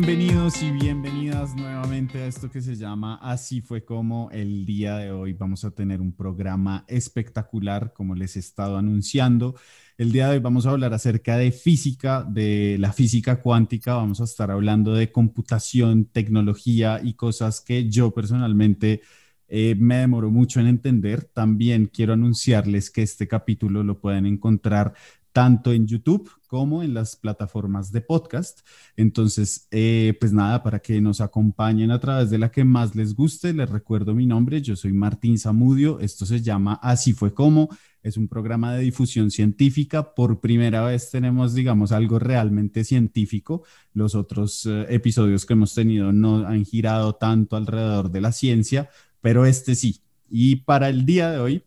Bienvenidos 0.00 0.62
y 0.62 0.70
bienvenidas 0.70 1.56
nuevamente 1.56 2.18
a 2.22 2.26
esto 2.28 2.48
que 2.48 2.62
se 2.62 2.76
llama 2.76 3.16
Así 3.20 3.60
fue 3.60 3.84
como 3.84 4.30
el 4.30 4.64
día 4.64 4.96
de 4.96 5.10
hoy. 5.10 5.32
Vamos 5.32 5.64
a 5.64 5.72
tener 5.72 6.00
un 6.00 6.12
programa 6.12 6.84
espectacular, 6.86 7.92
como 7.92 8.14
les 8.14 8.36
he 8.36 8.38
estado 8.38 8.76
anunciando. 8.76 9.56
El 9.96 10.12
día 10.12 10.28
de 10.28 10.34
hoy 10.34 10.38
vamos 10.38 10.66
a 10.66 10.70
hablar 10.70 10.94
acerca 10.94 11.36
de 11.36 11.50
física, 11.50 12.22
de 12.22 12.76
la 12.78 12.92
física 12.92 13.40
cuántica. 13.42 13.96
Vamos 13.96 14.20
a 14.20 14.24
estar 14.24 14.52
hablando 14.52 14.94
de 14.94 15.10
computación, 15.10 16.04
tecnología 16.04 17.00
y 17.02 17.14
cosas 17.14 17.60
que 17.60 17.90
yo 17.90 18.12
personalmente 18.12 19.02
eh, 19.48 19.74
me 19.76 19.96
demoro 19.96 20.30
mucho 20.30 20.60
en 20.60 20.68
entender. 20.68 21.24
También 21.24 21.90
quiero 21.92 22.12
anunciarles 22.12 22.92
que 22.92 23.02
este 23.02 23.26
capítulo 23.26 23.82
lo 23.82 24.00
pueden 24.00 24.26
encontrar 24.26 24.94
tanto 25.32 25.72
en 25.72 25.88
YouTube 25.88 26.37
como 26.48 26.82
en 26.82 26.94
las 26.94 27.14
plataformas 27.14 27.92
de 27.92 28.00
podcast. 28.00 28.60
Entonces, 28.96 29.68
eh, 29.70 30.16
pues 30.18 30.32
nada, 30.32 30.62
para 30.64 30.80
que 30.80 31.00
nos 31.00 31.20
acompañen 31.20 31.92
a 31.92 32.00
través 32.00 32.30
de 32.30 32.38
la 32.38 32.50
que 32.50 32.64
más 32.64 32.96
les 32.96 33.14
guste, 33.14 33.52
les 33.52 33.70
recuerdo 33.70 34.14
mi 34.14 34.26
nombre, 34.26 34.60
yo 34.60 34.74
soy 34.74 34.92
Martín 34.92 35.38
Zamudio, 35.38 36.00
esto 36.00 36.26
se 36.26 36.40
llama 36.40 36.80
Así 36.82 37.12
fue 37.12 37.32
como, 37.32 37.68
es 38.02 38.16
un 38.16 38.26
programa 38.26 38.74
de 38.74 38.82
difusión 38.82 39.30
científica, 39.30 40.14
por 40.14 40.40
primera 40.40 40.84
vez 40.84 41.10
tenemos, 41.10 41.54
digamos, 41.54 41.92
algo 41.92 42.18
realmente 42.18 42.82
científico, 42.82 43.62
los 43.92 44.14
otros 44.14 44.66
eh, 44.66 44.86
episodios 44.88 45.46
que 45.46 45.52
hemos 45.52 45.74
tenido 45.74 46.12
no 46.12 46.46
han 46.46 46.64
girado 46.64 47.14
tanto 47.14 47.56
alrededor 47.56 48.10
de 48.10 48.20
la 48.20 48.32
ciencia, 48.32 48.90
pero 49.20 49.46
este 49.46 49.74
sí. 49.74 50.00
Y 50.30 50.56
para 50.56 50.88
el 50.88 51.06
día 51.06 51.30
de 51.30 51.38
hoy, 51.38 51.62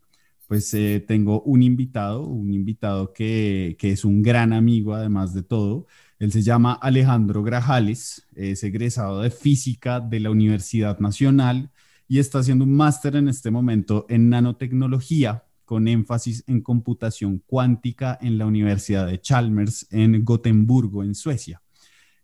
pues 0.51 0.73
eh, 0.73 1.01
tengo 1.07 1.41
un 1.43 1.63
invitado, 1.63 2.27
un 2.27 2.53
invitado 2.53 3.13
que, 3.13 3.77
es 3.79 4.03
un 4.03 4.21
gran 4.21 4.51
amigo 4.51 4.93
además 4.93 5.33
de 5.33 5.43
todo. 5.43 5.87
Él 6.19 6.33
se 6.33 6.41
llama 6.41 6.73
Alejandro 6.73 7.41
Grajales, 7.41 8.27
es 8.35 8.61
egresado 8.65 9.21
de 9.21 9.31
física 9.31 10.01
de 10.01 10.19
la 10.19 10.29
Universidad 10.29 10.99
Nacional 10.99 11.71
y 12.05 12.19
está 12.19 12.39
haciendo 12.39 12.65
un 12.65 12.75
máster 12.75 13.15
en 13.15 13.29
este 13.29 13.49
momento 13.49 14.05
en 14.09 14.27
nanotecnología 14.27 15.45
con 15.63 15.87
énfasis 15.87 16.43
en 16.47 16.59
computación 16.59 17.41
cuántica 17.45 18.19
en 18.21 18.37
la 18.37 18.45
Universidad 18.45 19.07
de 19.07 19.21
Chalmers 19.21 19.87
en 19.89 20.25
Gotemburgo, 20.25 21.05
en 21.05 21.15
Suecia. 21.15 21.61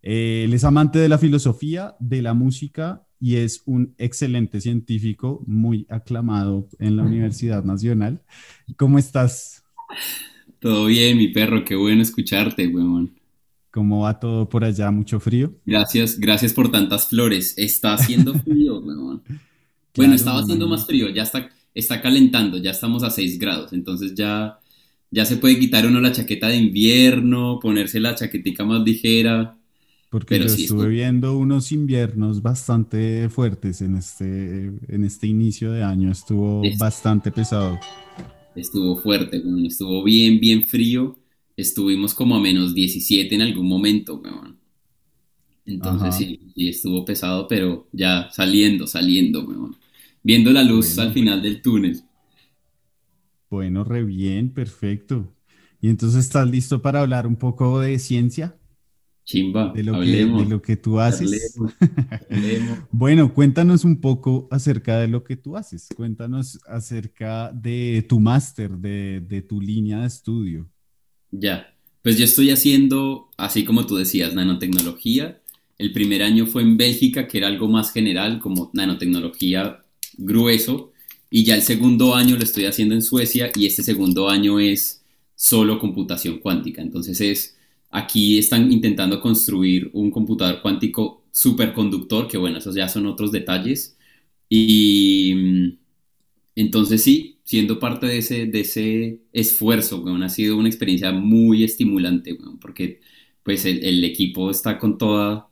Eh, 0.01 0.41
él 0.43 0.53
es 0.53 0.65
amante 0.65 0.99
de 0.99 1.07
la 1.07 1.17
filosofía, 1.17 1.95
de 2.01 2.21
la 2.21 2.33
música 2.33 3.06
y 3.19 3.35
es 3.35 3.63
un 3.65 3.95
excelente 3.97 4.61
científico, 4.61 5.43
muy 5.47 5.85
aclamado 5.89 6.67
en 6.79 6.97
la 6.97 7.03
Universidad 7.03 7.63
Nacional. 7.63 8.21
¿Cómo 8.75 8.99
estás? 8.99 9.63
Todo 10.59 10.85
bien, 10.85 11.17
mi 11.17 11.29
perro, 11.29 11.63
qué 11.63 11.75
bueno 11.75 12.01
escucharte, 12.01 12.67
weón. 12.67 13.13
¿Cómo 13.71 14.01
va 14.01 14.19
todo 14.19 14.49
por 14.49 14.63
allá? 14.63 14.89
¿Mucho 14.91 15.19
frío? 15.19 15.53
Gracias, 15.65 16.19
gracias 16.19 16.53
por 16.53 16.71
tantas 16.71 17.07
flores. 17.07 17.53
Está 17.57 17.93
haciendo 17.93 18.33
frío, 18.33 18.79
weón. 18.81 19.21
Bueno, 19.95 20.13
estaba 20.13 20.39
haciendo 20.39 20.67
más 20.67 20.85
frío, 20.85 21.09
ya 21.09 21.23
está, 21.23 21.49
está 21.73 22.01
calentando, 22.01 22.57
ya 22.57 22.71
estamos 22.71 23.03
a 23.03 23.09
6 23.09 23.39
grados, 23.39 23.73
entonces 23.73 24.13
ya, 24.13 24.59
ya 25.09 25.25
se 25.25 25.37
puede 25.37 25.59
quitar 25.59 25.87
uno 25.87 25.99
la 25.99 26.11
chaqueta 26.11 26.47
de 26.49 26.57
invierno, 26.57 27.59
ponerse 27.59 27.99
la 27.99 28.13
chaquetica 28.13 28.63
más 28.63 28.81
ligera. 28.83 29.56
Porque 30.09 30.39
yo 30.39 30.45
estuve 30.45 30.87
viendo 30.87 31.37
unos 31.37 31.71
inviernos 31.71 32.41
bastante 32.41 33.27
fuertes 33.29 33.81
en 33.81 33.97
este, 33.97 34.71
en 34.87 35.03
este 35.03 35.27
inicio 35.27 35.71
de 35.71 35.83
año, 35.83 36.11
estuvo 36.11 36.61
bastante 36.77 37.29
pesado. 37.31 37.77
Estuvo 38.55 38.97
fuerte, 38.97 39.43
estuvo 39.65 40.03
bien, 40.03 40.39
bien 40.39 40.65
frío. 40.65 41.17
Estuvimos 41.57 42.13
como 42.13 42.35
a 42.35 42.39
menos 42.39 42.73
17 42.73 43.35
en 43.35 43.41
algún 43.41 43.67
momento, 43.67 44.21
Entonces 45.65 46.15
sí, 46.15 46.39
sí, 46.55 46.69
estuvo 46.69 47.03
pesado, 47.03 47.47
pero 47.47 47.87
ya 47.91 48.29
saliendo, 48.31 48.87
saliendo, 48.87 49.45
Viendo 50.23 50.51
la 50.51 50.63
luz 50.63 50.97
al 50.99 51.13
final 51.13 51.41
del 51.41 51.61
túnel. 51.61 52.01
Bueno, 53.49 53.83
re 53.83 54.03
bien, 54.03 54.53
perfecto. 54.53 55.33
¿Y 55.81 55.89
entonces 55.89 56.25
estás 56.25 56.49
listo 56.49 56.81
para 56.81 57.01
hablar 57.01 57.27
un 57.27 57.35
poco 57.35 57.79
de 57.79 57.97
ciencia? 57.99 58.57
Chimba, 59.27 59.73
de 59.75 59.83
lo, 59.83 59.99
que, 59.99 60.05
de 60.07 60.45
lo 60.45 60.61
que 60.61 60.77
tú 60.77 61.01
haces. 61.01 61.53
bueno, 62.91 63.33
cuéntanos 63.33 63.83
un 63.83 63.99
poco 63.99 64.47
acerca 64.49 64.99
de 64.99 65.09
lo 65.09 65.25
que 65.25 65.35
tú 65.35 65.57
haces. 65.57 65.89
Cuéntanos 65.93 66.57
acerca 66.65 67.51
de 67.51 68.05
tu 68.07 68.21
máster, 68.21 68.71
de, 68.71 69.19
de 69.19 69.41
tu 69.41 69.59
línea 69.59 69.99
de 69.99 70.07
estudio. 70.07 70.69
Ya, 71.29 71.75
pues 72.03 72.17
yo 72.17 72.23
estoy 72.23 72.51
haciendo, 72.51 73.29
así 73.35 73.65
como 73.65 73.85
tú 73.85 73.97
decías, 73.97 74.33
nanotecnología. 74.33 75.41
El 75.77 75.91
primer 75.91 76.23
año 76.23 76.45
fue 76.45 76.61
en 76.61 76.77
Bélgica, 76.77 77.27
que 77.27 77.39
era 77.39 77.47
algo 77.47 77.67
más 77.67 77.91
general, 77.91 78.39
como 78.39 78.71
nanotecnología 78.73 79.83
grueso. 80.17 80.93
Y 81.29 81.43
ya 81.43 81.55
el 81.55 81.63
segundo 81.63 82.15
año 82.15 82.37
lo 82.37 82.43
estoy 82.43 82.63
haciendo 82.63 82.95
en 82.95 83.01
Suecia 83.01 83.51
y 83.57 83.65
este 83.65 83.83
segundo 83.83 84.29
año 84.29 84.57
es 84.61 85.03
solo 85.35 85.79
computación 85.79 86.39
cuántica. 86.39 86.81
Entonces 86.81 87.19
es 87.19 87.56
Aquí 87.97 88.37
están 88.37 88.71
intentando 88.71 89.19
construir 89.19 89.89
un 89.93 90.11
computador 90.11 90.61
cuántico 90.61 91.25
superconductor, 91.31 92.27
que 92.27 92.37
bueno, 92.37 92.59
esos 92.59 92.75
ya 92.75 92.87
son 92.87 93.07
otros 93.07 93.31
detalles. 93.31 93.97
Y 94.49 95.33
mm, 95.35 95.77
entonces 96.55 97.03
sí, 97.03 97.39
siendo 97.43 97.79
parte 97.79 98.05
de 98.05 98.19
ese, 98.19 98.45
de 98.45 98.59
ese 98.61 99.21
esfuerzo, 99.33 100.01
bueno, 100.01 100.23
ha 100.23 100.29
sido 100.29 100.57
una 100.57 100.69
experiencia 100.69 101.11
muy 101.11 101.63
estimulante, 101.63 102.37
porque 102.61 103.01
pues 103.43 103.65
el, 103.65 104.03
equipo 104.03 104.51
está 104.51 104.77
con 104.79 104.97
toda 104.99 105.49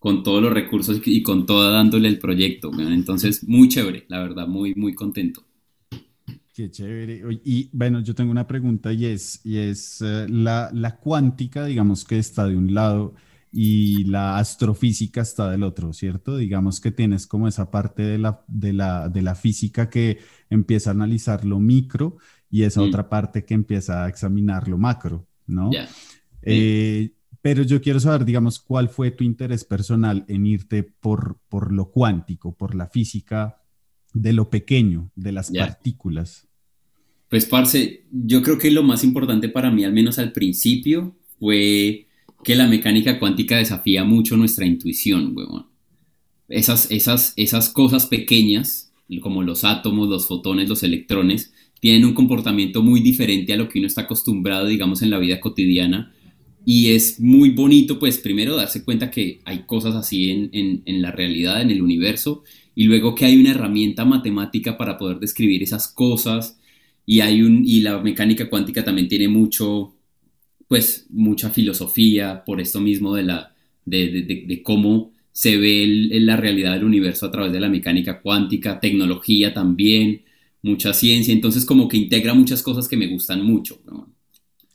con 0.00 0.24
todos 0.24 0.42
los 0.42 0.52
recursos 0.52 1.00
y 1.06 1.22
con 1.22 1.46
toda 1.46 1.70
dándole 1.72 2.08
el 2.08 2.18
proyecto. 2.18 2.72
Entonces, 2.80 3.44
muy 3.48 3.68
chévere, 3.68 4.04
la 4.08 4.20
verdad, 4.20 4.48
muy, 4.48 4.74
muy 4.74 4.94
contento. 4.94 5.44
Qué 6.52 6.70
chévere. 6.70 7.22
Y 7.44 7.70
bueno, 7.72 8.00
yo 8.00 8.14
tengo 8.14 8.30
una 8.30 8.46
pregunta 8.46 8.92
y 8.92 9.06
es, 9.06 9.40
y 9.44 9.56
es 9.56 10.02
eh, 10.02 10.26
la, 10.28 10.70
la, 10.74 10.96
cuántica, 10.96 11.64
digamos 11.64 12.04
que 12.04 12.18
está 12.18 12.46
de 12.46 12.56
un 12.56 12.74
lado 12.74 13.14
y 13.50 14.04
la 14.04 14.38
astrofísica 14.38 15.22
está 15.22 15.50
del 15.50 15.62
otro, 15.62 15.94
¿cierto? 15.94 16.36
Digamos 16.36 16.80
que 16.80 16.90
tienes 16.90 17.26
como 17.26 17.48
esa 17.48 17.70
parte 17.70 18.02
de 18.02 18.18
la, 18.18 18.44
de 18.48 18.74
la, 18.74 19.08
de 19.08 19.22
la 19.22 19.34
física 19.34 19.88
que 19.88 20.18
empieza 20.50 20.90
a 20.90 20.94
analizar 20.94 21.44
lo 21.46 21.58
micro 21.58 22.18
y 22.50 22.64
esa 22.64 22.80
mm. 22.80 22.84
otra 22.84 23.08
parte 23.08 23.46
que 23.46 23.54
empieza 23.54 24.04
a 24.04 24.08
examinar 24.08 24.68
lo 24.68 24.76
macro, 24.76 25.26
¿no? 25.46 25.70
Eh, 26.42 27.14
pero 27.40 27.62
yo 27.62 27.80
quiero 27.80 27.98
saber, 27.98 28.26
digamos, 28.26 28.58
cuál 28.58 28.90
fue 28.90 29.10
tu 29.10 29.24
interés 29.24 29.64
personal 29.64 30.24
en 30.28 30.46
irte 30.46 30.82
por, 30.82 31.38
por 31.48 31.72
lo 31.72 31.90
cuántico, 31.90 32.54
por 32.54 32.74
la 32.74 32.88
física 32.88 33.61
de 34.12 34.32
lo 34.32 34.50
pequeño, 34.50 35.10
de 35.16 35.32
las 35.32 35.50
partículas? 35.50 36.48
Pues, 37.28 37.46
Parce, 37.46 38.04
yo 38.10 38.42
creo 38.42 38.58
que 38.58 38.70
lo 38.70 38.82
más 38.82 39.04
importante 39.04 39.48
para 39.48 39.70
mí, 39.70 39.84
al 39.84 39.92
menos 39.92 40.18
al 40.18 40.32
principio, 40.32 41.16
fue 41.40 42.06
que 42.44 42.54
la 42.54 42.66
mecánica 42.66 43.18
cuántica 43.18 43.56
desafía 43.56 44.04
mucho 44.04 44.36
nuestra 44.36 44.66
intuición, 44.66 45.32
huevón. 45.34 45.66
Esas, 46.48 46.90
esas, 46.90 47.32
esas 47.36 47.70
cosas 47.70 48.06
pequeñas, 48.06 48.92
como 49.22 49.42
los 49.42 49.64
átomos, 49.64 50.08
los 50.08 50.26
fotones, 50.26 50.68
los 50.68 50.82
electrones, 50.82 51.54
tienen 51.80 52.04
un 52.04 52.14
comportamiento 52.14 52.82
muy 52.82 53.00
diferente 53.00 53.52
a 53.52 53.56
lo 53.56 53.68
que 53.68 53.78
uno 53.78 53.86
está 53.86 54.02
acostumbrado, 54.02 54.66
digamos, 54.66 55.00
en 55.02 55.10
la 55.10 55.18
vida 55.18 55.40
cotidiana. 55.40 56.12
Y 56.64 56.88
es 56.92 57.18
muy 57.18 57.50
bonito, 57.50 57.98
pues, 57.98 58.18
primero 58.18 58.56
darse 58.56 58.84
cuenta 58.84 59.10
que 59.10 59.40
hay 59.44 59.60
cosas 59.60 59.94
así 59.94 60.30
en, 60.30 60.50
en, 60.52 60.82
en 60.84 61.00
la 61.00 61.10
realidad, 61.10 61.62
en 61.62 61.70
el 61.70 61.80
universo, 61.80 62.44
y 62.74 62.84
luego 62.84 63.14
que 63.14 63.26
hay 63.26 63.38
una 63.38 63.50
herramienta 63.50 64.04
matemática 64.04 64.76
para 64.76 64.98
poder 64.98 65.18
describir 65.18 65.62
esas 65.62 65.88
cosas 65.88 66.58
y 67.06 67.20
hay 67.20 67.42
un 67.42 67.62
y 67.64 67.80
la 67.80 67.98
mecánica 68.00 68.48
cuántica 68.48 68.84
también 68.84 69.08
tiene 69.08 69.28
mucho 69.28 69.94
pues 70.68 71.06
mucha 71.10 71.50
filosofía 71.50 72.44
por 72.44 72.60
esto 72.60 72.80
mismo 72.80 73.14
de 73.14 73.22
la 73.24 73.54
de, 73.84 74.62
cómo 74.64 75.12
se 75.32 75.56
ve 75.56 75.86
la 76.20 76.36
realidad 76.36 76.74
del 76.74 76.84
universo 76.84 77.26
a 77.26 77.30
través 77.30 77.52
de 77.52 77.60
la 77.60 77.68
mecánica 77.68 78.20
cuántica, 78.20 78.80
tecnología 78.80 79.52
también, 79.52 80.22
mucha 80.62 80.92
ciencia, 80.92 81.32
entonces 81.32 81.64
como 81.64 81.88
que 81.88 81.96
integra 81.96 82.34
muchas 82.34 82.62
cosas 82.62 82.86
que 82.88 82.96
me 82.96 83.08
gustan 83.08 83.44
mucho. 83.44 83.80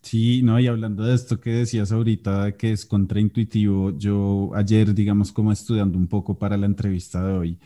Sí, 0.01 0.41
no, 0.41 0.59
y 0.59 0.67
hablando 0.67 1.03
de 1.03 1.15
esto 1.15 1.39
que 1.39 1.49
decías 1.49 1.91
ahorita, 1.91 2.55
que 2.57 2.71
es 2.71 2.85
contraintuitivo, 2.85 3.97
yo 3.97 4.51
ayer, 4.55 4.93
digamos, 4.93 5.31
como 5.31 5.51
estudiando 5.51 5.97
un 5.97 6.07
poco 6.07 6.37
para 6.37 6.57
la 6.57 6.65
entrevista 6.65 7.25
de 7.25 7.33
hoy, 7.33 7.57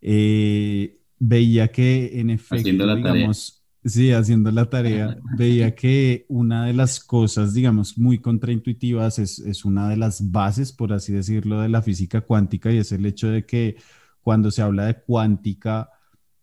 eh, 0.00 1.00
veía 1.18 1.68
que 1.68 2.20
en 2.20 2.30
efecto, 2.30 2.94
digamos, 2.96 3.62
sí, 3.84 4.12
haciendo 4.12 4.50
la 4.50 4.68
tarea, 4.68 5.16
veía 5.36 5.74
que 5.74 6.26
una 6.28 6.66
de 6.66 6.72
las 6.72 7.00
cosas, 7.00 7.54
digamos, 7.54 7.98
muy 7.98 8.18
contraintuitivas 8.18 9.18
es, 9.18 9.64
una 9.64 9.88
de 9.88 9.96
las 9.96 10.30
bases, 10.30 10.72
por 10.72 10.92
así 10.92 11.12
decirlo, 11.12 11.60
de 11.60 11.68
la 11.68 11.82
física 11.82 12.20
cuántica 12.20 12.72
y 12.72 12.78
es 12.78 12.92
el 12.92 13.06
hecho 13.06 13.28
de 13.28 13.44
que 13.44 13.76
cuando 14.22 14.50
se 14.50 14.62
habla 14.62 14.86
de 14.86 15.00
cuántica, 15.00 15.90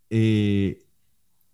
eh, 0.10 0.87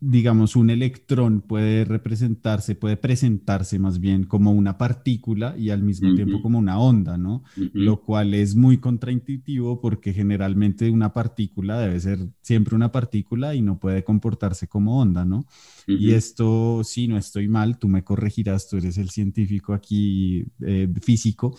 digamos, 0.05 0.57
un 0.57 0.69
electrón 0.69 1.39
puede 1.39 1.85
representarse, 1.85 2.75
puede 2.75 2.97
presentarse 2.97 3.79
más 3.79 3.99
bien 3.99 4.25
como 4.25 4.51
una 4.51 4.77
partícula 4.77 5.55
y 5.57 5.69
al 5.69 5.81
mismo 5.81 6.13
tiempo 6.13 6.41
como 6.41 6.59
una 6.59 6.77
onda, 6.77 7.17
¿no? 7.17 7.43
Lo 7.73 8.01
cual 8.01 8.33
es 8.33 8.55
muy 8.55 8.79
contraintuitivo 8.79 9.79
porque 9.79 10.11
generalmente 10.11 10.89
una 10.89 11.13
partícula 11.13 11.79
debe 11.79 11.99
ser 12.01 12.19
siempre 12.41 12.75
una 12.75 12.91
partícula 12.91 13.55
y 13.55 13.61
no 13.61 13.79
puede 13.79 14.03
comportarse 14.03 14.67
como 14.67 14.99
onda, 14.99 15.23
¿no? 15.23 15.45
Y 15.87 16.11
esto, 16.11 16.83
si 16.83 17.07
no 17.07 17.17
estoy 17.17 17.47
mal, 17.47 17.79
tú 17.79 17.87
me 17.87 18.03
corregirás, 18.03 18.67
tú 18.67 18.77
eres 18.77 18.97
el 18.97 19.09
científico 19.09 19.73
aquí 19.73 20.45
eh, 20.61 20.91
físico. 21.01 21.57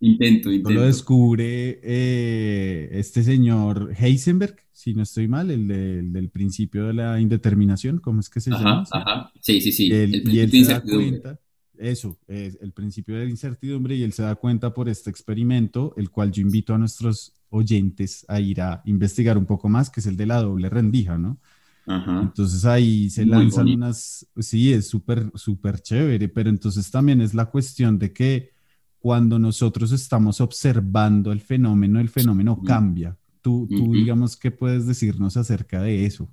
Intento, 0.00 0.52
intento. 0.52 0.70
Lo 0.70 0.82
descubre 0.82 1.80
eh, 1.82 2.88
este 2.92 3.24
señor 3.24 3.92
Heisenberg, 3.98 4.56
si 4.72 4.94
no 4.94 5.02
estoy 5.02 5.26
mal, 5.26 5.50
el, 5.50 5.66
del 6.12 6.28
principio 6.30 6.86
de 6.86 6.94
la 6.94 7.20
indeterminación, 7.20 7.98
¿cómo 7.98 8.20
es 8.20 8.30
que 8.30 8.40
se 8.40 8.50
llama? 8.50 8.84
Ajá, 8.92 9.32
sí, 9.40 9.60
sí, 9.60 9.72
sí. 9.72 9.90
El, 9.90 10.32
y 10.32 10.38
él 10.38 10.50
se 10.50 10.72
da 10.72 10.80
cuenta, 10.80 11.40
eso, 11.76 12.16
es 12.28 12.58
el 12.60 12.72
principio 12.72 13.16
de 13.16 13.24
la 13.24 13.30
incertidumbre, 13.30 13.96
y 13.96 14.04
él 14.04 14.12
se 14.12 14.22
da 14.22 14.36
cuenta 14.36 14.72
por 14.72 14.88
este 14.88 15.10
experimento, 15.10 15.94
el 15.96 16.10
cual 16.10 16.30
yo 16.30 16.42
invito 16.42 16.74
a 16.74 16.78
nuestros 16.78 17.32
oyentes 17.50 18.24
a 18.28 18.38
ir 18.40 18.60
a 18.60 18.82
investigar 18.84 19.36
un 19.36 19.46
poco 19.46 19.68
más, 19.68 19.90
que 19.90 19.98
es 19.98 20.06
el 20.06 20.16
de 20.16 20.26
la 20.26 20.40
doble 20.42 20.68
rendija, 20.70 21.18
¿no? 21.18 21.38
Ajá. 21.86 22.20
Entonces 22.22 22.64
ahí 22.66 23.10
se 23.10 23.26
lanzan 23.26 23.68
unas, 23.68 24.28
sí, 24.38 24.72
es 24.72 24.86
súper, 24.86 25.32
súper 25.34 25.80
chévere, 25.80 26.28
pero 26.28 26.50
entonces 26.50 26.88
también 26.88 27.20
es 27.20 27.34
la 27.34 27.46
cuestión 27.46 27.98
de 27.98 28.12
que 28.12 28.57
cuando 28.98 29.38
nosotros 29.38 29.92
estamos 29.92 30.40
observando 30.40 31.32
el 31.32 31.40
fenómeno, 31.40 32.00
el 32.00 32.08
fenómeno 32.08 32.60
cambia. 32.62 33.16
Tú, 33.40 33.68
tú 33.70 33.92
digamos, 33.92 34.36
¿qué 34.36 34.50
puedes 34.50 34.86
decirnos 34.86 35.36
acerca 35.36 35.80
de 35.80 36.04
eso? 36.04 36.28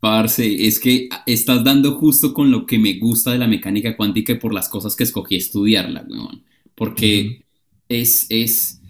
Parce, 0.00 0.66
es 0.66 0.80
que 0.80 1.08
estás 1.26 1.62
dando 1.62 1.96
justo 1.96 2.32
con 2.32 2.50
lo 2.50 2.64
que 2.66 2.78
me 2.78 2.98
gusta 2.98 3.32
de 3.32 3.38
la 3.38 3.46
mecánica 3.46 3.96
cuántica 3.96 4.32
y 4.32 4.38
por 4.38 4.54
las 4.54 4.68
cosas 4.68 4.96
que 4.96 5.04
escogí 5.04 5.36
estudiarla, 5.36 6.06
weón. 6.08 6.42
Porque 6.74 7.44
es, 7.88 8.26
es, 8.30 8.80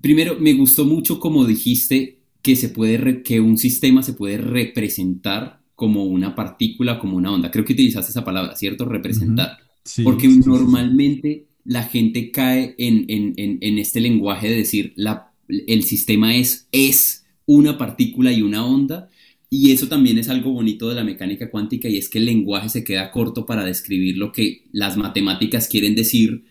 primero, 0.00 0.36
me 0.38 0.52
gustó 0.52 0.84
mucho 0.84 1.20
como 1.20 1.46
dijiste 1.46 2.20
que 2.42 2.56
se 2.56 2.68
puede, 2.68 3.22
que 3.22 3.40
un 3.40 3.56
sistema 3.56 4.02
se 4.02 4.12
puede 4.12 4.36
representar 4.38 5.62
como 5.74 6.04
una 6.04 6.34
partícula, 6.34 6.98
como 6.98 7.16
una 7.16 7.32
onda. 7.32 7.50
Creo 7.50 7.64
que 7.64 7.72
utilizaste 7.72 8.10
esa 8.10 8.24
palabra, 8.24 8.54
¿cierto? 8.54 8.84
Representar. 8.84 9.58
Porque 10.04 10.28
normalmente 10.28 11.46
la 11.64 11.84
gente 11.84 12.30
cae 12.30 12.74
en, 12.78 13.78
este 13.78 14.00
lenguaje 14.00 14.48
de 14.48 14.56
decir 14.56 14.92
la, 14.96 15.32
el 15.48 15.82
sistema 15.84 16.34
es, 16.36 16.68
es 16.72 17.24
una 17.46 17.78
partícula 17.78 18.32
y 18.32 18.42
una 18.42 18.64
onda. 18.64 19.08
Y 19.50 19.72
eso 19.72 19.86
también 19.86 20.16
es 20.16 20.30
algo 20.30 20.52
bonito 20.52 20.88
de 20.88 20.94
la 20.94 21.04
mecánica 21.04 21.50
cuántica 21.50 21.88
y 21.88 21.98
es 21.98 22.08
que 22.08 22.18
el 22.18 22.24
lenguaje 22.24 22.70
se 22.70 22.84
queda 22.84 23.10
corto 23.10 23.44
para 23.44 23.64
describir 23.64 24.16
lo 24.16 24.32
que 24.32 24.64
las 24.72 24.96
matemáticas 24.96 25.68
quieren 25.68 25.94
decir. 25.94 26.44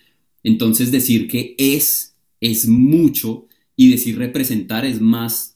Entonces 0.44 0.92
decir 0.92 1.28
que 1.28 1.56
es 1.58 2.12
es 2.42 2.68
mucho 2.68 3.48
y 3.76 3.90
decir 3.92 4.18
representar 4.18 4.84
es 4.84 5.00
más 5.00 5.51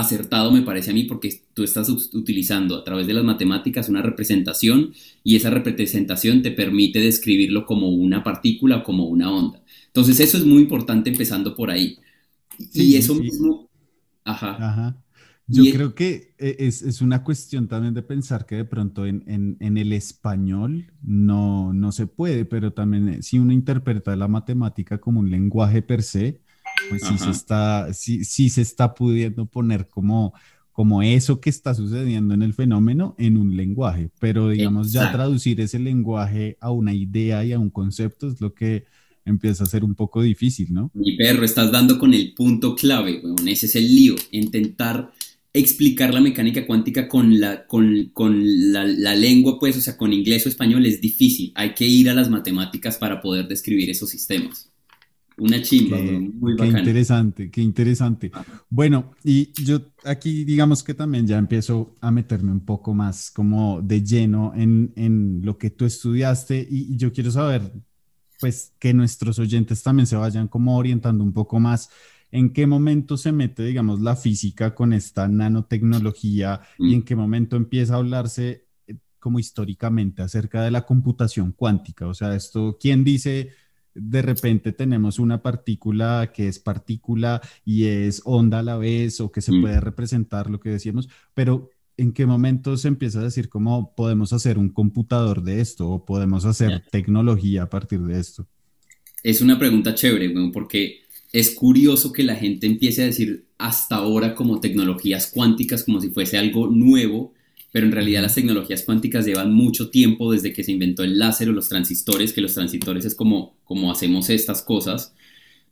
acertado, 0.00 0.50
me 0.50 0.62
parece 0.62 0.90
a 0.90 0.94
mí, 0.94 1.04
porque 1.04 1.42
tú 1.54 1.62
estás 1.62 1.88
utilizando 1.88 2.76
a 2.76 2.84
través 2.84 3.06
de 3.06 3.14
las 3.14 3.24
matemáticas 3.24 3.88
una 3.88 4.02
representación 4.02 4.92
y 5.24 5.36
esa 5.36 5.50
representación 5.50 6.42
te 6.42 6.50
permite 6.50 7.00
describirlo 7.00 7.64
como 7.64 7.88
una 7.88 8.22
partícula 8.22 8.78
o 8.78 8.82
como 8.82 9.06
una 9.06 9.30
onda. 9.30 9.62
Entonces 9.86 10.20
eso 10.20 10.36
es 10.36 10.44
muy 10.44 10.62
importante 10.62 11.10
empezando 11.10 11.54
por 11.54 11.70
ahí. 11.70 11.98
y 12.74 12.96
eso 12.96 13.14
mismo... 13.14 13.70
Ajá. 14.24 14.56
Ajá. 14.58 15.02
Yo 15.48 15.62
creo 15.72 15.94
que 15.94 16.34
e, 16.38 16.56
es, 16.58 16.82
es, 16.82 17.00
una 17.00 17.22
cuestión 17.22 17.68
también 17.68 17.94
de 17.94 18.02
pensar 18.02 18.46
que 18.46 18.56
de 18.56 18.64
pronto 18.64 19.06
en, 19.06 19.22
en, 19.28 19.56
en, 19.60 19.78
el 19.78 19.92
español 19.92 20.92
no, 21.02 21.72
no 21.72 21.92
se 21.92 22.08
puede, 22.08 22.44
pero 22.44 22.72
también 22.72 23.08
eh, 23.08 23.22
si 23.22 23.38
uno 23.38 23.52
interpreta 23.52 24.16
la 24.16 24.26
matemática 24.26 24.98
como 24.98 25.20
un 25.20 25.30
lenguaje 25.30 25.82
per 25.82 26.02
se, 26.02 26.40
pues 26.88 27.02
sí 27.02 27.18
se, 27.18 27.30
está, 27.30 27.92
sí, 27.92 28.24
sí 28.24 28.50
se 28.50 28.62
está 28.62 28.94
pudiendo 28.94 29.46
poner 29.46 29.88
como, 29.88 30.34
como 30.72 31.02
eso 31.02 31.40
que 31.40 31.50
está 31.50 31.74
sucediendo 31.74 32.34
en 32.34 32.42
el 32.42 32.54
fenómeno 32.54 33.14
en 33.18 33.36
un 33.36 33.56
lenguaje, 33.56 34.10
pero 34.18 34.50
digamos 34.50 34.92
ya 34.92 35.10
traducir 35.12 35.60
ese 35.60 35.78
lenguaje 35.78 36.56
a 36.60 36.70
una 36.70 36.92
idea 36.92 37.44
y 37.44 37.52
a 37.52 37.58
un 37.58 37.70
concepto 37.70 38.28
es 38.28 38.40
lo 38.40 38.54
que 38.54 38.84
empieza 39.24 39.64
a 39.64 39.66
ser 39.66 39.84
un 39.84 39.94
poco 39.94 40.22
difícil, 40.22 40.72
¿no? 40.72 40.90
Mi 40.94 41.16
perro, 41.16 41.44
estás 41.44 41.72
dando 41.72 41.98
con 41.98 42.14
el 42.14 42.32
punto 42.34 42.74
clave, 42.74 43.20
bueno, 43.20 43.36
ese 43.50 43.66
es 43.66 43.76
el 43.76 43.86
lío, 43.86 44.14
intentar 44.30 45.12
explicar 45.52 46.12
la 46.12 46.20
mecánica 46.20 46.66
cuántica 46.66 47.08
con, 47.08 47.40
la, 47.40 47.66
con, 47.66 48.10
con 48.12 48.72
la, 48.72 48.84
la, 48.84 49.14
lengua, 49.14 49.58
pues, 49.58 49.76
o 49.78 49.80
sea, 49.80 49.96
con 49.96 50.12
inglés 50.12 50.44
o 50.44 50.50
español 50.50 50.84
es 50.84 51.00
difícil, 51.00 51.52
hay 51.54 51.72
que 51.74 51.86
ir 51.86 52.10
a 52.10 52.14
las 52.14 52.28
matemáticas 52.28 52.98
para 52.98 53.20
poder 53.20 53.48
describir 53.48 53.88
esos 53.88 54.10
sistemas. 54.10 54.70
Una 55.38 55.60
chimba, 55.60 55.98
muy 55.98 56.56
Qué 56.56 56.66
interesante, 56.66 57.50
qué 57.50 57.60
interesante. 57.60 58.30
Bueno, 58.70 59.12
y 59.22 59.52
yo 59.62 59.80
aquí 60.04 60.44
digamos 60.44 60.82
que 60.82 60.94
también 60.94 61.26
ya 61.26 61.36
empiezo 61.36 61.94
a 62.00 62.10
meterme 62.10 62.52
un 62.52 62.64
poco 62.64 62.94
más 62.94 63.30
como 63.30 63.82
de 63.82 64.02
lleno 64.02 64.54
en, 64.56 64.94
en 64.96 65.42
lo 65.44 65.58
que 65.58 65.68
tú 65.68 65.84
estudiaste 65.84 66.66
y, 66.70 66.96
yo 66.96 67.12
quiero 67.12 67.30
saber, 67.30 67.70
pues, 68.40 68.72
que 68.78 68.94
nuestros 68.94 69.38
oyentes 69.38 69.82
también 69.82 70.06
se 70.06 70.16
vayan 70.16 70.48
como 70.48 70.76
orientando 70.78 71.22
un 71.22 71.34
poco 71.34 71.60
más 71.60 71.90
en 72.32 72.52
qué 72.52 72.66
momento 72.66 73.18
se 73.18 73.30
mete, 73.30 73.62
digamos, 73.62 74.00
la 74.00 74.16
física 74.16 74.74
con 74.74 74.94
esta 74.94 75.28
nanotecnología 75.28 76.62
y 76.78 76.94
en 76.94 77.00
mm. 77.00 77.04
qué 77.04 77.14
momento 77.14 77.56
empieza 77.56 77.94
a 77.94 77.98
hablarse 77.98 78.64
eh, 78.86 78.96
como 79.18 79.38
históricamente 79.38 80.22
acerca 80.22 80.62
de 80.62 80.70
la 80.70 80.86
computación 80.86 81.52
cuántica. 81.52 82.06
O 82.06 82.14
sea, 82.14 82.34
esto, 82.34 82.78
¿quién 82.80 83.04
dice 83.04 83.50
de 83.98 84.22
repente 84.22 84.72
tenemos 84.72 85.18
una 85.18 85.42
partícula 85.42 86.32
que 86.34 86.48
es 86.48 86.58
partícula 86.58 87.40
y 87.64 87.84
es 87.84 88.22
onda 88.24 88.60
a 88.60 88.62
la 88.62 88.76
vez 88.76 89.20
o 89.20 89.32
que 89.32 89.40
se 89.40 89.52
mm. 89.52 89.60
puede 89.60 89.80
representar 89.80 90.50
lo 90.50 90.60
que 90.60 90.70
decíamos, 90.70 91.08
pero 91.34 91.70
¿en 91.96 92.12
qué 92.12 92.26
momento 92.26 92.76
se 92.76 92.88
empieza 92.88 93.20
a 93.20 93.24
decir 93.24 93.48
cómo 93.48 93.94
podemos 93.94 94.32
hacer 94.32 94.58
un 94.58 94.68
computador 94.68 95.42
de 95.42 95.60
esto 95.60 95.88
o 95.88 96.04
podemos 96.04 96.44
hacer 96.44 96.84
tecnología 96.90 97.64
a 97.64 97.70
partir 97.70 98.00
de 98.00 98.20
esto? 98.20 98.46
Es 99.22 99.40
una 99.40 99.58
pregunta 99.58 99.94
chévere, 99.94 100.32
porque 100.52 101.00
es 101.32 101.50
curioso 101.54 102.12
que 102.12 102.22
la 102.22 102.36
gente 102.36 102.66
empiece 102.66 103.02
a 103.02 103.06
decir 103.06 103.46
hasta 103.58 103.96
ahora 103.96 104.34
como 104.34 104.60
tecnologías 104.60 105.30
cuánticas 105.32 105.84
como 105.84 106.00
si 106.00 106.10
fuese 106.10 106.38
algo 106.38 106.68
nuevo 106.68 107.32
pero 107.76 107.88
en 107.88 107.92
realidad 107.92 108.22
las 108.22 108.34
tecnologías 108.34 108.84
cuánticas 108.84 109.26
llevan 109.26 109.52
mucho 109.52 109.90
tiempo 109.90 110.32
desde 110.32 110.54
que 110.54 110.64
se 110.64 110.72
inventó 110.72 111.04
el 111.04 111.18
láser 111.18 111.50
o 111.50 111.52
los 111.52 111.68
transistores, 111.68 112.32
que 112.32 112.40
los 112.40 112.54
transistores 112.54 113.04
es 113.04 113.14
como, 113.14 113.54
como 113.64 113.92
hacemos 113.92 114.30
estas 114.30 114.62
cosas. 114.62 115.12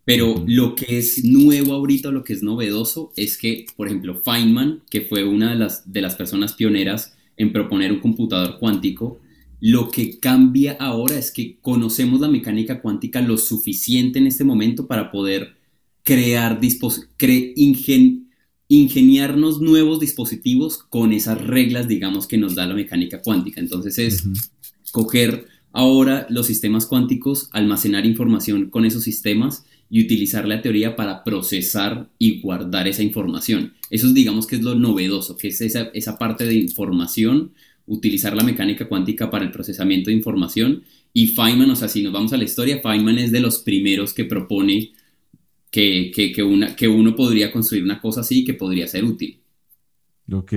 Pero 0.04 0.44
lo 0.46 0.74
que 0.74 0.98
es 0.98 1.24
nuevo 1.24 1.72
ahorita, 1.72 2.10
lo 2.10 2.22
que 2.22 2.34
es 2.34 2.42
novedoso, 2.42 3.10
es 3.16 3.38
que, 3.38 3.64
por 3.74 3.86
ejemplo, 3.86 4.20
Feynman, 4.22 4.82
que 4.90 5.00
fue 5.00 5.24
una 5.24 5.52
de 5.52 5.56
las, 5.56 5.90
de 5.90 6.02
las 6.02 6.14
personas 6.14 6.52
pioneras 6.52 7.16
en 7.38 7.54
proponer 7.54 7.90
un 7.90 8.00
computador 8.00 8.58
cuántico, 8.58 9.18
lo 9.60 9.90
que 9.90 10.18
cambia 10.18 10.76
ahora 10.78 11.16
es 11.16 11.32
que 11.32 11.56
conocemos 11.62 12.20
la 12.20 12.28
mecánica 12.28 12.82
cuántica 12.82 13.22
lo 13.22 13.38
suficiente 13.38 14.18
en 14.18 14.26
este 14.26 14.44
momento 14.44 14.86
para 14.86 15.10
poder 15.10 15.56
crear, 16.02 16.60
cre 17.16 17.54
ingeniarnos 18.74 19.60
nuevos 19.60 20.00
dispositivos 20.00 20.78
con 20.78 21.12
esas 21.12 21.40
reglas, 21.40 21.88
digamos, 21.88 22.26
que 22.26 22.38
nos 22.38 22.54
da 22.54 22.66
la 22.66 22.74
mecánica 22.74 23.20
cuántica. 23.20 23.60
Entonces 23.60 23.98
es 23.98 24.24
coger 24.92 25.46
ahora 25.72 26.26
los 26.30 26.46
sistemas 26.46 26.86
cuánticos, 26.86 27.48
almacenar 27.52 28.06
información 28.06 28.70
con 28.70 28.84
esos 28.84 29.02
sistemas 29.02 29.64
y 29.90 30.02
utilizar 30.02 30.46
la 30.46 30.62
teoría 30.62 30.96
para 30.96 31.24
procesar 31.24 32.08
y 32.18 32.40
guardar 32.40 32.88
esa 32.88 33.02
información. 33.02 33.74
Eso 33.90 34.06
es, 34.06 34.14
digamos, 34.14 34.46
que 34.46 34.56
es 34.56 34.62
lo 34.62 34.74
novedoso, 34.74 35.36
que 35.36 35.48
es 35.48 35.60
esa, 35.60 35.90
esa 35.94 36.18
parte 36.18 36.44
de 36.46 36.54
información, 36.54 37.52
utilizar 37.86 38.34
la 38.36 38.44
mecánica 38.44 38.88
cuántica 38.88 39.30
para 39.30 39.44
el 39.44 39.50
procesamiento 39.50 40.10
de 40.10 40.16
información. 40.16 40.84
Y 41.12 41.28
Feynman, 41.28 41.70
o 41.70 41.76
sea, 41.76 41.88
si 41.88 42.02
nos 42.02 42.12
vamos 42.12 42.32
a 42.32 42.36
la 42.36 42.44
historia, 42.44 42.80
Feynman 42.82 43.18
es 43.18 43.30
de 43.30 43.40
los 43.40 43.58
primeros 43.58 44.14
que 44.14 44.24
propone 44.24 44.92
que, 45.74 46.42
una, 46.44 46.76
que 46.76 46.86
uno 46.86 47.16
podría 47.16 47.50
construir 47.50 47.82
una 47.82 48.00
cosa 48.00 48.20
así 48.20 48.44
que 48.44 48.54
podría 48.54 48.86
ser 48.86 49.04
útil. 49.04 49.40
Ok, 50.32 50.54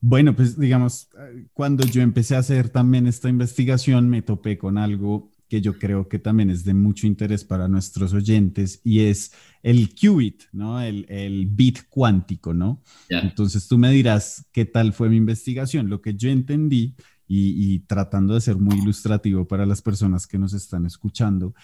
bueno, 0.00 0.34
pues 0.36 0.58
digamos, 0.58 1.08
cuando 1.54 1.86
yo 1.86 2.02
empecé 2.02 2.36
a 2.36 2.40
hacer 2.40 2.68
también 2.68 3.06
esta 3.06 3.28
investigación, 3.28 4.08
me 4.08 4.20
topé 4.22 4.58
con 4.58 4.76
algo 4.76 5.30
que 5.48 5.62
yo 5.62 5.78
creo 5.78 6.08
que 6.08 6.18
también 6.18 6.50
es 6.50 6.64
de 6.64 6.74
mucho 6.74 7.06
interés 7.06 7.42
para 7.42 7.68
nuestros 7.68 8.12
oyentes 8.12 8.82
y 8.84 9.00
es 9.00 9.32
el 9.62 9.94
qubit, 9.94 10.42
¿no? 10.52 10.80
El, 10.82 11.06
el 11.08 11.46
bit 11.46 11.84
cuántico, 11.88 12.52
¿no? 12.52 12.82
Entonces 13.08 13.66
tú 13.66 13.78
me 13.78 13.90
dirás 13.90 14.44
qué 14.52 14.66
tal 14.66 14.92
fue 14.92 15.08
mi 15.08 15.16
investigación. 15.16 15.88
Lo 15.88 16.02
que 16.02 16.14
yo 16.14 16.28
entendí 16.28 16.94
y, 17.26 17.74
y 17.74 17.78
tratando 17.80 18.34
de 18.34 18.42
ser 18.42 18.56
muy 18.56 18.78
ilustrativo 18.78 19.48
para 19.48 19.64
las 19.64 19.80
personas 19.80 20.26
que 20.26 20.36
nos 20.38 20.52
están 20.52 20.84
escuchando, 20.84 21.54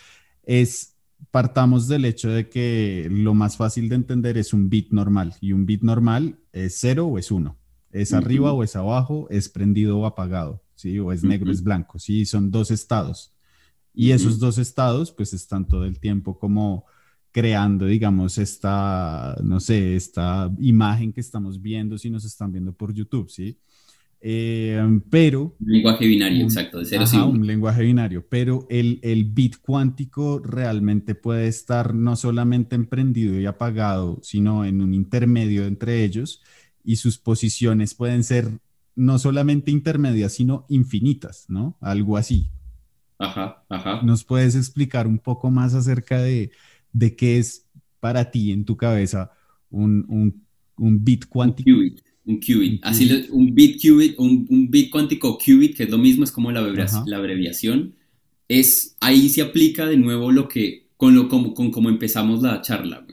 es 0.44 0.93
partamos 1.30 1.88
del 1.88 2.04
hecho 2.04 2.28
de 2.28 2.48
que 2.48 3.08
lo 3.10 3.34
más 3.34 3.56
fácil 3.56 3.88
de 3.88 3.96
entender 3.96 4.38
es 4.38 4.52
un 4.52 4.68
bit 4.70 4.92
normal 4.92 5.34
y 5.40 5.52
un 5.52 5.66
bit 5.66 5.82
normal 5.82 6.38
es 6.52 6.76
cero 6.78 7.06
o 7.06 7.18
es 7.18 7.30
uno. 7.30 7.58
Es 7.90 8.12
arriba 8.12 8.52
o 8.52 8.64
es 8.64 8.74
abajo, 8.74 9.28
es 9.30 9.48
prendido 9.48 9.98
o 9.98 10.06
apagado, 10.06 10.62
¿sí? 10.74 10.98
O 10.98 11.12
es 11.12 11.22
negro, 11.22 11.52
es 11.52 11.62
blanco, 11.62 12.00
¿sí? 12.00 12.26
Son 12.26 12.50
dos 12.50 12.72
estados. 12.72 13.32
Y 13.92 14.10
esos 14.10 14.40
dos 14.40 14.58
estados, 14.58 15.12
pues 15.12 15.32
están 15.32 15.68
todo 15.68 15.84
el 15.84 16.00
tiempo 16.00 16.36
como 16.36 16.86
creando, 17.30 17.86
digamos, 17.86 18.38
esta, 18.38 19.36
no 19.42 19.60
sé, 19.60 19.96
esta 19.96 20.50
imagen 20.58 21.12
que 21.12 21.20
estamos 21.20 21.60
viendo 21.60 21.98
si 21.98 22.10
nos 22.10 22.24
están 22.24 22.52
viendo 22.52 22.72
por 22.72 22.92
YouTube, 22.92 23.28
¿sí? 23.30 23.58
Eh, 24.26 24.80
pero... 25.10 25.54
Un 25.60 25.70
lenguaje 25.70 26.06
binario, 26.06 26.44
exacto, 26.44 26.78
de 26.78 26.86
cero 26.86 27.02
ajá, 27.04 27.26
un 27.26 27.46
lenguaje 27.46 27.82
binario, 27.82 28.26
pero 28.26 28.66
el, 28.70 28.98
el 29.02 29.26
bit 29.26 29.56
cuántico 29.60 30.38
realmente 30.38 31.14
puede 31.14 31.46
estar 31.46 31.94
no 31.94 32.16
solamente 32.16 32.74
emprendido 32.74 33.38
y 33.38 33.44
apagado, 33.44 34.20
sino 34.22 34.64
en 34.64 34.80
un 34.80 34.94
intermedio 34.94 35.66
entre 35.66 36.04
ellos 36.04 36.42
y 36.82 36.96
sus 36.96 37.18
posiciones 37.18 37.94
pueden 37.94 38.24
ser 38.24 38.48
no 38.96 39.18
solamente 39.18 39.70
intermedias, 39.70 40.32
sino 40.32 40.64
infinitas, 40.70 41.44
¿no? 41.48 41.76
Algo 41.82 42.16
así. 42.16 42.48
Ajá, 43.18 43.62
ajá. 43.68 44.00
¿Nos 44.02 44.24
puedes 44.24 44.54
explicar 44.54 45.06
un 45.06 45.18
poco 45.18 45.50
más 45.50 45.74
acerca 45.74 46.22
de, 46.22 46.50
de 46.94 47.14
qué 47.14 47.38
es 47.38 47.66
para 48.00 48.30
ti 48.30 48.52
en 48.52 48.64
tu 48.64 48.78
cabeza 48.78 49.32
un, 49.68 50.06
un, 50.08 50.46
un 50.78 51.04
bit 51.04 51.26
cuántico? 51.26 51.68
Un 51.68 51.76
qubit. 51.76 52.13
Así, 52.82 53.26
un 53.30 53.54
bit 53.54 53.80
qubit, 53.80 54.18
un, 54.18 54.46
un, 54.48 54.70
bit 54.70 54.90
cuántico 54.90 55.38
qubit, 55.38 55.76
que 55.76 55.84
es 55.84 55.90
lo 55.90 55.98
mismo, 55.98 56.24
es 56.24 56.32
como 56.32 56.50
la, 56.50 56.62
la 57.06 57.16
abreviación. 57.16 57.94
Es, 58.48 58.96
ahí 59.00 59.28
se 59.28 59.42
aplica 59.42 59.86
de 59.86 59.96
nuevo 59.96 60.32
lo 60.32 60.48
que, 60.48 60.86
con 60.96 61.14
lo 61.14 61.28
como, 61.28 61.54
con 61.54 61.70
como 61.70 61.88
empezamos 61.88 62.42
la 62.42 62.62
charla. 62.62 63.06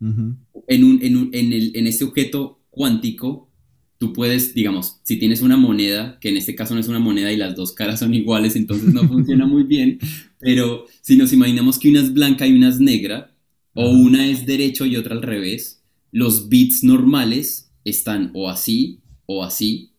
en, 0.00 0.84
un, 0.84 0.98
en, 1.02 1.16
un, 1.16 1.30
en, 1.32 1.52
el, 1.52 1.72
en 1.74 1.86
este 1.86 2.04
objeto 2.04 2.60
cuántico, 2.70 3.50
tú 3.98 4.12
puedes, 4.12 4.54
digamos, 4.54 5.00
si 5.02 5.16
tienes 5.16 5.40
una 5.40 5.56
moneda, 5.56 6.18
que 6.20 6.28
en 6.28 6.36
este 6.36 6.54
caso 6.54 6.74
no 6.74 6.80
es 6.80 6.88
una 6.88 6.98
moneda 6.98 7.32
y 7.32 7.36
las 7.36 7.56
dos 7.56 7.72
caras 7.72 8.00
son 8.00 8.12
iguales, 8.12 8.54
entonces 8.56 8.92
no 8.92 9.02
funciona 9.08 9.46
muy 9.46 9.62
bien, 9.62 9.98
pero 10.38 10.84
si 11.00 11.16
nos 11.16 11.32
imaginamos 11.32 11.78
que 11.78 11.88
una 11.88 12.00
es 12.00 12.12
blanca 12.12 12.46
y 12.46 12.52
una 12.52 12.68
es 12.68 12.80
negra, 12.80 13.32
o 13.72 13.90
una 13.90 14.26
es 14.26 14.46
derecho 14.46 14.86
y 14.86 14.96
otra 14.96 15.14
al 15.14 15.22
revés, 15.22 15.82
los 16.10 16.48
bits 16.48 16.82
normales 16.82 17.65
están 17.86 18.30
o 18.34 18.50
así 18.50 19.00
o 19.24 19.42
así. 19.42 19.92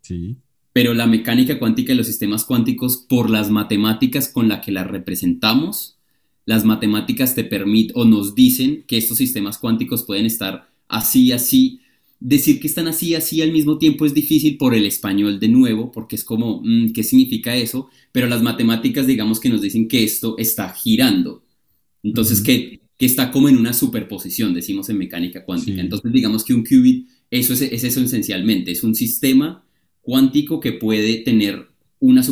Sí. 0.00 0.36
Pero 0.72 0.94
la 0.94 1.06
mecánica 1.06 1.58
cuántica 1.58 1.92
y 1.92 1.96
los 1.96 2.06
sistemas 2.06 2.44
cuánticos, 2.44 2.96
por 2.96 3.30
las 3.30 3.50
matemáticas 3.50 4.28
con 4.28 4.48
las 4.48 4.64
que 4.64 4.72
las 4.72 4.86
representamos, 4.86 5.98
las 6.44 6.64
matemáticas 6.64 7.34
te 7.34 7.44
permiten 7.44 7.92
o 7.96 8.04
nos 8.04 8.34
dicen 8.34 8.84
que 8.86 8.96
estos 8.96 9.18
sistemas 9.18 9.58
cuánticos 9.58 10.04
pueden 10.04 10.24
estar 10.24 10.70
así, 10.88 11.32
así. 11.32 11.80
Decir 12.20 12.58
que 12.58 12.66
están 12.66 12.88
así, 12.88 13.14
así 13.14 13.42
al 13.42 13.52
mismo 13.52 13.78
tiempo 13.78 14.06
es 14.06 14.14
difícil 14.14 14.56
por 14.56 14.74
el 14.74 14.86
español 14.86 15.38
de 15.38 15.48
nuevo, 15.48 15.92
porque 15.92 16.16
es 16.16 16.24
como, 16.24 16.62
mm, 16.64 16.92
¿qué 16.92 17.02
significa 17.02 17.54
eso? 17.54 17.90
Pero 18.12 18.26
las 18.26 18.42
matemáticas, 18.42 19.06
digamos 19.06 19.40
que 19.40 19.50
nos 19.50 19.62
dicen 19.62 19.88
que 19.88 20.02
esto 20.02 20.36
está 20.38 20.72
girando. 20.72 21.44
Entonces, 22.02 22.40
que, 22.40 22.80
está 22.98 23.30
como 23.30 23.48
en 23.48 23.58
una 23.58 23.72
superposición, 23.72 24.54
decimos 24.54 24.88
en 24.88 24.98
mecánica 24.98 25.44
cuántica. 25.44 25.80
Entonces, 25.80 26.12
digamos 26.12 26.44
que 26.44 26.54
un 26.54 26.64
qubit 26.64 27.08
eso 27.30 27.52
es, 27.52 27.62
eso 27.62 28.00
esencialmente, 28.00 28.70
es 28.70 28.82
un 28.82 28.94
sistema 28.94 29.64
cuántico 30.00 30.60
que 30.60 30.72
puede 30.72 31.18
tener 31.18 31.68
una, 32.00 32.22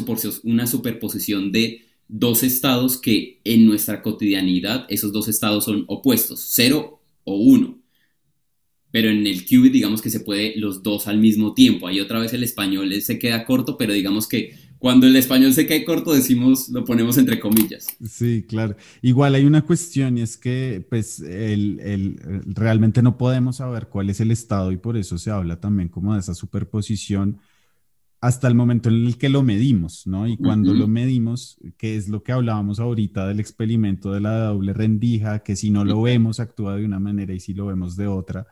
una 0.44 0.66
superposición 0.66 1.52
de 1.52 1.82
dos 2.08 2.42
estados 2.42 2.98
que 2.98 3.40
en 3.44 3.66
nuestra 3.66 4.02
cotidianidad 4.02 4.86
esos 4.88 5.12
dos 5.12 5.28
estados 5.28 5.64
son 5.64 5.84
opuestos, 5.88 6.46
cero 6.52 7.00
o 7.24 7.36
uno. 7.36 7.78
Pero 8.90 9.10
en 9.10 9.26
el 9.26 9.44
qubit 9.44 9.72
digamos 9.72 10.00
que 10.00 10.10
se 10.10 10.20
puede 10.20 10.56
los 10.56 10.82
dos 10.82 11.06
al 11.06 11.18
mismo 11.18 11.52
tiempo. 11.52 11.86
Ahí 11.86 12.00
otra 12.00 12.18
vez 12.18 12.32
el 12.32 12.44
español 12.44 12.92
se 13.02 13.18
queda 13.18 13.44
corto, 13.44 13.76
pero 13.76 13.92
digamos 13.92 14.26
que 14.26 14.54
cuando 14.86 15.08
el 15.08 15.16
español 15.16 15.52
se 15.52 15.66
cae 15.66 15.84
corto, 15.84 16.12
decimos, 16.12 16.68
lo 16.68 16.84
ponemos 16.84 17.18
entre 17.18 17.40
comillas. 17.40 17.88
Sí, 18.08 18.44
claro. 18.48 18.76
Igual 19.02 19.34
hay 19.34 19.44
una 19.44 19.62
cuestión 19.62 20.16
y 20.16 20.20
es 20.20 20.36
que 20.36 20.86
pues 20.88 21.18
el, 21.18 22.20
realmente 22.46 23.02
no 23.02 23.18
podemos 23.18 23.56
saber 23.56 23.88
cuál 23.88 24.10
es 24.10 24.20
el 24.20 24.30
estado 24.30 24.70
y 24.70 24.76
por 24.76 24.96
eso 24.96 25.18
se 25.18 25.32
habla 25.32 25.58
también 25.58 25.88
como 25.88 26.14
de 26.14 26.20
esa 26.20 26.36
superposición 26.36 27.40
hasta 28.20 28.46
el 28.46 28.54
momento 28.54 28.88
en 28.88 29.06
el 29.06 29.18
que 29.18 29.28
lo 29.28 29.42
medimos, 29.42 30.06
¿no? 30.06 30.28
Y 30.28 30.36
cuando 30.36 30.72
lo 30.72 30.86
medimos, 30.86 31.58
que 31.76 31.96
es 31.96 32.08
lo 32.08 32.22
que 32.22 32.30
hablábamos 32.30 32.78
ahorita 32.78 33.26
del 33.26 33.40
experimento 33.40 34.12
de 34.12 34.20
la 34.20 34.38
doble 34.38 34.72
rendija, 34.72 35.40
que 35.40 35.56
si 35.56 35.70
no 35.70 35.84
lo 35.84 36.00
vemos 36.00 36.38
actúa 36.38 36.76
de 36.76 36.84
una 36.84 37.00
manera 37.00 37.34
y 37.34 37.40
si 37.40 37.54
lo 37.54 37.66
vemos 37.66 37.96
de 37.96 38.06
otra, 38.06 38.46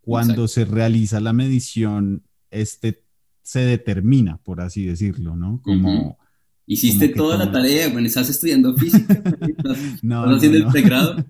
cuando 0.00 0.48
se 0.48 0.64
realiza 0.64 1.20
la 1.20 1.34
medición, 1.34 2.22
este 2.50 3.03
se 3.44 3.60
determina, 3.60 4.38
por 4.38 4.60
así 4.60 4.84
decirlo, 4.84 5.36
¿no? 5.36 5.60
Como... 5.62 6.18
Hiciste 6.66 7.10
toda 7.10 7.36
la 7.36 7.52
tarea, 7.52 7.90
bueno, 7.90 8.06
estás 8.06 8.30
estudiando 8.30 8.74
física, 8.74 9.22
no, 10.02 10.24
¿Estás 10.24 10.36
haciendo 10.38 10.58
el 10.58 10.66
pregrado. 10.68 11.22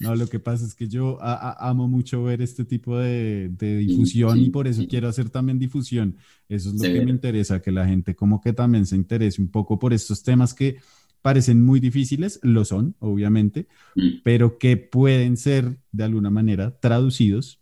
no, 0.00 0.16
lo 0.16 0.26
que 0.28 0.38
pasa 0.38 0.64
es 0.64 0.74
que 0.74 0.88
yo 0.88 1.18
amo 1.20 1.88
mucho 1.88 2.22
ver 2.22 2.40
este 2.40 2.64
tipo 2.64 2.96
de, 2.96 3.50
difusión 3.58 4.40
y 4.40 4.48
por 4.48 4.66
eso 4.66 4.86
quiero 4.88 5.08
hacer 5.08 5.28
también 5.28 5.58
difusión. 5.58 6.16
Eso 6.48 6.70
es 6.70 6.76
lo 6.76 6.84
que 6.84 7.04
me 7.04 7.10
interesa, 7.10 7.60
que 7.60 7.70
la 7.70 7.86
gente 7.86 8.16
como 8.16 8.40
que 8.40 8.54
también 8.54 8.86
se 8.86 8.96
interese 8.96 9.42
un 9.42 9.48
poco 9.48 9.78
por 9.78 9.92
estos 9.92 10.22
temas 10.22 10.54
que 10.54 10.78
parecen 11.20 11.62
muy 11.62 11.78
difíciles, 11.78 12.40
lo 12.42 12.64
son, 12.64 12.96
obviamente, 12.98 13.68
mm. 13.94 14.22
pero 14.24 14.56
que 14.56 14.78
pueden 14.78 15.36
ser 15.36 15.76
de 15.92 16.04
alguna 16.04 16.30
manera 16.30 16.78
traducidos 16.80 17.61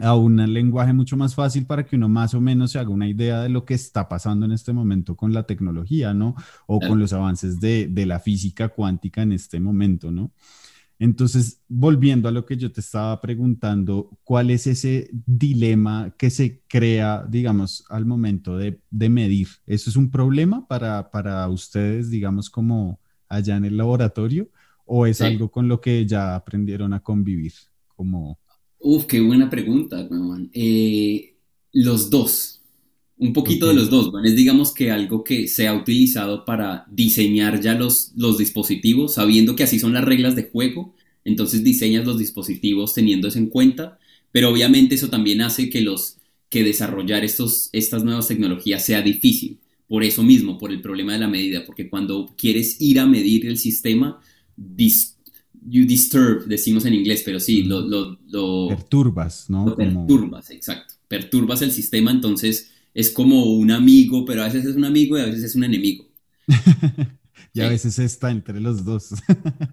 a 0.00 0.14
un 0.14 0.36
lenguaje 0.52 0.92
mucho 0.92 1.16
más 1.16 1.34
fácil 1.34 1.64
para 1.64 1.84
que 1.84 1.96
uno 1.96 2.08
más 2.08 2.34
o 2.34 2.40
menos 2.40 2.72
se 2.72 2.78
haga 2.78 2.90
una 2.90 3.08
idea 3.08 3.42
de 3.42 3.48
lo 3.48 3.64
que 3.64 3.74
está 3.74 4.08
pasando 4.08 4.44
en 4.44 4.52
este 4.52 4.72
momento 4.72 5.16
con 5.16 5.32
la 5.32 5.44
tecnología, 5.44 6.12
¿no? 6.12 6.34
O 6.66 6.80
con 6.80 6.98
los 6.98 7.12
avances 7.12 7.60
de, 7.60 7.90
la 8.06 8.20
física 8.20 8.68
cuántica 8.68 9.22
en 9.22 9.32
este 9.32 9.58
momento, 9.58 10.10
¿no? 10.12 10.30
Entonces, 10.98 11.60
volviendo 11.68 12.28
a 12.28 12.32
lo 12.32 12.46
que 12.46 12.56
yo 12.56 12.72
te 12.72 12.80
estaba 12.80 13.20
preguntando, 13.20 14.10
¿cuál 14.24 14.50
es 14.50 14.66
ese 14.66 15.10
dilema 15.26 16.14
que 16.16 16.30
se 16.30 16.62
crea, 16.68 17.26
digamos, 17.28 17.84
al 17.90 18.06
momento 18.06 18.56
de, 18.56 18.80
medir? 18.90 19.48
¿Eso 19.66 19.90
es 19.90 19.96
un 19.96 20.10
problema 20.10 20.66
para, 20.66 21.10
para, 21.10 21.46
ustedes, 21.48 22.10
digamos, 22.10 22.48
como 22.48 22.98
allá 23.28 23.56
en 23.56 23.66
el 23.66 23.76
laboratorio? 23.76 24.48
¿O 24.86 25.06
es 25.06 25.20
algo 25.20 25.50
con 25.50 25.68
lo 25.68 25.80
que 25.80 26.06
ya 26.06 26.34
aprendieron 26.34 26.92
a 26.92 27.00
convivir? 27.00 27.52
Como 27.88 28.38
Uf, 28.78 29.06
qué 29.06 29.20
buena 29.20 29.50
pregunta, 29.50 30.08
eh, 30.52 31.34
los 31.72 32.10
dos, 32.10 32.62
un 33.18 33.32
poquito 33.32 33.66
de 33.68 33.74
los 33.74 33.90
dos, 33.90 34.10
Es 34.24 34.36
digamos 34.36 34.72
que 34.74 34.90
algo 34.90 35.24
que 35.24 35.48
se 35.48 35.66
ha 35.66 35.74
utilizado 35.74 36.44
para 36.44 36.84
diseñar 36.90 37.60
ya 37.60 37.74
los, 37.74 38.12
los 38.16 38.38
dispositivos, 38.38 39.14
sabiendo 39.14 39.56
que 39.56 39.64
así 39.64 39.78
son 39.80 39.94
las 39.94 40.04
reglas 40.04 40.36
de 40.36 40.44
juego, 40.50 40.94
entonces 41.24 41.64
diseñas 41.64 42.04
los 42.06 42.18
dispositivos 42.18 42.94
teniendo 42.94 43.28
eso 43.28 43.38
en 43.38 43.48
cuenta, 43.48 43.98
pero 44.30 44.50
obviamente 44.50 44.94
eso 44.94 45.08
también 45.08 45.40
hace 45.40 45.68
que, 45.70 45.80
los, 45.80 46.18
que 46.48 46.62
desarrollar 46.62 47.24
estos, 47.24 47.70
estas 47.72 48.04
nuevas 48.04 48.28
tecnologías 48.28 48.84
sea 48.84 49.02
difícil. 49.02 49.58
Por 49.88 50.04
eso 50.04 50.22
mismo, 50.22 50.58
por 50.58 50.70
el 50.72 50.80
problema 50.82 51.12
de 51.14 51.20
la 51.20 51.28
medida, 51.28 51.64
porque 51.64 51.88
cuando 51.88 52.34
quieres 52.36 52.80
ir 52.80 53.00
a 53.00 53.06
medir 53.06 53.46
el 53.46 53.56
sistema, 53.58 54.20
you 55.68 55.86
disturb, 55.86 56.46
decimos 56.46 56.84
en 56.84 56.94
inglés, 56.94 57.22
pero 57.24 57.40
sí, 57.40 57.62
lo... 57.64 57.80
lo, 57.80 58.68
perturbas, 58.68 59.50
¿no? 59.50 59.74
perturbas, 59.76 60.50
exacto. 60.50 60.94
Perturbas 61.08 61.62
el 61.62 61.72
sistema, 61.72 62.10
entonces 62.10 62.70
es 62.94 63.10
como 63.10 63.44
un 63.44 63.70
amigo, 63.70 64.24
pero 64.24 64.42
a 64.42 64.46
veces 64.46 64.64
es 64.64 64.76
un 64.76 64.84
amigo 64.84 65.18
y 65.18 65.20
a 65.20 65.26
veces 65.26 65.44
es 65.44 65.54
un 65.54 65.64
enemigo. 65.64 66.06
y 67.52 67.60
a 67.60 67.68
veces 67.68 67.98
está 67.98 68.30
entre 68.30 68.60
los 68.60 68.84
dos. 68.84 69.14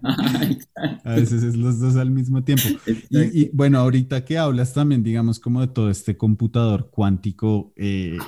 a 1.04 1.14
veces 1.14 1.42
es 1.42 1.56
los 1.56 1.78
dos 1.78 1.96
al 1.96 2.10
mismo 2.10 2.42
tiempo. 2.44 2.68
Y, 3.10 3.48
bueno, 3.52 3.78
ahorita 3.78 4.24
que 4.24 4.38
hablas 4.38 4.74
también, 4.74 5.02
digamos, 5.02 5.40
como 5.40 5.60
de 5.60 5.68
todo 5.68 5.90
este 5.90 6.16
computador 6.16 6.90
cuántico, 6.90 7.72
eh, 7.76 8.18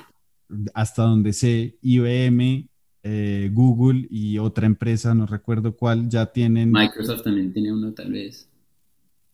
hasta 0.74 1.02
donde 1.02 1.32
sé, 1.32 1.78
IBM 1.82 2.68
eh, 3.08 3.50
Google 3.52 4.08
y 4.10 4.36
otra 4.38 4.66
empresa, 4.66 5.14
no 5.14 5.26
recuerdo 5.26 5.76
cuál, 5.76 6.08
ya 6.08 6.26
tienen. 6.26 6.72
Microsoft 6.72 7.22
también 7.22 7.52
tiene 7.52 7.72
uno, 7.72 7.92
tal 7.92 8.10
vez. 8.10 8.48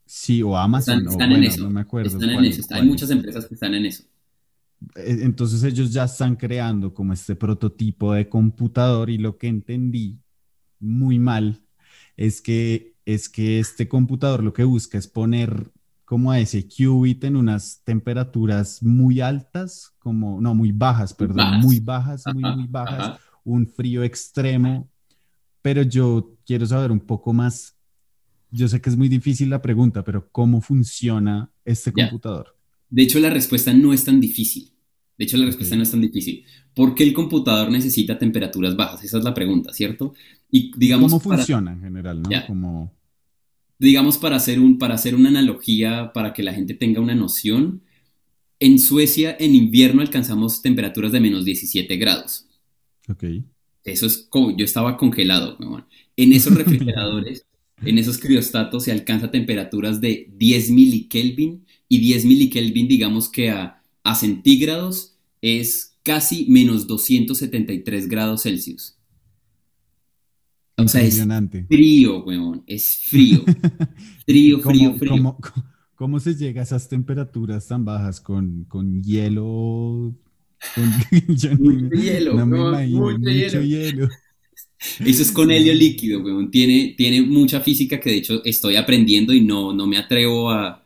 Sí, 0.05 0.43
o 0.43 0.59
Amazon. 0.59 1.09
Están, 1.09 1.33
en 1.33 1.45
eso. 1.45 1.62
No 1.62 1.71
me 1.71 1.81
acuerdo. 1.81 2.11
Están 2.11 2.29
en 2.29 2.45
eso. 2.45 2.62
Hay 2.75 2.87
muchas 2.87 3.09
empresas 3.11 3.47
que 3.47 3.55
están 3.55 3.73
en 3.73 3.87
eso. 3.87 4.05
Eh, 4.97 5.21
entonces 5.23 5.62
ellos 5.62 5.91
ya 5.91 6.05
están 6.05 6.37
creando 6.37 6.93
como 6.93 7.14
este 7.14 7.35
prototipo 7.35 8.12
de 8.12 8.29
computador 8.29 9.09
y 9.09 9.17
lo 9.17 9.38
que 9.38 9.47
entendí 9.47 10.19
muy 10.79 11.19
mal 11.19 11.62
es 12.19 12.43
que, 12.43 12.95
es 13.07 13.31
que 13.31 13.59
este 13.59 13.88
computador 13.88 14.43
lo 14.43 14.52
que 14.52 14.64
busca 14.64 14.99
es 14.99 15.07
poner 15.07 15.73
como 16.05 16.31
a 16.31 16.41
ese 16.41 16.69
qubit 16.69 17.25
en 17.25 17.37
unas 17.37 17.81
temperaturas 17.85 18.83
muy 18.83 19.23
altas, 19.23 19.95
como, 19.99 20.43
no, 20.43 20.55
muy 20.55 20.73
bajas, 20.73 21.14
perdón, 21.14 21.61
muy 21.61 21.81
bajas, 21.81 22.25
muy, 22.35 22.43
muy 22.55 22.67
bajas, 22.67 23.19
un 23.44 23.66
frío 23.66 24.02
extremo, 24.02 24.90
pero 25.62 25.82
yo 25.82 26.37
quiero 26.46 26.66
saber 26.66 26.90
un 26.90 27.00
poco 27.00 27.32
más. 27.32 27.76
Yo 28.50 28.68
sé 28.68 28.80
que 28.80 28.90
es 28.90 28.96
muy 28.96 29.08
difícil 29.08 29.50
la 29.50 29.62
pregunta, 29.62 30.04
pero 30.04 30.28
¿cómo 30.30 30.61
funciona 30.61 31.50
este 31.64 31.92
computador? 31.92 32.56
De 32.90 33.02
hecho, 33.02 33.18
la 33.20 33.30
respuesta 33.30 33.72
no 33.72 33.92
es 33.92 34.04
tan 34.04 34.20
difícil. 34.20 34.72
De 35.16 35.25
hecho, 35.25 35.37
la 35.37 35.46
respuesta 35.46 35.76
no 35.76 35.82
es 35.82 35.90
tan 35.90 36.00
difícil. 36.00 36.44
¿Por 36.75 36.94
qué 36.94 37.04
el 37.04 37.12
computador 37.12 37.70
necesita 37.70 38.18
temperaturas 38.18 38.76
bajas? 38.76 39.04
Esa 39.04 39.18
es 39.18 39.25
la 39.25 39.34
pregunta, 39.34 39.72
¿cierto? 39.72 40.14
Y 40.50 40.72
digamos, 40.76 41.11
¿Cómo 41.12 41.20
funciona 41.20 41.72
en 41.72 41.80
general, 41.80 42.22
no? 42.22 42.28
Como... 42.46 42.92
Digamos, 43.78 44.18
para 44.18 44.37
hacer, 44.37 44.61
un, 44.61 44.78
para 44.78 44.94
hacer 44.94 45.14
una 45.14 45.28
analogía, 45.28 46.12
para 46.12 46.32
que 46.32 46.42
la 46.42 46.52
gente 46.52 46.75
tenga 46.75 47.00
una 47.00 47.14
noción, 47.14 47.82
en 48.61 48.78
Suecia 48.78 49.37
en 49.40 49.56
invierno 49.56 50.02
alcanzamos 50.02 50.62
temperaturas 50.62 51.11
de 51.11 51.20
menos 51.20 51.44
17 51.44 51.96
grados. 51.96 52.46
Ok. 53.09 53.25
Eso 53.85 54.06
es 54.06 54.26
como, 54.28 54.56
yo 54.56 54.64
estaba 54.64 54.97
congelado. 54.97 55.56
En 56.16 56.32
esos 56.32 56.54
refrigeradores, 56.54 57.47
en 57.85 57.99
esos 57.99 58.18
criostatos 58.18 58.85
se 58.85 58.92
alcanza 58.92 59.30
temperaturas 59.30 60.00
de 60.00 60.30
10 60.37 60.71
milikelvin 60.71 61.66
y 61.88 61.99
10 61.99 62.25
milikelvin 62.26 62.88
digamos 62.88 63.28
que 63.28 63.50
a, 63.50 63.82
a 64.04 64.14
centígrados 64.14 65.16
es 65.40 65.97
casi 66.02 66.47
menos 66.49 66.87
273 66.87 68.09
grados 68.09 68.42
Celsius. 68.42 68.97
O 70.76 70.88
sea, 70.88 71.02
es 71.02 71.25
frío, 71.68 72.25
weón, 72.25 72.64
es 72.66 72.97
frío. 73.04 73.44
Frío, 74.26 74.61
frío, 74.61 74.94
frío. 74.94 75.37
¿Cómo, 75.97 76.21
se 76.21 76.37
llega 76.37 76.61
a 76.61 76.64
esas 76.64 76.88
temperaturas 76.88 77.66
tan 77.66 77.85
bajas 77.85 78.21
con, 78.21 78.64
con 78.64 79.02
hielo? 79.02 80.14
mucho 81.59 81.90
hielo, 81.90 82.35
no 82.35 82.47
me 82.47 82.59
imagino, 82.59 83.19
mucho, 83.19 83.62
hielo. 83.62 84.09
Eso 85.04 85.23
es 85.23 85.31
con 85.31 85.50
helio 85.50 85.75
líquido, 85.75 86.21
weón. 86.23 86.50
Tiene, 86.50 86.95
tiene 86.97 87.23
mucha 87.23 87.61
física 87.61 88.00
que 88.00 88.11
de 88.11 88.16
hecho 88.16 88.45
estoy 88.45 88.76
aprendiendo 88.76 89.33
y 89.33 89.40
no, 89.40 89.73
no 89.73 89.87
me 89.87 89.97
atrevo 89.97 90.50
a, 90.50 90.85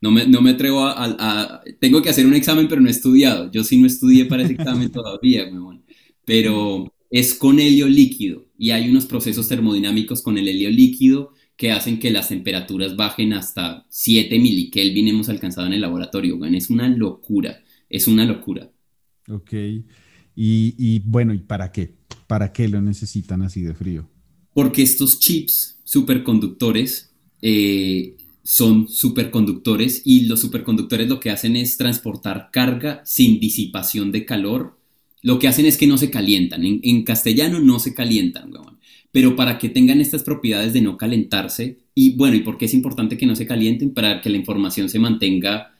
no 0.00 0.10
me, 0.10 0.26
no 0.26 0.40
me 0.40 0.50
atrevo 0.50 0.84
a, 0.84 1.62
Tengo 1.80 2.02
que 2.02 2.10
hacer 2.10 2.26
un 2.26 2.34
examen, 2.34 2.68
pero 2.68 2.80
no 2.80 2.88
he 2.88 2.92
estudiado. 2.92 3.50
Yo 3.50 3.64
sí 3.64 3.78
no 3.78 3.86
estudié 3.86 4.26
para 4.26 4.42
ese 4.42 4.54
examen 4.54 4.90
todavía, 4.90 5.44
weón. 5.52 5.82
Pero 6.24 6.92
es 7.10 7.34
con 7.34 7.58
helio 7.58 7.88
líquido 7.88 8.46
y 8.58 8.70
hay 8.70 8.90
unos 8.90 9.06
procesos 9.06 9.48
termodinámicos 9.48 10.20
con 10.22 10.36
el 10.36 10.46
helio 10.48 10.70
líquido 10.70 11.32
que 11.56 11.72
hacen 11.72 11.98
que 11.98 12.10
las 12.10 12.28
temperaturas 12.28 12.96
bajen 12.96 13.32
hasta 13.32 13.86
7 13.88 14.38
milikelvin 14.38 15.08
hemos 15.08 15.28
alcanzado 15.28 15.66
en 15.66 15.72
el 15.72 15.80
laboratorio, 15.80 16.36
weón. 16.36 16.54
Es 16.54 16.70
una 16.70 16.88
locura, 16.88 17.62
es 17.88 18.06
una 18.08 18.24
locura. 18.24 18.70
Ok. 19.28 19.52
Y, 20.40 21.00
bueno, 21.00 21.34
¿y 21.34 21.38
para 21.38 21.72
qué? 21.72 21.94
¿Para 22.26 22.52
qué 22.52 22.68
lo 22.68 22.80
necesitan 22.80 23.42
así 23.42 23.62
de 23.62 23.74
frío? 23.74 24.08
Porque 24.54 24.82
estos 24.82 25.18
chips 25.18 25.80
superconductores 25.84 27.12
eh, 27.42 28.16
son 28.44 28.88
superconductores 28.88 30.02
y 30.04 30.26
los 30.26 30.40
superconductores 30.40 31.08
lo 31.08 31.18
que 31.18 31.30
hacen 31.30 31.56
es 31.56 31.76
transportar 31.76 32.50
carga 32.52 33.02
sin 33.04 33.40
disipación 33.40 34.12
de 34.12 34.24
calor. 34.24 34.78
Lo 35.22 35.38
que 35.38 35.48
hacen 35.48 35.66
es 35.66 35.76
que 35.76 35.88
no 35.88 35.98
se 35.98 36.10
calientan. 36.10 36.64
En, 36.64 37.02
castellano 37.02 37.58
no 37.60 37.80
se 37.80 37.94
calientan, 37.94 38.52
Pero 39.10 39.34
para 39.34 39.58
que 39.58 39.68
tengan 39.68 40.00
estas 40.00 40.22
propiedades 40.22 40.72
de 40.72 40.82
no 40.82 40.96
calentarse, 40.96 41.78
y 41.94 42.10
bueno, 42.10 42.36
¿y 42.36 42.40
por 42.40 42.58
qué 42.58 42.66
es 42.66 42.74
importante 42.74 43.16
que 43.16 43.26
no 43.26 43.34
se 43.34 43.46
calienten? 43.46 43.92
Para 43.92 44.20
que 44.20 44.30
la 44.30 44.36
información 44.36 44.88
se 44.88 45.00
mantenga 45.00 45.74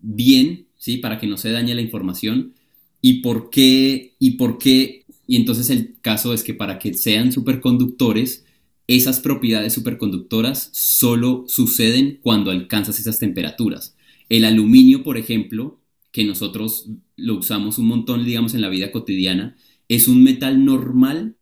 bien, 0.00 0.68
¿sí? 0.78 0.96
Para 0.96 1.18
que 1.18 1.26
no 1.26 1.36
se 1.36 1.50
dañe 1.50 1.74
la 1.74 1.82
información 1.82 2.54
¿Y 3.00 3.22
por 3.22 3.50
qué? 3.50 4.14
¿Y 4.18 4.32
por 4.32 4.58
qué? 4.58 5.04
Y 5.26 5.36
entonces 5.36 5.70
el 5.70 5.96
caso 6.00 6.34
es 6.34 6.42
que 6.42 6.54
para 6.54 6.78
que 6.78 6.94
sean 6.94 7.32
superconductores, 7.32 8.44
esas 8.86 9.20
propiedades 9.20 9.72
superconductoras 9.74 10.70
solo 10.72 11.44
suceden 11.46 12.18
cuando 12.22 12.50
alcanzas 12.50 12.98
esas 12.98 13.18
temperaturas. 13.18 13.96
El 14.28 14.44
aluminio, 14.44 15.02
por 15.02 15.16
ejemplo, 15.16 15.80
que 16.12 16.24
nosotros 16.24 16.88
lo 17.16 17.38
usamos 17.38 17.78
un 17.78 17.86
montón, 17.86 18.24
digamos, 18.24 18.54
en 18.54 18.60
la 18.60 18.68
vida 18.68 18.90
cotidiana, 18.90 19.56
es 19.88 20.08
un 20.08 20.22
metal 20.24 20.64
normal 20.64 21.36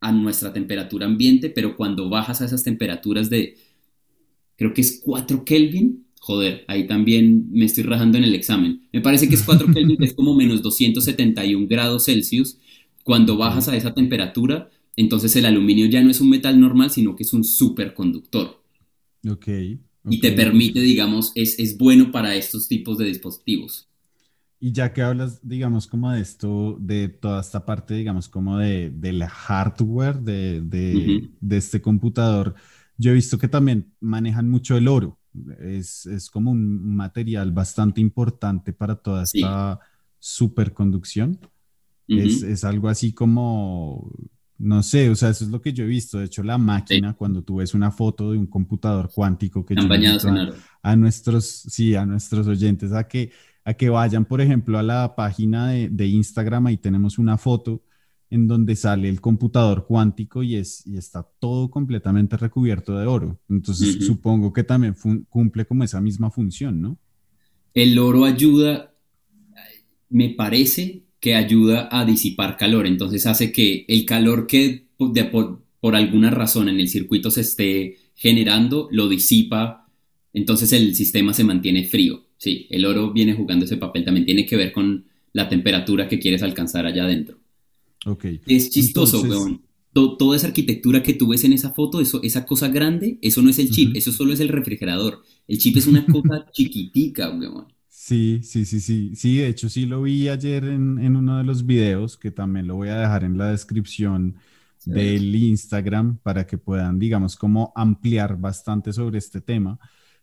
a 0.00 0.12
nuestra 0.12 0.52
temperatura 0.52 1.06
ambiente, 1.06 1.50
pero 1.50 1.76
cuando 1.76 2.08
bajas 2.08 2.40
a 2.40 2.46
esas 2.46 2.62
temperaturas 2.62 3.30
de, 3.30 3.56
creo 4.56 4.74
que 4.74 4.82
es 4.82 5.00
4 5.02 5.44
Kelvin, 5.44 6.03
joder, 6.24 6.64
ahí 6.68 6.86
también 6.86 7.48
me 7.50 7.66
estoy 7.66 7.84
rajando 7.84 8.16
en 8.16 8.24
el 8.24 8.34
examen. 8.34 8.88
Me 8.94 9.02
parece 9.02 9.28
que 9.28 9.34
es 9.34 9.42
4 9.42 9.66
Kelvin, 9.74 9.98
que 9.98 10.06
es 10.06 10.14
como 10.14 10.34
menos 10.34 10.62
271 10.62 11.66
grados 11.68 12.06
Celsius. 12.06 12.56
Cuando 13.02 13.36
bajas 13.36 13.68
a 13.68 13.76
esa 13.76 13.92
temperatura, 13.92 14.70
entonces 14.96 15.36
el 15.36 15.44
aluminio 15.44 15.84
ya 15.84 16.02
no 16.02 16.10
es 16.10 16.22
un 16.22 16.30
metal 16.30 16.58
normal, 16.58 16.90
sino 16.90 17.14
que 17.14 17.24
es 17.24 17.32
un 17.34 17.44
superconductor. 17.44 18.58
Ok. 19.30 19.48
Y 20.08 20.20
te 20.20 20.32
permite, 20.32 20.80
digamos, 20.80 21.30
es, 21.34 21.58
es 21.58 21.76
bueno 21.76 22.10
para 22.10 22.34
estos 22.34 22.68
tipos 22.68 22.96
de 22.96 23.04
dispositivos. 23.04 23.90
Y 24.58 24.72
ya 24.72 24.94
que 24.94 25.02
hablas, 25.02 25.46
digamos, 25.46 25.86
como 25.86 26.10
de 26.10 26.22
esto, 26.22 26.78
de 26.80 27.08
toda 27.08 27.42
esta 27.42 27.66
parte, 27.66 27.96
digamos, 27.96 28.30
como 28.30 28.56
de, 28.56 28.90
la 29.12 29.28
hardware 29.28 30.20
de, 30.20 30.62
de 30.62 31.56
este 31.58 31.82
computador, 31.82 32.54
yo 32.96 33.10
he 33.10 33.14
visto 33.14 33.36
que 33.36 33.48
también 33.48 33.92
manejan 34.00 34.48
mucho 34.48 34.78
el 34.78 34.88
oro 34.88 35.18
es, 35.60 36.06
es 36.06 36.30
como 36.30 36.50
un 36.50 36.96
material 36.96 37.52
bastante 37.52 38.00
importante 38.00 38.72
para 38.72 38.96
toda 38.96 39.24
esta 39.24 39.80
superconducción. 40.18 41.38
es, 42.08 42.42
es, 42.42 42.64
algo 42.64 42.88
así 42.88 43.12
como, 43.12 44.10
no 44.58 44.82
sé, 44.82 45.10
o 45.10 45.14
sea, 45.14 45.30
eso 45.30 45.44
es 45.44 45.50
lo 45.50 45.60
que 45.60 45.72
yo 45.72 45.84
he 45.84 45.88
visto. 45.88 46.18
De 46.18 46.26
hecho, 46.26 46.42
la 46.42 46.58
máquina, 46.58 47.14
cuando 47.14 47.42
tú 47.42 47.56
ves 47.56 47.74
una 47.74 47.90
foto 47.90 48.32
de 48.32 48.38
un 48.38 48.46
computador 48.46 49.10
cuántico 49.12 49.64
que 49.64 49.74
yo 49.74 49.82
a, 49.82 50.90
a, 50.90 50.96
nuestros, 50.96 51.44
sí, 51.44 51.94
a 51.94 52.06
nuestros 52.06 52.46
oyentes 52.46 52.92
a 52.92 53.06
que, 53.08 53.32
a 53.64 53.74
que 53.74 53.88
vayan, 53.88 54.24
por 54.24 54.40
ejemplo, 54.40 54.78
a 54.78 54.82
la 54.82 55.14
página 55.14 55.68
de, 55.68 55.88
de 55.88 56.06
Instagram, 56.06 56.66
ahí 56.66 56.76
tenemos 56.76 57.18
una 57.18 57.36
foto 57.36 57.82
en 58.34 58.48
donde 58.48 58.74
sale 58.74 59.08
el 59.08 59.20
computador 59.20 59.86
cuántico 59.86 60.42
y, 60.42 60.56
es, 60.56 60.84
y 60.88 60.96
está 60.96 61.22
todo 61.38 61.70
completamente 61.70 62.36
recubierto 62.36 62.98
de 62.98 63.06
oro. 63.06 63.38
Entonces 63.48 64.04
supongo 64.04 64.52
que 64.52 64.64
también 64.64 64.96
cumple 65.28 65.64
como 65.66 65.84
esa 65.84 66.00
misma 66.00 66.32
función, 66.32 66.80
¿no? 66.80 66.98
El 67.74 67.96
oro 67.96 68.24
ayuda, 68.24 68.92
me 70.08 70.30
parece 70.30 71.04
que 71.20 71.36
ayuda 71.36 71.88
a 71.92 72.04
disipar 72.04 72.56
calor, 72.56 72.88
entonces 72.88 73.24
hace 73.26 73.52
que 73.52 73.84
el 73.86 74.04
calor 74.04 74.48
que 74.48 74.88
por, 75.30 75.62
por 75.78 75.94
alguna 75.94 76.30
razón 76.30 76.68
en 76.68 76.80
el 76.80 76.88
circuito 76.88 77.30
se 77.30 77.42
esté 77.42 77.98
generando 78.16 78.88
lo 78.90 79.08
disipa, 79.08 79.88
entonces 80.32 80.72
el 80.72 80.96
sistema 80.96 81.32
se 81.34 81.44
mantiene 81.44 81.84
frío. 81.84 82.24
Sí, 82.36 82.66
el 82.70 82.84
oro 82.84 83.12
viene 83.12 83.34
jugando 83.34 83.64
ese 83.64 83.76
papel, 83.76 84.04
también 84.04 84.26
tiene 84.26 84.44
que 84.44 84.56
ver 84.56 84.72
con 84.72 85.04
la 85.32 85.48
temperatura 85.48 86.08
que 86.08 86.18
quieres 86.18 86.42
alcanzar 86.42 86.84
allá 86.84 87.04
adentro. 87.04 87.43
Es 88.46 88.70
chistoso, 88.70 89.22
weón. 89.22 89.62
toda 89.92 90.36
esa 90.36 90.48
arquitectura 90.48 91.02
que 91.02 91.14
tú 91.14 91.28
ves 91.28 91.44
en 91.44 91.52
esa 91.52 91.70
foto, 91.70 92.00
eso, 92.00 92.22
esa 92.22 92.44
cosa 92.44 92.68
grande, 92.68 93.18
eso 93.22 93.42
no 93.42 93.50
es 93.50 93.58
el 93.58 93.70
chip, 93.70 93.96
eso 93.96 94.12
solo 94.12 94.32
es 94.32 94.40
el 94.40 94.48
refrigerador. 94.48 95.22
El 95.46 95.58
chip 95.58 95.76
es 95.76 95.86
una 95.86 96.04
cosa 96.12 96.46
chiquitica, 96.52 97.30
weón. 97.30 97.66
Sí, 97.88 98.40
sí, 98.42 98.64
sí, 98.64 98.80
sí. 98.80 99.16
Sí, 99.16 99.38
de 99.38 99.48
hecho 99.48 99.68
sí 99.68 99.86
lo 99.86 100.02
vi 100.02 100.28
ayer 100.28 100.64
en, 100.64 100.98
en, 100.98 101.16
uno 101.16 101.38
de 101.38 101.44
los 101.44 101.64
videos, 101.64 102.18
que 102.18 102.30
también 102.30 102.66
lo 102.66 102.76
voy 102.76 102.88
a 102.88 102.98
dejar 102.98 103.24
en 103.24 103.38
la 103.38 103.50
descripción 103.50 104.36
del 104.84 105.34
Instagram 105.34 106.18
para 106.18 106.46
que 106.46 106.58
puedan, 106.58 106.98
digamos, 106.98 107.36
como 107.36 107.72
ampliar 107.74 108.38
bastante 108.38 108.92
sobre 108.92 109.18
este 109.18 109.40
tema. 109.40 109.78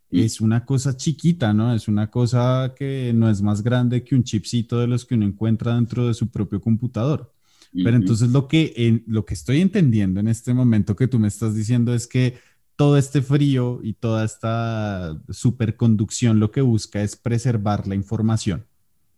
Es 0.09 0.41
una 0.41 0.65
cosa 0.65 0.95
chiquita, 0.95 1.53
¿no? 1.53 1.73
Es 1.73 1.87
una 1.87 2.11
cosa 2.11 2.73
que 2.77 3.13
no 3.15 3.29
es 3.29 3.41
más 3.41 3.63
grande 3.63 4.03
que 4.03 4.13
un 4.13 4.23
chipcito 4.23 4.79
de 4.79 4.87
los 4.87 5.05
que 5.05 5.15
uno 5.15 5.25
encuentra 5.25 5.75
dentro 5.75 6.05
de 6.05 6.13
su 6.13 6.27
propio 6.27 6.59
computador. 6.59 7.33
Pero 7.73 7.95
entonces 7.95 8.29
lo 8.29 8.47
que, 8.47 9.03
lo 9.07 9.25
que 9.25 9.33
estoy 9.33 9.61
entendiendo 9.61 10.19
en 10.19 10.27
este 10.27 10.53
momento 10.53 10.95
que 10.95 11.07
tú 11.07 11.19
me 11.19 11.29
estás 11.29 11.55
diciendo 11.55 11.93
es 11.93 12.05
que 12.05 12.37
todo 12.75 12.97
este 12.97 13.21
frío 13.21 13.79
y 13.83 13.93
toda 13.93 14.25
esta 14.25 15.21
superconducción 15.29 16.39
lo 16.39 16.51
que 16.51 16.61
busca 16.61 17.01
es 17.01 17.15
preservar 17.15 17.87
la 17.87 17.95
información. 17.95 18.65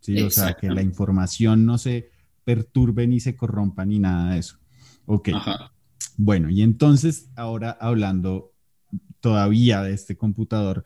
¿sí? 0.00 0.20
O 0.20 0.30
sea, 0.30 0.54
que 0.54 0.68
la 0.68 0.82
información 0.82 1.64
no 1.64 1.78
se 1.78 2.10
perturbe 2.44 3.06
ni 3.06 3.20
se 3.20 3.36
corrompa 3.36 3.84
ni 3.84 3.98
nada 3.98 4.34
de 4.34 4.38
eso. 4.38 4.58
Ok. 5.06 5.30
Bueno, 6.16 6.50
y 6.50 6.62
entonces 6.62 7.30
ahora 7.36 7.76
hablando 7.80 8.52
todavía 9.20 9.82
de 9.82 9.94
este 9.94 10.16
computador 10.16 10.84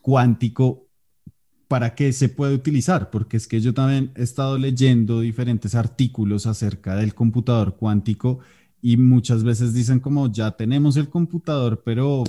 cuántico, 0.00 0.88
para 1.72 1.94
qué 1.94 2.12
se 2.12 2.28
puede 2.28 2.54
utilizar, 2.54 3.08
porque 3.08 3.38
es 3.38 3.48
que 3.48 3.58
yo 3.58 3.72
también 3.72 4.12
he 4.14 4.24
estado 4.24 4.58
leyendo 4.58 5.20
diferentes 5.20 5.74
artículos 5.74 6.46
acerca 6.46 6.96
del 6.96 7.14
computador 7.14 7.76
cuántico 7.76 8.40
y 8.82 8.98
muchas 8.98 9.42
veces 9.42 9.72
dicen 9.72 9.98
como 9.98 10.30
ya 10.30 10.50
tenemos 10.50 10.98
el 10.98 11.08
computador, 11.08 11.82
pero 11.82 12.24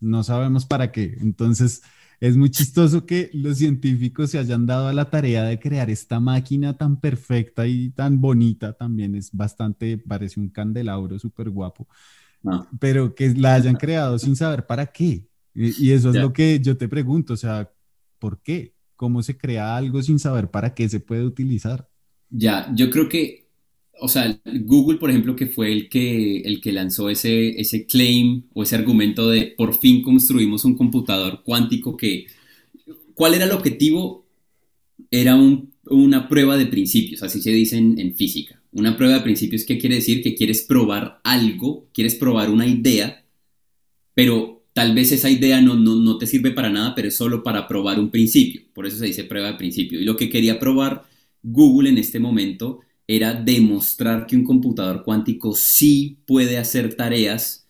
no 0.00 0.24
sabemos 0.24 0.66
para 0.66 0.90
qué. 0.90 1.16
Entonces 1.20 1.80
es 2.18 2.36
muy 2.36 2.50
chistoso 2.50 3.06
que 3.06 3.30
los 3.32 3.58
científicos 3.58 4.32
se 4.32 4.40
hayan 4.40 4.66
dado 4.66 4.88
a 4.88 4.92
la 4.92 5.08
tarea 5.08 5.44
de 5.44 5.60
crear 5.60 5.90
esta 5.90 6.18
máquina 6.18 6.76
tan 6.76 6.98
perfecta 6.98 7.68
y 7.68 7.90
tan 7.90 8.20
bonita, 8.20 8.72
también 8.72 9.14
es 9.14 9.30
bastante, 9.30 9.96
parece 9.98 10.40
un 10.40 10.48
candelabro 10.48 11.20
súper 11.20 11.50
guapo, 11.50 11.86
pero 12.80 13.14
que 13.14 13.32
la 13.32 13.54
hayan 13.54 13.76
creado 13.76 14.18
sin 14.18 14.34
saber 14.34 14.66
para 14.66 14.86
qué. 14.86 15.28
Y, 15.54 15.92
eso 15.92 16.10
es 16.10 16.16
lo 16.16 16.32
que 16.32 16.58
yo 16.58 16.76
te 16.76 16.88
pregunto, 16.88 17.34
o 17.34 17.36
sea, 17.36 17.70
¿por 18.18 18.42
qué? 18.42 18.76
Cómo 18.98 19.22
se 19.22 19.38
crea 19.38 19.76
algo 19.76 20.02
sin 20.02 20.18
saber 20.18 20.50
para 20.50 20.74
qué 20.74 20.88
se 20.88 20.98
puede 20.98 21.24
utilizar. 21.24 21.88
Ya, 22.30 22.70
yo 22.74 22.90
creo 22.90 23.08
que, 23.08 23.46
o 24.00 24.08
sea, 24.08 24.38
Google, 24.44 24.98
por 24.98 25.08
ejemplo, 25.08 25.36
que 25.36 25.46
fue 25.46 25.72
el 25.72 25.88
que, 25.88 26.40
el 26.40 26.60
que 26.60 26.72
lanzó 26.72 27.08
ese, 27.08 27.58
ese 27.60 27.86
claim 27.86 28.42
o 28.52 28.64
ese 28.64 28.74
argumento 28.74 29.30
de 29.30 29.54
por 29.56 29.78
fin 29.78 30.02
construimos 30.02 30.64
un 30.64 30.76
computador 30.76 31.42
cuántico 31.44 31.96
que, 31.96 32.26
¿cuál 33.14 33.34
era 33.34 33.44
el 33.44 33.52
objetivo? 33.52 34.26
Era 35.12 35.36
una 35.84 36.28
prueba 36.28 36.56
de 36.56 36.66
principios, 36.66 37.22
así 37.22 37.40
se 37.40 37.52
dice 37.52 37.78
en, 37.78 38.16
física. 38.16 38.60
Una 38.72 38.96
prueba 38.96 39.14
de 39.14 39.22
principios, 39.22 39.64
¿qué 39.64 39.78
quiere 39.78 39.94
decir? 39.94 40.24
Que 40.24 40.34
quieres 40.34 40.62
probar 40.62 41.20
algo, 41.22 41.88
quieres 41.94 42.16
probar 42.16 42.50
una 42.50 42.66
idea, 42.66 43.24
pero 44.12 44.57
tal 44.78 44.94
vez 44.94 45.10
esa 45.10 45.28
idea 45.28 45.60
no, 45.60 45.74
no, 45.74 45.96
no, 45.96 46.18
te 46.18 46.26
sirve 46.28 46.52
para 46.52 46.70
nada, 46.70 46.94
pero 46.94 47.08
es 47.08 47.16
solo 47.16 47.42
para 47.42 47.66
probar 47.66 47.98
un 47.98 48.10
principio. 48.10 48.62
Por 48.72 48.86
eso 48.86 48.96
se 48.96 49.06
dice 49.06 49.24
prueba 49.24 49.48
de 49.48 49.58
principio. 49.58 50.00
Y 50.00 50.04
lo 50.04 50.16
que 50.16 50.30
quería 50.30 50.60
probar 50.60 51.04
Google 51.42 51.90
en 51.90 51.98
este 51.98 52.20
momento 52.20 52.78
era 53.04 53.34
demostrar 53.34 54.24
que 54.24 54.36
un 54.36 54.44
computador 54.44 55.02
cuántico 55.02 55.52
sí 55.52 56.18
puede 56.28 56.58
hacer 56.58 56.94
tareas 56.94 57.66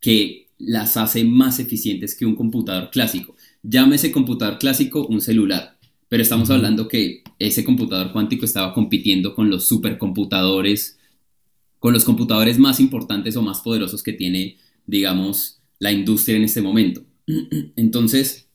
que 0.00 0.48
las 0.58 0.96
hace 0.96 1.22
más 1.22 1.60
eficientes 1.60 2.16
que 2.16 2.26
un 2.26 2.34
computador 2.34 2.90
clásico. 2.90 3.36
Llámese 3.62 4.10
computador 4.10 4.58
clásico 4.58 5.06
un 5.06 5.20
celular, 5.20 5.78
pero 6.08 6.24
estamos 6.24 6.50
hablando 6.50 6.88
que 6.88 7.22
ese 7.38 7.64
computador 7.64 8.10
cuántico 8.10 8.44
estaba 8.44 8.74
compitiendo 8.74 9.32
con 9.36 9.48
los 9.48 9.68
supercomputadores, 9.68 10.98
con 11.78 11.92
los 11.92 12.04
computadores 12.04 12.58
más 12.58 12.80
importantes 12.80 13.36
o 13.36 13.42
más 13.42 13.60
poderosos 13.60 14.02
que 14.02 14.12
tiene, 14.12 14.56
digamos, 14.86 15.57
la 15.78 15.92
industria 15.92 16.36
en 16.36 16.44
este 16.44 16.62
momento. 16.62 17.04
Entonces, 17.76 18.48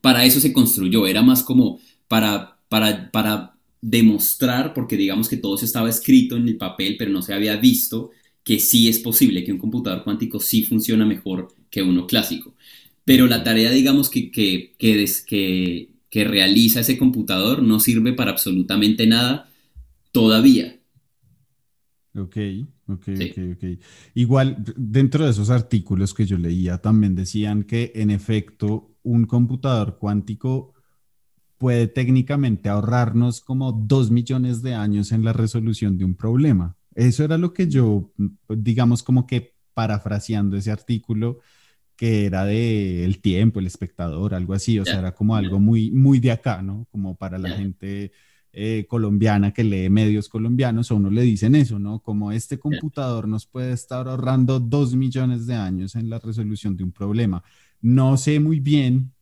para 0.00 0.24
eso 0.24 0.40
se 0.40 0.52
construyó, 0.52 1.06
era 1.06 1.22
más 1.22 1.42
como 1.42 1.80
para 2.06 2.58
para, 2.68 3.54
demostrar, 3.80 4.74
porque 4.74 4.96
digamos 4.96 5.28
que 5.28 5.36
todo 5.36 5.54
eso 5.54 5.64
estaba 5.64 5.88
escrito 5.88 6.36
en 6.36 6.48
el 6.48 6.56
papel, 6.56 6.96
pero 6.98 7.12
no 7.12 7.22
se 7.22 7.32
había 7.32 7.54
visto 7.56 8.10
que 8.42 8.58
sí 8.58 8.88
es 8.88 8.98
posible, 8.98 9.44
que 9.44 9.52
un 9.52 9.58
computador 9.58 10.02
cuántico 10.02 10.40
sí 10.40 10.64
funciona 10.64 11.06
mejor 11.06 11.54
que 11.70 11.82
uno 11.82 12.08
clásico. 12.08 12.54
Pero 13.04 13.28
la 13.28 13.44
tarea, 13.44 13.70
digamos, 13.70 14.10
que, 14.10 14.32
que, 14.32 14.74
que, 14.78 15.88
que, 16.10 16.24
realiza 16.24 16.80
ese 16.80 16.98
computador 16.98 17.62
no 17.62 17.78
sirve 17.78 18.12
para 18.12 18.32
absolutamente 18.32 19.06
nada 19.06 19.48
todavía. 20.10 20.80
Ok, 22.16 22.36
ok, 22.88 23.08
ok, 23.08 23.38
ok. 23.54 23.64
Igual, 24.14 24.64
dentro 24.76 25.24
de 25.24 25.30
esos 25.30 25.50
artículos 25.50 26.14
que 26.14 26.26
yo 26.26 26.38
leía, 26.38 26.78
también 26.78 27.14
decían 27.14 27.62
que 27.62 27.92
en 27.94 28.10
efecto 28.10 28.96
un 29.02 29.24
computador 29.26 29.98
cuántico 29.98 30.74
puede 31.58 31.88
técnicamente 31.88 32.68
ahorrarnos 32.68 33.40
como 33.40 33.72
dos 33.72 34.10
millones 34.10 34.62
de 34.62 34.74
años 34.74 35.12
en 35.12 35.24
la 35.24 35.32
resolución 35.32 35.98
de 35.98 36.04
un 36.04 36.14
problema. 36.14 36.76
Eso 36.94 37.24
era 37.24 37.36
lo 37.38 37.52
que 37.52 37.68
yo, 37.68 38.12
digamos 38.48 39.02
como 39.02 39.26
que 39.26 39.54
parafraseando 39.74 40.56
ese 40.56 40.70
artículo, 40.70 41.38
que 41.96 42.26
era 42.26 42.44
de 42.44 43.04
el 43.04 43.20
tiempo, 43.20 43.58
el 43.58 43.66
espectador, 43.66 44.34
algo 44.34 44.54
así, 44.54 44.78
o 44.78 44.84
sea, 44.84 45.00
era 45.00 45.14
como 45.14 45.34
algo 45.34 45.58
muy, 45.58 45.90
muy 45.90 46.20
de 46.20 46.30
acá, 46.30 46.62
¿no? 46.62 46.86
Como 46.90 47.16
para 47.16 47.38
la 47.38 47.50
gente 47.50 48.12
eh, 48.52 48.86
colombiana 48.88 49.52
que 49.52 49.62
lee 49.62 49.90
medios 49.90 50.28
colombianos, 50.28 50.90
a 50.90 50.94
uno 50.94 51.10
le 51.10 51.22
dicen 51.22 51.54
eso, 51.54 51.78
¿no? 51.78 52.00
Como 52.00 52.32
este 52.32 52.58
computador 52.58 53.28
nos 53.28 53.46
puede 53.46 53.72
estar 53.72 54.08
ahorrando 54.08 54.58
dos 54.58 54.94
millones 54.94 55.46
de 55.46 55.54
años 55.54 55.94
en 55.94 56.08
la 56.08 56.18
resolución 56.18 56.76
de 56.76 56.84
un 56.84 56.92
problema. 56.92 57.42
No 57.80 58.16
sé 58.16 58.40
muy 58.40 58.60
bien 58.60 59.12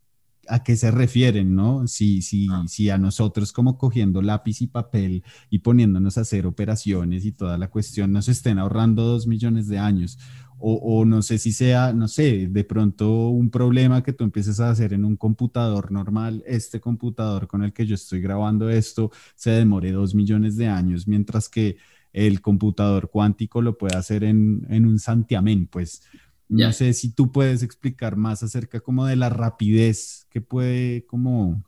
a 0.48 0.62
qué 0.62 0.76
se 0.76 0.90
refieren, 0.90 1.54
¿no? 1.54 1.86
Si, 1.86 2.22
si, 2.22 2.46
ah. 2.50 2.64
si 2.68 2.90
a 2.90 2.98
nosotros 2.98 3.52
como 3.52 3.78
cogiendo 3.78 4.22
lápiz 4.22 4.62
y 4.62 4.68
papel 4.68 5.24
y 5.50 5.58
poniéndonos 5.58 6.18
a 6.18 6.22
hacer 6.22 6.46
operaciones 6.46 7.24
y 7.24 7.32
toda 7.32 7.58
la 7.58 7.68
cuestión 7.68 8.12
nos 8.12 8.28
estén 8.28 8.58
ahorrando 8.58 9.02
dos 9.02 9.26
millones 9.26 9.68
de 9.68 9.78
años. 9.78 10.18
O, 10.58 10.74
o, 10.74 11.04
no 11.04 11.20
sé 11.20 11.38
si 11.38 11.52
sea, 11.52 11.92
no 11.92 12.08
sé, 12.08 12.48
de 12.48 12.64
pronto 12.64 13.28
un 13.28 13.50
problema 13.50 14.02
que 14.02 14.14
tú 14.14 14.24
empieces 14.24 14.58
a 14.58 14.70
hacer 14.70 14.94
en 14.94 15.04
un 15.04 15.16
computador 15.16 15.92
normal, 15.92 16.42
este 16.46 16.80
computador 16.80 17.46
con 17.46 17.62
el 17.62 17.74
que 17.74 17.84
yo 17.84 17.94
estoy 17.94 18.20
grabando 18.20 18.70
esto 18.70 19.10
se 19.34 19.50
demore 19.50 19.92
dos 19.92 20.14
millones 20.14 20.56
de 20.56 20.68
años, 20.68 21.06
mientras 21.06 21.50
que 21.50 21.76
el 22.12 22.40
computador 22.40 23.10
cuántico 23.10 23.60
lo 23.60 23.76
puede 23.76 23.96
hacer 23.96 24.24
en, 24.24 24.66
en 24.70 24.86
un 24.86 24.98
santiamén, 24.98 25.66
pues 25.66 26.02
no 26.48 26.72
sé 26.72 26.92
si 26.92 27.12
tú 27.12 27.32
puedes 27.32 27.62
explicar 27.62 28.16
más 28.16 28.42
acerca 28.42 28.80
como 28.80 29.04
de 29.04 29.16
la 29.16 29.28
rapidez 29.28 30.26
que 30.30 30.40
puede 30.40 31.04
como 31.06 31.64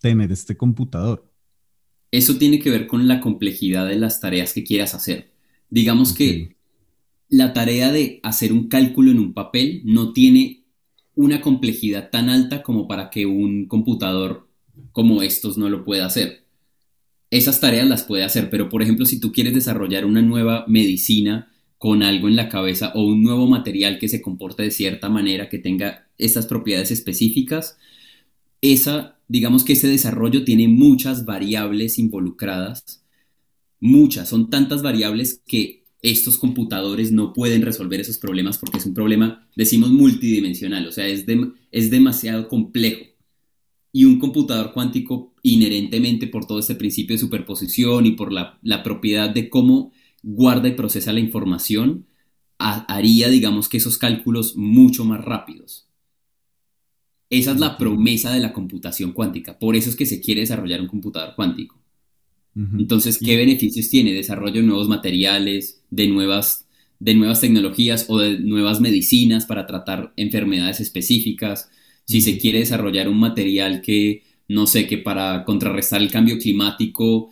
tener 0.00 0.32
este 0.32 0.56
computador. 0.56 1.30
Eso 2.10 2.38
tiene 2.38 2.58
que 2.58 2.70
ver 2.70 2.86
con 2.86 3.06
la 3.06 3.20
complejidad 3.20 3.86
de 3.86 3.96
las 3.96 4.20
tareas 4.20 4.54
que 4.54 4.64
quieras 4.64 4.94
hacer. 4.94 5.30
Digamos 5.68 6.14
que 6.14 6.56
la 7.28 7.52
tarea 7.52 7.92
de 7.92 8.20
hacer 8.22 8.52
un 8.52 8.68
cálculo 8.68 9.10
en 9.10 9.18
un 9.18 9.34
papel 9.34 9.82
no 9.84 10.12
tiene 10.12 10.64
una 11.14 11.40
complejidad 11.40 12.10
tan 12.10 12.30
alta 12.30 12.62
como 12.62 12.86
para 12.86 13.10
que 13.10 13.26
un 13.26 13.66
computador 13.66 14.48
como 14.92 15.22
estos 15.22 15.58
no 15.58 15.68
lo 15.68 15.84
pueda 15.84 16.06
hacer. 16.06 16.44
Esas 17.30 17.60
tareas 17.60 17.88
las 17.88 18.04
puede 18.04 18.24
hacer, 18.24 18.48
pero 18.50 18.68
por 18.68 18.82
ejemplo, 18.82 19.04
si 19.04 19.20
tú 19.20 19.32
quieres 19.32 19.52
desarrollar 19.52 20.06
una 20.06 20.22
nueva 20.22 20.64
medicina 20.68 21.52
con 21.76 22.02
algo 22.02 22.28
en 22.28 22.36
la 22.36 22.48
cabeza 22.48 22.92
o 22.94 23.04
un 23.04 23.22
nuevo 23.22 23.46
material 23.46 23.98
que 23.98 24.08
se 24.08 24.22
comporte 24.22 24.62
de 24.62 24.70
cierta 24.70 25.08
manera, 25.08 25.48
que 25.48 25.58
tenga 25.58 26.08
estas 26.16 26.46
propiedades 26.46 26.90
específicas, 26.90 27.76
esa, 28.60 29.18
digamos 29.28 29.64
que 29.64 29.74
ese 29.74 29.88
desarrollo 29.88 30.44
tiene 30.44 30.68
muchas 30.68 31.24
variables 31.24 31.98
involucradas, 31.98 33.04
muchas, 33.80 34.28
son 34.28 34.50
tantas 34.50 34.82
variables 34.82 35.42
que 35.46 35.84
estos 36.02 36.38
computadores 36.38 37.10
no 37.12 37.32
pueden 37.32 37.62
resolver 37.62 38.00
esos 38.00 38.18
problemas 38.18 38.58
porque 38.58 38.78
es 38.78 38.86
un 38.86 38.94
problema, 38.94 39.48
decimos, 39.56 39.90
multidimensional, 39.90 40.86
o 40.86 40.92
sea, 40.92 41.06
es, 41.06 41.24
es 41.72 41.90
demasiado 41.90 42.48
complejo. 42.48 43.04
Y 43.90 44.04
un 44.04 44.18
computador 44.18 44.72
cuántico, 44.72 45.34
inherentemente 45.42 46.26
por 46.26 46.46
todo 46.46 46.58
este 46.58 46.74
principio 46.74 47.16
de 47.16 47.20
superposición 47.20 48.06
y 48.06 48.12
por 48.12 48.32
la, 48.32 48.58
la 48.62 48.82
propiedad 48.82 49.30
de 49.30 49.48
cómo 49.48 49.92
guarda 50.22 50.68
y 50.68 50.72
procesa 50.72 51.12
la 51.12 51.20
información, 51.20 52.06
haría, 52.58 53.28
digamos, 53.28 53.68
que 53.68 53.78
esos 53.78 53.98
cálculos 53.98 54.56
mucho 54.56 55.04
más 55.04 55.24
rápidos. 55.24 55.88
Esa 57.30 57.52
es 57.52 57.60
la 57.60 57.76
promesa 57.76 58.32
de 58.32 58.40
la 58.40 58.52
computación 58.52 59.12
cuántica. 59.12 59.58
Por 59.58 59.76
eso 59.76 59.90
es 59.90 59.96
que 59.96 60.06
se 60.06 60.20
quiere 60.20 60.40
desarrollar 60.40 60.80
un 60.80 60.88
computador 60.88 61.34
cuántico. 61.34 61.77
Entonces, 62.78 63.18
¿qué 63.18 63.36
beneficios 63.36 63.88
tiene? 63.88 64.12
Desarrollo 64.12 64.60
de 64.60 64.66
nuevos 64.66 64.88
materiales, 64.88 65.80
de 65.90 66.08
nuevas, 66.08 66.66
de 66.98 67.14
nuevas 67.14 67.40
tecnologías 67.40 68.06
o 68.08 68.18
de 68.18 68.40
nuevas 68.40 68.80
medicinas 68.80 69.46
para 69.46 69.66
tratar 69.66 70.12
enfermedades 70.16 70.80
específicas. 70.80 71.70
Si 72.04 72.20
se 72.20 72.36
quiere 72.36 72.58
desarrollar 72.58 73.08
un 73.08 73.20
material 73.20 73.80
que, 73.80 74.24
no 74.48 74.66
sé, 74.66 74.88
que 74.88 74.98
para 74.98 75.44
contrarrestar 75.44 76.02
el 76.02 76.10
cambio 76.10 76.38
climático 76.38 77.30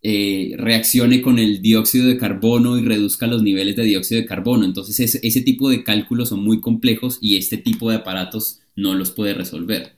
eh, 0.00 0.54
reaccione 0.58 1.20
con 1.22 1.40
el 1.40 1.60
dióxido 1.60 2.06
de 2.06 2.18
carbono 2.18 2.78
y 2.78 2.84
reduzca 2.84 3.26
los 3.26 3.42
niveles 3.42 3.74
de 3.74 3.82
dióxido 3.82 4.20
de 4.20 4.26
carbono. 4.26 4.64
Entonces 4.64 5.18
ese, 5.22 5.40
tipo 5.40 5.68
de 5.68 5.82
cálculos 5.82 6.28
son 6.28 6.44
muy 6.44 6.60
complejos 6.60 7.18
y 7.20 7.36
este 7.36 7.56
tipo 7.56 7.90
de 7.90 7.96
aparatos 7.96 8.60
no 8.76 8.94
los 8.94 9.10
puede 9.10 9.34
resolver. 9.34 9.96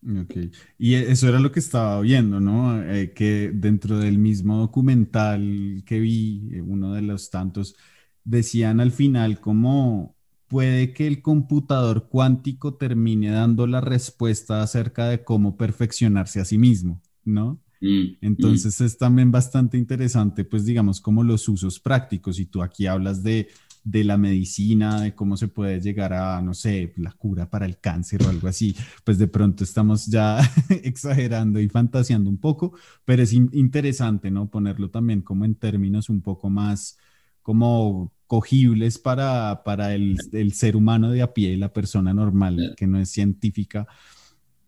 Ok, 0.00 0.36
y 0.78 0.94
eso 0.94 1.28
era 1.28 1.40
lo 1.40 1.50
que 1.50 1.58
estaba 1.58 2.00
viendo, 2.00 2.38
¿no? 2.38 2.80
Eh, 2.82 3.12
que 3.12 3.50
dentro 3.52 3.98
del 3.98 4.16
mismo 4.18 4.58
documental 4.58 5.82
que 5.84 5.98
vi, 5.98 6.50
eh, 6.52 6.60
uno 6.62 6.92
de 6.94 7.02
los 7.02 7.30
tantos, 7.30 7.74
decían 8.22 8.78
al 8.80 8.92
final 8.92 9.40
cómo 9.40 10.16
puede 10.46 10.92
que 10.92 11.08
el 11.08 11.20
computador 11.20 12.08
cuántico 12.08 12.74
termine 12.76 13.30
dando 13.30 13.66
la 13.66 13.80
respuesta 13.80 14.62
acerca 14.62 15.08
de 15.08 15.24
cómo 15.24 15.56
perfeccionarse 15.56 16.40
a 16.40 16.44
sí 16.44 16.58
mismo, 16.58 17.02
¿no? 17.24 17.60
Mm, 17.82 18.18
Entonces 18.20 18.80
es 18.80 18.98
también 18.98 19.30
bastante 19.30 19.78
interesante, 19.78 20.44
pues 20.44 20.64
digamos, 20.64 21.00
como 21.00 21.22
los 21.24 21.48
usos 21.48 21.78
prácticos. 21.80 22.38
Y 22.40 22.46
tú 22.46 22.62
aquí 22.62 22.86
hablas 22.86 23.22
de, 23.22 23.48
de 23.90 24.04
la 24.04 24.18
medicina, 24.18 25.00
de 25.00 25.14
cómo 25.14 25.36
se 25.36 25.48
puede 25.48 25.80
llegar 25.80 26.12
a, 26.12 26.42
no 26.42 26.52
sé, 26.52 26.92
la 26.96 27.12
cura 27.12 27.48
para 27.48 27.64
el 27.64 27.78
cáncer 27.78 28.22
o 28.22 28.28
algo 28.28 28.48
así, 28.48 28.76
pues 29.02 29.16
de 29.18 29.28
pronto 29.28 29.64
estamos 29.64 30.06
ya 30.06 30.38
exagerando 30.82 31.58
y 31.58 31.68
fantaseando 31.68 32.28
un 32.28 32.38
poco, 32.38 32.74
pero 33.06 33.22
es 33.22 33.32
interesante, 33.32 34.30
¿no? 34.30 34.50
Ponerlo 34.50 34.90
también 34.90 35.22
como 35.22 35.46
en 35.46 35.54
términos 35.54 36.10
un 36.10 36.20
poco 36.20 36.50
más 36.50 36.98
como 37.42 38.12
cogibles 38.26 38.98
para, 38.98 39.62
para 39.64 39.94
el, 39.94 40.18
el 40.32 40.52
ser 40.52 40.76
humano 40.76 41.10
de 41.10 41.22
a 41.22 41.32
pie, 41.32 41.56
la 41.56 41.72
persona 41.72 42.12
normal, 42.12 42.74
que 42.76 42.86
no 42.86 43.00
es 43.00 43.08
científica 43.08 43.86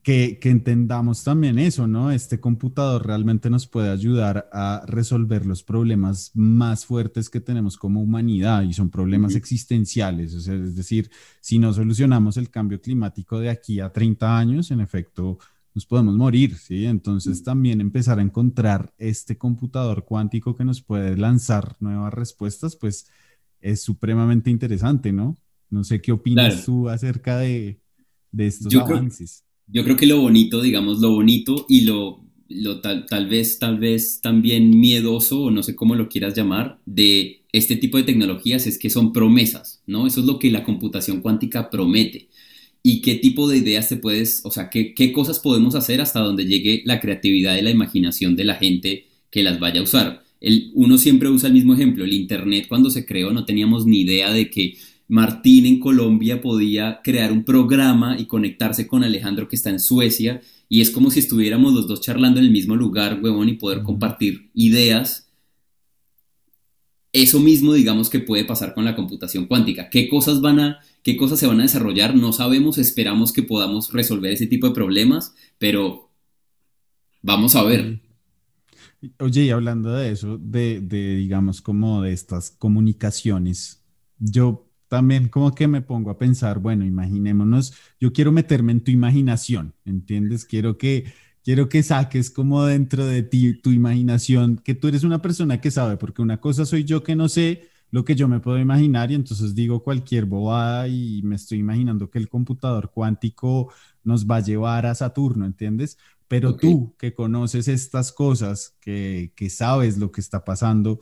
que, 0.02 0.38
entendamos 0.42 1.24
también 1.24 1.58
eso, 1.58 1.86
¿no? 1.86 2.10
Este 2.10 2.40
computador 2.40 3.06
realmente 3.06 3.50
nos 3.50 3.66
puede 3.66 3.90
ayudar 3.90 4.48
a 4.52 4.82
resolver 4.86 5.44
los 5.46 5.62
problemas 5.62 6.30
más 6.34 6.86
fuertes 6.86 7.28
que 7.28 7.40
tenemos 7.40 7.76
como 7.76 8.00
humanidad 8.00 8.62
y 8.62 8.72
son 8.72 8.90
problemas 8.90 9.34
existenciales. 9.34 10.34
es 10.34 10.74
decir, 10.74 11.10
si 11.40 11.58
no 11.58 11.72
solucionamos 11.72 12.36
el 12.36 12.50
cambio 12.50 12.80
climático 12.80 13.38
de 13.38 13.50
aquí 13.50 13.80
a 13.80 13.92
30 13.92 14.38
años, 14.38 14.70
en 14.70 14.80
efecto, 14.80 15.38
nos 15.74 15.86
podemos 15.86 16.16
morir, 16.16 16.56
¿sí? 16.56 16.86
Entonces 16.86 17.42
también 17.42 17.80
empezar 17.80 18.18
a 18.18 18.22
encontrar 18.22 18.92
este 18.98 19.38
computador 19.38 20.04
cuántico 20.04 20.56
que 20.56 20.64
nos 20.64 20.82
puede 20.82 21.16
lanzar 21.16 21.76
nuevas 21.80 22.12
respuestas, 22.12 22.74
pues 22.74 23.08
es 23.60 23.82
supremamente 23.82 24.50
interesante, 24.50 25.12
¿no? 25.12 25.36
No 25.68 25.84
sé 25.84 26.00
qué 26.00 26.10
opinas 26.12 26.64
tú 26.64 26.88
acerca 26.88 27.38
de, 27.38 27.80
estos 28.36 28.74
avances. 28.74 29.44
Yo 29.72 29.84
creo 29.84 29.96
que 29.96 30.06
lo 30.06 30.20
bonito, 30.20 30.62
digamos, 30.62 31.00
lo 31.00 31.10
bonito 31.10 31.66
y 31.68 31.82
lo, 31.82 32.20
lo 32.48 32.80
tal, 32.80 33.06
tal 33.06 33.28
vez, 33.28 33.58
tal 33.58 33.78
vez 33.78 34.20
también 34.20 34.78
miedoso, 34.78 35.42
o 35.44 35.50
no 35.50 35.62
sé 35.62 35.76
cómo 35.76 35.94
lo 35.94 36.08
quieras 36.08 36.34
llamar, 36.34 36.80
de 36.86 37.42
este 37.52 37.76
tipo 37.76 37.96
de 37.96 38.04
tecnologías 38.04 38.66
es 38.66 38.78
que 38.78 38.90
son 38.90 39.12
promesas, 39.12 39.82
¿no? 39.86 40.06
Eso 40.06 40.20
es 40.20 40.26
lo 40.26 40.38
que 40.38 40.50
la 40.50 40.64
computación 40.64 41.20
cuántica 41.20 41.70
promete 41.70 42.28
y 42.82 43.02
qué 43.02 43.16
tipo 43.16 43.48
de 43.48 43.58
ideas 43.58 43.88
te 43.88 43.96
puedes, 43.96 44.42
o 44.44 44.50
sea, 44.50 44.70
qué, 44.70 44.94
qué 44.94 45.12
cosas 45.12 45.38
podemos 45.38 45.74
hacer 45.74 46.00
hasta 46.00 46.20
donde 46.20 46.46
llegue 46.46 46.82
la 46.84 47.00
creatividad 47.00 47.56
y 47.56 47.62
la 47.62 47.70
imaginación 47.70 48.36
de 48.36 48.44
la 48.44 48.54
gente 48.54 49.06
que 49.30 49.42
las 49.42 49.60
vaya 49.60 49.80
a 49.80 49.84
usar. 49.84 50.24
El, 50.40 50.70
uno 50.74 50.96
siempre 50.96 51.28
usa 51.28 51.48
el 51.48 51.54
mismo 51.54 51.74
ejemplo, 51.74 52.04
el 52.04 52.14
Internet 52.14 52.66
cuando 52.68 52.90
se 52.90 53.04
creó 53.04 53.32
no 53.32 53.44
teníamos 53.44 53.86
ni 53.86 54.00
idea 54.00 54.32
de 54.32 54.50
que 54.50 54.76
Martín 55.10 55.66
en 55.66 55.80
Colombia 55.80 56.40
podía 56.40 57.00
crear 57.02 57.32
un 57.32 57.44
programa 57.44 58.16
y 58.18 58.26
conectarse 58.26 58.86
con 58.86 59.02
Alejandro 59.02 59.48
que 59.48 59.56
está 59.56 59.68
en 59.68 59.80
Suecia 59.80 60.40
y 60.68 60.80
es 60.80 60.90
como 60.90 61.10
si 61.10 61.18
estuviéramos 61.18 61.74
los 61.74 61.88
dos 61.88 62.00
charlando 62.00 62.38
en 62.38 62.46
el 62.46 62.52
mismo 62.52 62.76
lugar, 62.76 63.18
huevón, 63.20 63.48
y 63.48 63.54
poder 63.54 63.82
compartir 63.82 64.50
ideas. 64.54 65.28
Eso 67.12 67.40
mismo 67.40 67.74
digamos 67.74 68.08
que 68.08 68.20
puede 68.20 68.44
pasar 68.44 68.72
con 68.72 68.84
la 68.84 68.94
computación 68.94 69.46
cuántica. 69.46 69.90
¿Qué 69.90 70.08
cosas 70.08 70.40
van 70.40 70.60
a 70.60 70.78
qué 71.02 71.16
cosas 71.16 71.40
se 71.40 71.46
van 71.48 71.58
a 71.58 71.64
desarrollar, 71.64 72.14
no 72.14 72.32
sabemos, 72.32 72.78
esperamos 72.78 73.32
que 73.32 73.42
podamos 73.42 73.92
resolver 73.92 74.32
ese 74.32 74.46
tipo 74.46 74.68
de 74.68 74.74
problemas, 74.74 75.34
pero 75.58 76.10
vamos 77.20 77.56
a 77.56 77.64
ver. 77.64 78.00
Oye, 79.18 79.46
y 79.46 79.50
hablando 79.50 79.92
de 79.92 80.12
eso, 80.12 80.38
de, 80.38 80.80
digamos, 80.80 81.62
como 81.62 82.02
de 82.02 82.12
estas 82.12 82.50
comunicaciones, 82.50 83.82
yo 84.18 84.69
también 84.90 85.28
como 85.28 85.54
que 85.54 85.68
me 85.68 85.82
pongo 85.82 86.10
a 86.10 86.18
pensar, 86.18 86.58
bueno, 86.58 86.84
imaginémonos, 86.84 87.72
yo 88.00 88.12
quiero 88.12 88.32
meterme 88.32 88.72
en 88.72 88.82
tu 88.82 88.90
imaginación, 88.90 89.72
¿entiendes? 89.84 90.44
Quiero 90.44 90.78
que, 90.78 91.12
quiero 91.44 91.68
que 91.68 91.84
saques 91.84 92.28
como 92.28 92.64
dentro 92.64 93.06
de 93.06 93.22
ti 93.22 93.54
tu 93.54 93.70
imaginación, 93.70 94.56
que 94.58 94.74
tú 94.74 94.88
eres 94.88 95.04
una 95.04 95.22
persona 95.22 95.60
que 95.60 95.70
sabe, 95.70 95.96
porque 95.96 96.22
una 96.22 96.40
cosa 96.40 96.66
soy 96.66 96.82
yo 96.82 97.04
que 97.04 97.14
no 97.14 97.28
sé, 97.28 97.68
lo 97.92 98.04
que 98.04 98.16
yo 98.16 98.26
me 98.26 98.40
puedo 98.40 98.58
imaginar 98.58 99.12
y 99.12 99.14
entonces 99.14 99.54
digo 99.54 99.84
cualquier 99.84 100.24
bobada 100.24 100.88
y 100.88 101.22
me 101.22 101.36
estoy 101.36 101.58
imaginando 101.58 102.10
que 102.10 102.18
el 102.18 102.28
computador 102.28 102.90
cuántico 102.92 103.72
nos 104.02 104.26
va 104.26 104.36
a 104.38 104.40
llevar 104.40 104.86
a 104.86 104.94
Saturno, 104.96 105.46
¿entiendes? 105.46 105.98
Pero 106.26 106.56
tú 106.56 106.96
que 106.98 107.14
conoces 107.14 107.68
estas 107.68 108.10
cosas, 108.10 108.76
que, 108.80 109.32
que 109.36 109.50
sabes 109.50 109.98
lo 109.98 110.10
que 110.10 110.20
está 110.20 110.44
pasando, 110.44 110.98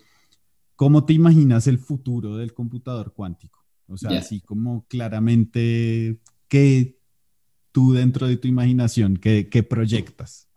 ¿cómo 0.77 1.07
te 1.07 1.14
imaginas 1.14 1.66
el 1.66 1.79
futuro 1.79 2.37
del 2.37 2.55
computador 2.55 3.14
cuántico? 3.14 3.58
O 3.88 3.96
sea, 3.96 4.18
así 4.18 4.40
como 4.40 4.87
claramente 4.87 6.18
que 6.48 6.98
tú 7.72 7.92
dentro 7.92 8.29
de 8.29 8.37
tu 8.37 8.46
imaginación, 8.46 9.16
¿qué, 9.16 9.48
qué 9.48 9.62
proyectas? 9.62 10.48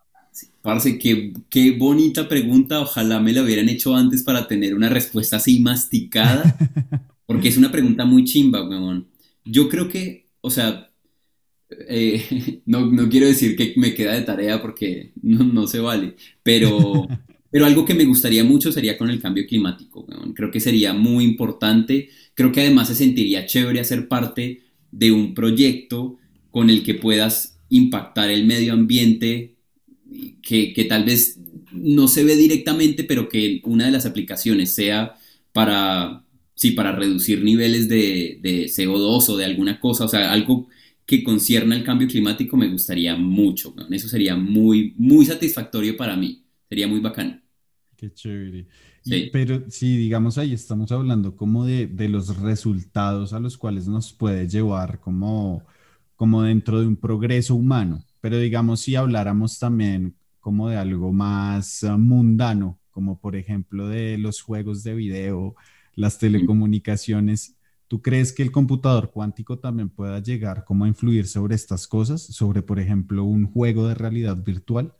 Parce, 0.61 0.99
qué, 0.99 1.33
qué 1.49 1.71
bonita 1.71 2.27
pregunta. 2.29 2.81
Ojalá 2.81 3.19
me 3.19 3.33
la 3.33 3.41
hubieran 3.41 3.69
hecho 3.69 3.95
antes 3.95 4.21
para 4.23 4.47
tener 4.47 4.75
una 4.75 4.89
respuesta 4.89 5.37
así 5.37 5.59
masticada. 5.59 6.55
Porque 7.25 7.47
es 7.47 7.57
una 7.57 7.71
pregunta 7.71 8.05
muy 8.05 8.25
chimba, 8.25 8.67
weón. 8.67 9.07
Yo 9.45 9.69
creo 9.69 9.87
que, 9.87 10.29
o 10.41 10.51
sea, 10.51 10.91
eh, 11.87 12.61
no, 12.65 12.85
no, 12.87 13.09
quiero 13.09 13.25
decir 13.25 13.55
que 13.55 13.73
me 13.77 13.93
queda 13.93 14.13
de 14.13 14.23
tarea 14.23 14.61
porque 14.61 15.13
no, 15.21 15.43
no, 15.43 15.65
se 15.65 15.79
vale, 15.79 16.15
pero, 16.43 17.07
pero 17.49 17.65
algo 17.65 17.85
que 17.85 17.93
me 17.93 18.03
gustaría 18.03 18.43
mucho 18.43 18.71
sería 18.71 18.97
con 18.97 19.09
el 19.09 19.21
cambio 19.21 19.47
climático. 19.47 20.01
Weón. 20.01 20.33
Creo 20.33 20.51
que 20.51 20.59
sería 20.59 20.93
muy 20.93 21.23
importante. 21.23 22.09
Creo 22.33 22.51
que 22.51 22.61
además 22.61 22.87
se 22.87 22.95
sentiría 22.95 23.45
chévere 23.45 23.79
hacer 23.79 24.07
parte 24.07 24.61
de 24.91 25.11
un 25.11 25.33
proyecto 25.33 26.17
con 26.49 26.69
el 26.69 26.83
que 26.83 26.95
puedas 26.95 27.57
impactar 27.69 28.29
el 28.29 28.45
medio 28.45 28.73
ambiente 28.73 29.55
que, 30.41 30.85
tal 30.89 31.05
vez 31.05 31.39
no 31.71 32.07
se 32.07 32.23
ve 32.23 32.35
directamente, 32.35 33.03
pero 33.03 33.29
que 33.29 33.61
una 33.63 33.85
de 33.85 33.91
las 33.91 34.05
aplicaciones 34.05 34.73
sea 34.73 35.15
para, 35.53 36.25
sí, 36.55 36.71
para 36.71 36.91
reducir 36.91 37.43
niveles 37.43 37.87
de, 37.87 38.39
CO2 38.43 39.29
o 39.29 39.37
de 39.37 39.45
alguna 39.45 39.79
cosa, 39.79 40.05
o 40.05 40.09
sea, 40.09 40.31
algo 40.31 40.67
que 41.05 41.23
concierna 41.23 41.75
el 41.75 41.83
cambio 41.83 42.07
climático 42.07 42.57
me 42.57 42.69
gustaría 42.69 43.15
mucho. 43.15 43.73
Eso 43.89 44.07
sería 44.07 44.35
muy, 44.35 44.93
muy 44.97 45.25
satisfactorio 45.25 45.97
para 45.97 46.15
mí. 46.15 46.43
Sería 46.69 46.87
muy 46.87 46.99
bacano. 46.99 47.41
Qué 47.97 48.13
chévere. 48.13 48.67
Pero 49.31 49.63
sí, 49.69 49.97
digamos 49.97 50.37
ahí 50.37 50.53
estamos 50.53 50.91
hablando 50.91 51.35
como 51.35 51.65
de, 51.65 51.87
de, 51.87 52.09
los 52.09 52.37
resultados 52.37 53.33
a 53.33 53.39
los 53.39 53.57
cuales 53.57 53.87
nos 53.87 54.13
puede 54.13 54.47
llevar 54.47 54.99
como, 54.99 55.63
como 56.15 56.43
dentro 56.43 56.79
de 56.79 56.87
un 56.87 56.95
progreso 56.95 57.55
humano. 57.55 58.03
Pero 58.21 58.37
digamos, 58.37 58.81
si 58.81 58.95
habláramos 58.95 59.57
también 59.57 60.15
como 60.39 60.69
de 60.69 60.77
algo 60.77 61.11
más 61.13 61.83
ah, 61.83 61.97
mundano, 61.97 62.79
como 62.91 63.19
por 63.19 63.35
ejemplo 63.35 63.87
de 63.87 64.17
los 64.17 64.41
juegos 64.41 64.83
de 64.83 64.95
video, 64.95 65.55
las 65.95 66.19
telecomunicaciones, 66.19 67.55
¿tú 67.87 68.01
crees 68.01 68.33
que 68.33 68.43
el 68.43 68.51
computador 68.51 69.11
cuántico 69.11 69.59
también 69.59 69.89
pueda 69.89 70.19
llegar 70.19 70.65
como 70.65 70.85
a 70.85 70.87
influir 70.87 71.27
sobre 71.27 71.55
estas 71.55 71.87
cosas? 71.87 72.21
Sobre, 72.21 72.61
por 72.61 72.79
ejemplo, 72.79 73.23
un 73.23 73.51
juego 73.51 73.87
de 73.87 73.95
realidad 73.95 74.37
virtual, 74.37 74.93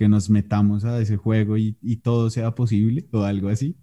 que 0.00 0.08
nos 0.08 0.30
metamos 0.30 0.86
a 0.86 0.98
ese 0.98 1.18
juego 1.18 1.58
y, 1.58 1.74
todo 2.02 2.30
sea 2.30 2.54
posible 2.54 3.06
o 3.12 3.20
algo 3.20 3.50
así. 3.50 3.76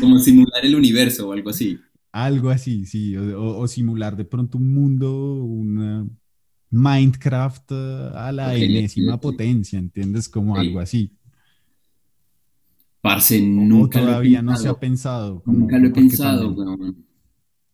como 0.00 0.18
simular 0.18 0.64
el 0.64 0.74
universo 0.74 1.28
o 1.28 1.32
algo 1.32 1.50
así. 1.50 1.78
Algo 2.10 2.50
así, 2.50 2.84
sí, 2.84 3.16
o, 3.16 3.68
simular 3.68 4.16
de 4.16 4.24
pronto 4.24 4.58
un 4.58 4.74
mundo, 4.74 5.34
una 5.44 6.04
Minecraft 6.70 7.70
eh, 7.70 8.10
a 8.12 8.32
la 8.32 8.56
enésima 8.56 9.20
potencia, 9.20 9.78
¿entiendes? 9.78 10.28
Como 10.28 10.56
algo 10.56 10.80
así. 10.80 11.12
Parce, 13.00 13.40
nunca 13.40 14.00
todavía 14.00 14.42
no 14.42 14.56
se 14.56 14.68
ha 14.68 14.74
pensado. 14.74 15.44
nunca 15.46 15.78
lo 15.78 15.86
he 15.86 15.90
pensado, 15.90 16.56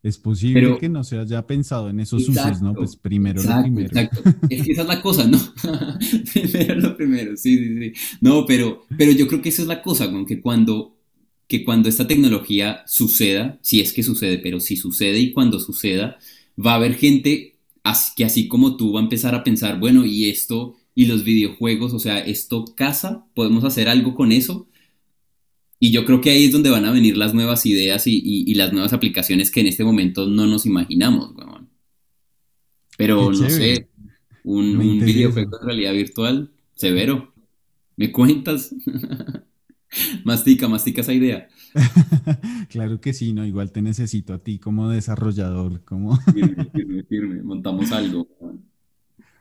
Es 0.06 0.18
posible 0.18 0.78
que 0.78 0.88
no 0.88 1.02
se 1.02 1.18
haya 1.18 1.46
pensado 1.46 1.90
en 1.90 1.98
esos 1.98 2.28
usos, 2.28 2.62
¿no? 2.62 2.74
Pues 2.74 2.94
primero 2.94 3.42
lo 3.42 3.62
primero. 3.62 3.86
Exacto. 3.86 4.22
Es 4.48 4.62
que 4.62 4.72
esa 4.72 4.82
es 4.82 4.88
la 4.88 5.02
cosa, 5.02 5.26
¿no? 5.26 5.38
primero 6.32 6.76
lo 6.76 6.96
primero, 6.96 7.36
sí, 7.36 7.58
sí, 7.58 7.78
sí. 7.78 7.92
No, 8.20 8.46
pero, 8.46 8.86
pero 8.96 9.10
yo 9.10 9.26
creo 9.26 9.42
que 9.42 9.48
esa 9.48 9.62
es 9.62 9.68
la 9.68 9.82
cosa, 9.82 10.10
con 10.10 10.24
que 10.24 10.40
cuando 10.40 10.96
que 11.48 11.64
cuando 11.64 11.88
esta 11.88 12.06
tecnología 12.06 12.82
suceda, 12.86 13.58
si 13.62 13.80
es 13.80 13.92
que 13.92 14.02
sucede, 14.02 14.38
pero 14.38 14.60
si 14.60 14.76
sucede 14.76 15.18
y 15.18 15.32
cuando 15.32 15.60
suceda, 15.60 16.18
va 16.58 16.72
a 16.72 16.76
haber 16.76 16.94
gente 16.94 17.56
que 18.16 18.24
así 18.24 18.48
como 18.48 18.76
tú 18.76 18.92
va 18.92 19.00
a 19.00 19.04
empezar 19.04 19.34
a 19.34 19.44
pensar, 19.44 19.78
bueno, 19.78 20.04
y 20.04 20.28
esto 20.28 20.76
y 20.94 21.06
los 21.06 21.24
videojuegos, 21.24 21.92
o 21.92 21.98
sea, 21.98 22.18
esto 22.18 22.64
casa, 22.76 23.26
podemos 23.34 23.64
hacer 23.64 23.88
algo 23.88 24.14
con 24.14 24.32
eso. 24.32 24.66
Y 25.78 25.90
yo 25.90 26.04
creo 26.04 26.20
que 26.20 26.30
ahí 26.30 26.46
es 26.46 26.52
donde 26.52 26.70
van 26.70 26.84
a 26.86 26.90
venir 26.90 27.16
las 27.16 27.34
nuevas 27.34 27.66
ideas 27.66 28.06
y, 28.06 28.54
las 28.54 28.72
nuevas 28.72 28.92
aplicaciones 28.92 29.50
que 29.50 29.60
en 29.60 29.66
este 29.66 29.84
momento 29.84 30.26
no 30.26 30.46
nos 30.46 30.64
imaginamos, 30.66 31.34
Pero 32.96 33.30
no 33.30 33.50
sé, 33.50 33.88
un, 34.44 34.76
un 34.76 35.00
videojuego 35.00 35.58
de 35.58 35.66
realidad 35.66 35.92
virtual, 35.92 36.50
severo. 36.74 37.34
¿Me 37.96 38.12
cuentas? 38.12 38.74
mastica, 40.24 40.68
mastica 40.68 41.00
esa 41.00 41.12
idea. 41.12 41.48
claro 42.70 43.00
que 43.00 43.12
sí, 43.12 43.32
no, 43.32 43.44
igual 43.44 43.72
te 43.72 43.82
necesito 43.82 44.34
a 44.34 44.38
ti 44.38 44.58
como 44.58 44.88
desarrollador, 44.88 45.84
como... 45.84 46.16
firme, 46.32 46.64
firme, 46.74 47.02
firme, 47.04 47.42
montamos 47.42 47.92
algo. 47.92 48.28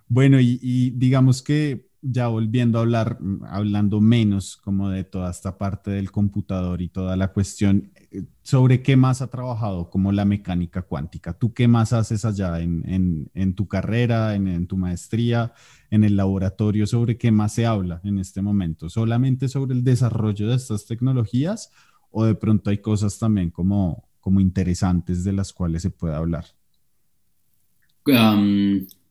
Bueno, 0.07 0.39
y, 0.39 0.91
digamos 0.91 1.41
que 1.41 1.84
ya 2.07 2.27
volviendo 2.27 2.77
a 2.77 2.81
hablar, 2.81 3.17
hablando 3.47 3.99
menos 3.99 4.57
como 4.57 4.89
de 4.89 5.03
toda 5.03 5.31
esta 5.31 5.57
parte 5.57 5.89
del 5.91 6.11
computador 6.11 6.81
y 6.81 6.89
toda 6.89 7.15
la 7.15 7.33
cuestión, 7.33 7.91
eh, 8.11 8.23
sobre 8.43 8.83
qué 8.83 8.95
más 8.95 9.21
ha 9.21 9.27
trabajado 9.27 9.89
como 9.89 10.11
la 10.11 10.23
mecánica 10.23 10.83
cuántica. 10.83 11.33
¿Tú 11.33 11.53
qué 11.53 11.67
más 11.67 11.93
haces 11.93 12.23
allá 12.23 12.59
en, 12.61 13.55
tu 13.55 13.67
carrera, 13.67 14.35
en, 14.35 14.67
tu 14.67 14.77
maestría, 14.77 15.53
en 15.89 16.03
el 16.03 16.15
laboratorio? 16.15 16.85
¿Sobre 16.85 17.17
qué 17.17 17.31
más 17.31 17.53
se 17.53 17.65
habla 17.65 18.01
en 18.03 18.19
este 18.19 18.41
momento? 18.41 18.87
¿Solamente 18.89 19.47
sobre 19.47 19.73
el 19.73 19.83
desarrollo 19.83 20.49
de 20.49 20.55
estas 20.55 20.85
tecnologías 20.85 21.71
o 22.11 22.23
de 22.23 22.35
pronto 22.35 22.69
hay 22.69 22.77
cosas 22.77 23.17
también 23.17 23.49
como, 23.49 24.07
como 24.19 24.39
interesantes 24.39 25.23
de 25.23 25.33
las 25.33 25.51
cuales 25.53 25.81
se 25.81 25.89
puede 25.89 26.13
hablar? 26.13 26.45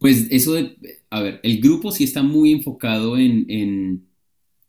Pues 0.05 0.27
eso 0.31 0.53
de, 0.53 0.77
a 1.09 1.23
ver, 1.23 1.41
el 1.43 1.63
grupo 1.63 1.91
sí 1.91 2.05
está 2.05 2.23
muy 2.23 2.53
enfocado 2.53 3.17
en, 3.17 4.07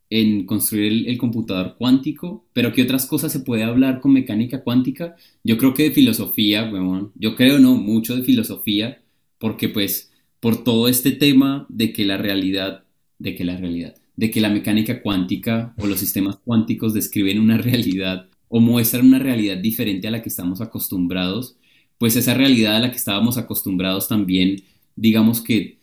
en, 0.09 0.45
construir 0.45 1.09
el, 1.09 1.17
computador 1.17 1.75
cuántico, 1.77 2.47
pero 2.53 2.71
¿qué 2.71 2.83
otras 2.83 3.05
cosas 3.05 3.33
se 3.33 3.41
puede 3.41 3.63
hablar 3.63 3.99
con 3.99 4.13
mecánica 4.13 4.63
cuántica? 4.63 5.17
Yo 5.43 5.57
creo 5.57 5.73
que 5.73 5.83
de 5.83 5.91
filosofía, 5.91 6.69
bueno, 6.69 7.11
yo 7.15 7.35
creo 7.35 7.59
no, 7.59 7.75
mucho 7.75 8.15
de 8.15 8.23
filosofía, 8.23 9.01
porque 9.37 9.67
pues 9.67 10.13
por 10.39 10.63
todo 10.63 10.87
este 10.87 11.11
tema 11.11 11.65
de 11.67 11.91
que 11.91 12.05
la 12.05 12.15
realidad, 12.15 12.85
de 13.19 13.35
que 13.35 13.43
la 13.43 13.57
realidad, 13.57 13.93
de 14.15 14.31
que 14.31 14.39
la 14.39 14.49
mecánica 14.49 15.01
cuántica 15.01 15.73
o 15.77 15.85
los 15.85 15.99
sistemas 15.99 16.37
cuánticos 16.45 16.93
describen 16.93 17.41
una 17.41 17.57
realidad 17.57 18.29
o 18.47 18.61
muestran 18.61 19.05
una 19.05 19.19
realidad 19.19 19.57
diferente 19.57 20.07
a 20.07 20.11
la 20.11 20.21
que 20.21 20.29
estamos 20.29 20.61
acostumbrados, 20.61 21.57
pues 21.97 22.15
esa 22.15 22.35
realidad 22.35 22.77
a 22.77 22.79
la 22.79 22.91
que 22.91 22.97
estábamos 22.97 23.37
acostumbrados 23.37 24.07
también, 24.07 24.63
digamos 24.95 25.41
que 25.41 25.79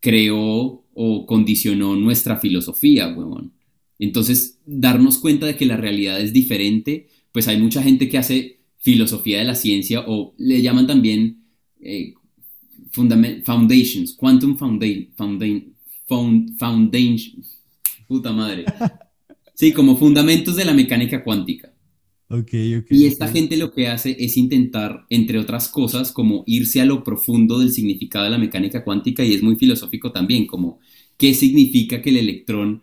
creó 0.00 0.84
o 0.94 1.26
condicionó 1.26 1.96
nuestra 1.96 2.38
filosofía, 2.38 3.08
huevón. 3.08 3.52
Entonces, 3.98 4.58
darnos 4.66 5.18
cuenta 5.18 5.46
de 5.46 5.56
que 5.56 5.66
la 5.66 5.76
realidad 5.76 6.20
es 6.20 6.32
diferente, 6.32 7.08
pues 7.32 7.48
hay 7.48 7.58
mucha 7.58 7.82
gente 7.82 8.08
que 8.08 8.18
hace 8.18 8.60
filosofía 8.78 9.38
de 9.38 9.44
la 9.44 9.54
ciencia 9.54 10.04
o 10.06 10.34
le 10.38 10.62
llaman 10.62 10.86
también 10.86 11.42
eh, 11.80 12.14
foundations, 13.44 14.14
quantum 14.14 14.56
foundation, 14.56 15.74
foundation, 16.58 17.44
puta 18.06 18.32
madre. 18.32 18.64
Sí, 19.54 19.72
como 19.72 19.96
fundamentos 19.96 20.54
de 20.56 20.64
la 20.64 20.74
mecánica 20.74 21.24
cuántica. 21.24 21.72
Okay, 22.28 22.82
y 22.90 23.06
esta 23.06 23.28
gente 23.28 23.56
lo 23.56 23.70
que 23.70 23.86
hace 23.86 24.16
es 24.18 24.36
intentar, 24.36 25.06
entre 25.10 25.38
otras 25.38 25.68
cosas, 25.68 26.10
como 26.10 26.42
irse 26.46 26.80
a 26.80 26.84
lo 26.84 27.04
profundo 27.04 27.60
del 27.60 27.70
significado 27.70 28.24
de 28.24 28.32
la 28.32 28.38
mecánica 28.38 28.82
cuántica 28.82 29.24
y 29.24 29.32
es 29.32 29.44
muy 29.44 29.54
filosófico 29.54 30.10
también, 30.10 30.44
como 30.46 30.80
qué 31.16 31.34
significa 31.34 32.02
que 32.02 32.10
el 32.10 32.16
electrón 32.16 32.82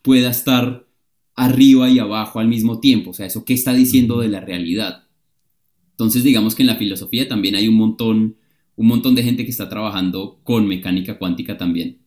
pueda 0.00 0.30
estar 0.30 0.86
arriba 1.34 1.90
y 1.90 1.98
abajo 1.98 2.40
al 2.40 2.48
mismo 2.48 2.80
tiempo, 2.80 3.10
o 3.10 3.14
sea, 3.14 3.26
eso 3.26 3.44
qué 3.44 3.52
está 3.52 3.74
diciendo 3.74 4.20
de 4.20 4.28
la 4.28 4.40
realidad. 4.40 5.04
Entonces, 5.90 6.24
digamos 6.24 6.54
que 6.54 6.62
en 6.62 6.68
la 6.68 6.76
filosofía 6.76 7.28
también 7.28 7.56
hay 7.56 7.68
un 7.68 7.74
montón, 7.74 8.36
un 8.74 8.86
montón 8.86 9.14
de 9.14 9.22
gente 9.22 9.44
que 9.44 9.50
está 9.50 9.68
trabajando 9.68 10.40
con 10.44 10.66
mecánica 10.66 11.18
cuántica 11.18 11.58
también. 11.58 11.98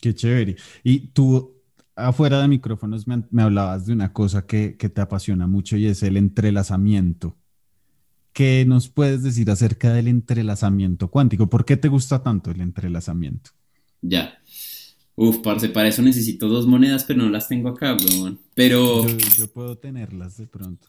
Qué 0.00 0.14
chévere. 0.14 0.56
Y 0.82 1.08
tú, 1.08 1.53
afuera 1.96 2.40
de 2.40 2.48
micrófonos, 2.48 3.06
me, 3.06 3.42
hablabas 3.42 3.86
de 3.86 3.92
una 3.92 4.12
cosa 4.12 4.46
que, 4.46 4.76
que, 4.76 4.88
te 4.88 5.00
apasiona 5.00 5.46
mucho 5.46 5.76
y 5.76 5.86
es 5.86 6.02
el 6.02 6.16
entrelazamiento. 6.16 7.36
¿Qué 8.32 8.64
nos 8.66 8.88
puedes 8.88 9.22
decir 9.22 9.50
acerca 9.50 9.92
del 9.92 10.08
entrelazamiento 10.08 11.08
cuántico? 11.08 11.48
¿Por 11.48 11.64
qué 11.64 11.76
te 11.76 11.88
gusta 11.88 12.22
tanto 12.22 12.50
el 12.50 12.60
entrelazamiento? 12.60 13.50
Ya. 14.02 14.38
Uf, 15.16 15.38
parce, 15.38 15.68
para 15.68 15.88
eso 15.88 16.02
necesito 16.02 16.48
dos 16.48 16.66
monedas, 16.66 17.04
pero 17.04 17.22
no 17.22 17.30
las 17.30 17.46
tengo 17.46 17.68
acá, 17.68 17.96
weón. 17.96 18.40
Pero. 18.54 19.06
Yo, 19.38 19.46
puedo 19.52 19.78
tenerlas 19.78 20.36
de 20.36 20.46
pronto. 20.46 20.88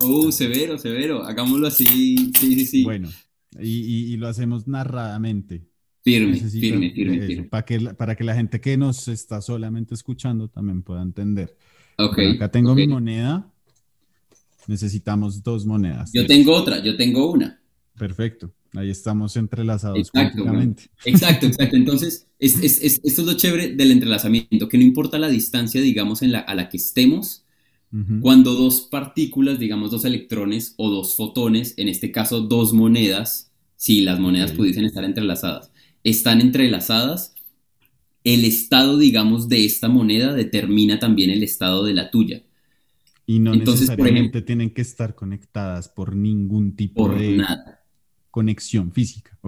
Uh, 0.00 0.32
severo, 0.32 0.78
severo. 0.78 1.24
Hagámoslo 1.24 1.66
así. 1.66 2.32
Sí, 2.38 2.54
sí, 2.54 2.66
sí. 2.66 2.84
Bueno, 2.84 3.10
y, 3.60 4.16
lo 4.16 4.28
hacemos 4.28 4.66
narradamente. 4.66 5.66
Firme, 6.06 6.38
firme, 6.38 6.92
firme, 6.92 7.48
Para 7.50 7.64
que, 7.64 7.80
la, 7.80 7.92
para 7.94 8.14
que 8.14 8.22
la 8.22 8.32
gente 8.32 8.60
que 8.60 8.76
nos 8.76 9.08
está 9.08 9.42
solamente 9.42 9.92
escuchando 9.92 10.46
también 10.46 10.82
pueda 10.84 11.02
entender. 11.02 11.56
Acá 11.98 12.48
tengo 12.48 12.76
mi 12.76 12.86
moneda. 12.86 13.52
Necesitamos 14.68 15.42
dos 15.42 15.66
monedas. 15.66 16.12
Yo 16.14 16.24
tengo 16.24 16.54
otra, 16.54 16.80
yo 16.80 16.96
tengo 16.96 17.28
una. 17.32 17.60
Perfecto. 17.98 18.54
Ahí 18.74 18.88
estamos 18.88 19.36
entrelazados 19.36 19.98
exacto, 19.98 20.44
exacto, 21.04 21.46
exacto. 21.46 21.74
Entonces, 21.74 22.28
es, 22.38 22.54
es, 22.62 22.80
es, 22.80 23.00
esto 23.02 23.22
es 23.22 23.26
lo 23.26 23.34
chévere 23.34 23.74
del 23.74 23.90
entrelazamiento, 23.90 24.68
que 24.68 24.78
no 24.78 24.84
importa 24.84 25.18
la 25.18 25.28
distancia, 25.28 25.80
digamos, 25.80 26.22
en 26.22 26.30
la, 26.30 26.38
a 26.38 26.54
la 26.54 26.68
que 26.68 26.76
estemos, 26.76 27.42
cuando 28.20 28.54
dos 28.54 28.82
partículas, 28.82 29.58
digamos, 29.58 29.90
dos 29.90 30.04
electrones 30.04 30.74
o 30.76 30.88
dos 30.88 31.16
fotones, 31.16 31.74
en 31.78 31.88
este 31.88 32.12
caso 32.12 32.42
dos 32.42 32.72
monedas, 32.74 33.50
si 33.74 34.02
las 34.02 34.20
monedas 34.20 34.52
pudiesen 34.52 34.84
estar 34.84 35.02
entrelazadas, 35.02 35.72
están 36.10 36.40
entrelazadas, 36.40 37.34
el 38.24 38.44
estado, 38.44 38.98
digamos, 38.98 39.48
de 39.48 39.64
esta 39.64 39.88
moneda 39.88 40.32
determina 40.32 40.98
también 40.98 41.30
el 41.30 41.42
estado 41.42 41.84
de 41.84 41.94
la 41.94 42.10
tuya. 42.10 42.42
Y 43.26 43.38
no 43.38 43.54
Entonces, 43.54 43.88
necesariamente 43.88 44.42
tienen 44.42 44.70
que 44.70 44.82
estar 44.82 45.14
conectadas 45.14 45.88
por 45.88 46.14
ningún 46.14 46.74
tipo 46.76 47.08
de... 47.08 47.36
Nada 47.36 47.76
conexión 48.36 48.92
física. 48.92 49.38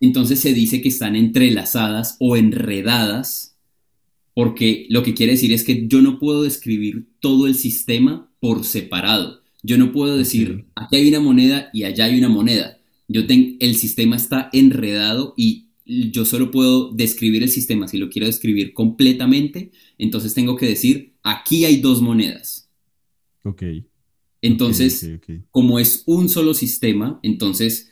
Entonces 0.00 0.40
se 0.40 0.52
dice 0.52 0.80
que 0.80 0.88
están 0.88 1.14
entrelazadas 1.14 2.16
o 2.18 2.36
enredadas, 2.36 3.56
porque 4.34 4.86
lo 4.90 5.04
que 5.04 5.14
quiere 5.14 5.34
decir 5.34 5.52
es 5.52 5.62
que 5.62 5.86
yo 5.86 6.02
no 6.02 6.18
puedo 6.18 6.42
describir 6.42 7.06
todo 7.20 7.46
el 7.46 7.54
sistema 7.54 8.28
por 8.40 8.64
separado. 8.64 9.42
Yo 9.62 9.78
no 9.78 9.92
puedo 9.92 10.18
decir, 10.18 10.66
aquí 10.74 10.96
hay 10.96 11.08
una 11.08 11.20
moneda 11.20 11.70
y 11.72 11.84
allá 11.84 12.06
hay 12.06 12.18
una 12.18 12.28
moneda. 12.28 12.78
Yo 13.06 13.24
tengo, 13.28 13.56
el 13.60 13.76
sistema 13.76 14.16
está 14.16 14.50
enredado 14.52 15.34
y 15.36 15.67
yo 15.88 16.24
solo 16.24 16.50
puedo 16.50 16.92
describir 16.92 17.42
el 17.42 17.48
sistema. 17.48 17.88
Si 17.88 17.96
lo 17.96 18.10
quiero 18.10 18.26
describir 18.26 18.74
completamente, 18.74 19.72
entonces 19.96 20.34
tengo 20.34 20.56
que 20.56 20.66
decir, 20.66 21.14
aquí 21.22 21.64
hay 21.64 21.78
dos 21.78 22.02
monedas. 22.02 22.68
Ok. 23.42 23.62
Entonces, 24.42 25.18
como 25.50 25.78
es 25.78 26.04
un 26.06 26.28
solo 26.28 26.54
sistema, 26.54 27.18
entonces 27.22 27.90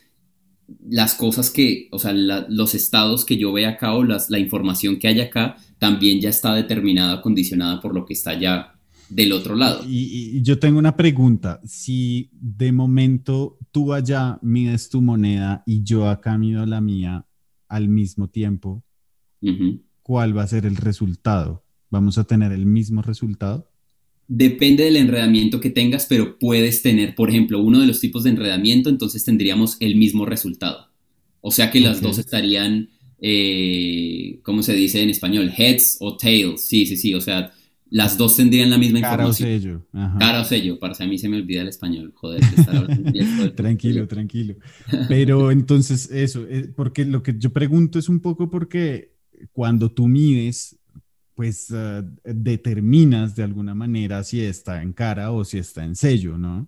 las 0.87 1.15
cosas 1.15 1.49
que, 1.49 1.87
o 1.91 1.99
sea, 1.99 2.13
los 2.13 2.75
estados 2.75 3.25
que 3.25 3.37
yo 3.37 3.51
vea 3.51 3.69
acá 3.69 3.93
o 3.93 4.03
las, 4.03 4.29
la 4.29 4.39
información 4.39 4.99
que 4.99 5.07
hay 5.07 5.19
acá 5.21 5.57
también 5.79 6.21
ya 6.21 6.29
está 6.29 6.53
determinada, 6.53 7.21
condicionada 7.21 7.81
por 7.81 7.93
lo 7.93 8.05
que 8.05 8.13
está 8.13 8.37
ya 8.37 8.77
del 9.09 9.31
otro 9.31 9.55
lado. 9.55 9.83
Y, 9.87 10.41
yo 10.41 10.59
tengo 10.59 10.79
una 10.79 10.95
pregunta, 10.95 11.61
si 11.65 12.29
de 12.33 12.71
momento 12.71 13.57
tú 13.71 13.93
allá 13.93 14.39
mides 14.41 14.89
tu 14.89 15.01
moneda 15.01 15.63
y 15.65 15.83
yo 15.83 16.07
acá 16.09 16.37
mido 16.37 16.65
la 16.65 16.81
mía 16.81 17.25
al 17.67 17.89
mismo 17.89 18.29
tiempo, 18.29 18.83
¿cuál 20.01 20.37
va 20.37 20.43
a 20.43 20.47
ser 20.47 20.65
el 20.65 20.75
resultado? 20.75 21.63
¿Vamos 21.89 22.17
a 22.17 22.25
tener 22.25 22.51
el 22.51 22.65
mismo 22.65 23.01
resultado? 23.01 23.69
Depende 24.27 24.83
del 24.83 24.97
enredamiento 24.97 25.61
que 25.61 25.69
tengas, 25.69 26.05
pero 26.05 26.37
puedes 26.37 26.81
tener, 26.81 27.15
por 27.15 27.29
ejemplo, 27.29 27.61
uno 27.61 27.79
de 27.79 27.87
los 27.87 27.99
tipos 28.01 28.23
de 28.23 28.31
enredamiento, 28.31 28.89
entonces 28.89 29.23
tendríamos 29.23 29.77
el 29.79 29.95
mismo 29.95 30.25
resultado. 30.25 30.89
O 31.39 31.51
sea 31.51 31.71
que 31.71 31.79
las 31.79 32.01
dos 32.01 32.17
estarían, 32.17 32.89
eh, 33.21 34.39
¿cómo 34.43 34.63
se 34.63 34.73
dice 34.73 35.01
en 35.01 35.09
español? 35.09 35.51
Heads 35.55 35.97
o 36.01 36.17
tails. 36.17 36.61
Sí, 36.61 36.85
sí, 36.85 36.97
sí. 36.97 37.13
O 37.13 37.21
sea, 37.21 37.53
las 37.89 38.17
dos 38.17 38.35
tendrían 38.35 38.69
la 38.69 38.77
misma 38.77 38.99
información. 38.99 39.49
Cara 39.49 39.57
o 39.57 39.59
sello. 39.59 40.17
Cara 40.19 40.41
o 40.41 40.43
sello. 40.43 40.79
Para 40.79 40.93
a 40.99 41.07
mí 41.07 41.17
se 41.17 41.29
me 41.29 41.37
olvida 41.37 41.61
el 41.61 41.67
español. 41.67 42.11
Joder. 42.15 42.41
tranquilo, 43.55 44.07
tranquilo. 44.07 44.55
Pero 45.07 45.51
entonces 45.51 46.09
eso, 46.11 46.45
eh, 46.49 46.71
porque 46.75 47.05
lo 47.05 47.23
que 47.23 47.35
yo 47.37 47.51
pregunto 47.51 47.99
es 47.99 48.09
un 48.09 48.19
poco 48.19 48.49
porque 48.49 49.13
cuando 49.51 49.91
tú 49.91 50.07
mides 50.07 50.77
pues 51.37 51.71
eh, 51.71 52.03
determinas 52.23 53.35
de 53.35 53.43
alguna 53.43 53.75
manera 53.75 54.23
si 54.23 54.41
está 54.41 54.81
en 54.81 54.91
cara 54.91 55.31
o 55.31 55.45
si 55.45 55.59
está 55.59 55.85
en 55.85 55.95
sello, 55.95 56.35
¿no? 56.35 56.67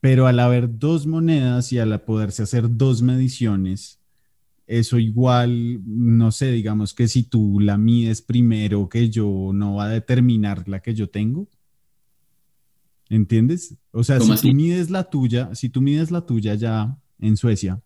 Pero 0.00 0.28
al 0.28 0.38
haber 0.38 0.78
dos 0.78 1.04
monedas 1.04 1.72
y 1.72 1.80
al 1.80 2.00
poderse 2.02 2.44
hacer 2.44 2.76
dos 2.76 3.02
mediciones, 3.02 3.99
eso 4.70 4.98
igual, 4.98 5.80
no 5.84 6.32
sé, 6.32 6.52
digamos 6.52 6.94
que 6.94 7.08
si 7.08 7.24
tú 7.24 7.60
la 7.60 7.76
mides 7.76 8.22
primero 8.22 8.88
que 8.88 9.10
yo, 9.10 9.50
no 9.52 9.76
va 9.76 9.84
a 9.84 9.88
determinar 9.88 10.68
la 10.68 10.80
que 10.80 10.94
yo 10.94 11.10
tengo. 11.10 11.48
¿Entiendes? 13.08 13.76
O 13.90 14.04
sea, 14.04 14.20
si 14.20 14.34
tú 14.36 14.54
mides 14.54 14.88
la 14.90 15.10
tuya, 15.10 15.54
si 15.54 15.68
tú 15.68 15.82
mides 15.82 16.10
la 16.10 16.24
tuya 16.24 16.54
ya 16.54 16.96
en 17.18 17.36
Suecia, 17.36 17.82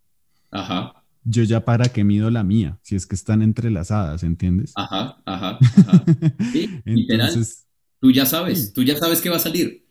Ajá 0.51 1.05
yo 1.25 1.43
ya 1.43 1.65
para 1.65 1.89
qué 1.89 2.05
mido 2.05 2.31
la 2.31 2.45
mía, 2.45 2.79
si 2.83 2.97
es 2.97 3.07
que 3.07 3.15
están 3.15 3.41
entrelazadas, 3.43 4.23
¿entiendes? 4.23 4.73
Ajá, 4.77 5.17
ajá, 5.25 5.59
ajá. 5.59 6.05
Sí, 6.53 6.71
Entonces, 6.85 7.67
Tú 7.99 8.13
ya 8.13 8.27
sabes, 8.27 8.75
tú 8.75 8.83
ya 8.83 8.99
sabes 8.99 9.23
que 9.23 9.31
va 9.31 9.37
a 9.37 9.41
salir. 9.41 9.87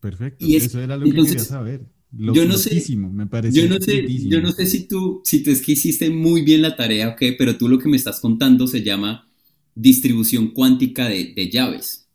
Perfecto, 0.00 0.44
eso 0.44 0.80
era 0.80 0.96
lo 0.96 1.04
que 1.04 1.12
quería 1.12 1.38
saber. 1.38 1.86
Yo 2.10 2.46
no 2.46 2.56
sé, 2.56 2.82
me 2.96 3.26
parece. 3.26 3.60
Yo 3.60 3.68
no 3.68 3.80
sé, 3.80 4.06
yo 4.08 4.40
no 4.40 4.52
sé 4.52 4.66
si 4.66 4.86
tú, 4.86 5.20
si 5.24 5.42
tú 5.42 5.50
es 5.50 5.60
que 5.60 5.72
hiciste 5.72 6.10
muy 6.10 6.42
bien 6.42 6.62
la 6.62 6.76
tarea 6.76 7.08
o 7.10 7.16
qué, 7.16 7.32
pero 7.32 7.56
tú 7.56 7.68
lo 7.68 7.78
que 7.78 7.88
me 7.88 7.96
estás 7.96 8.20
contando 8.20 8.66
se 8.66 8.82
llama 8.82 9.28
distribución 9.74 10.48
cuántica 10.48 11.08
de, 11.08 11.32
de 11.34 11.50
llaves. 11.50 12.08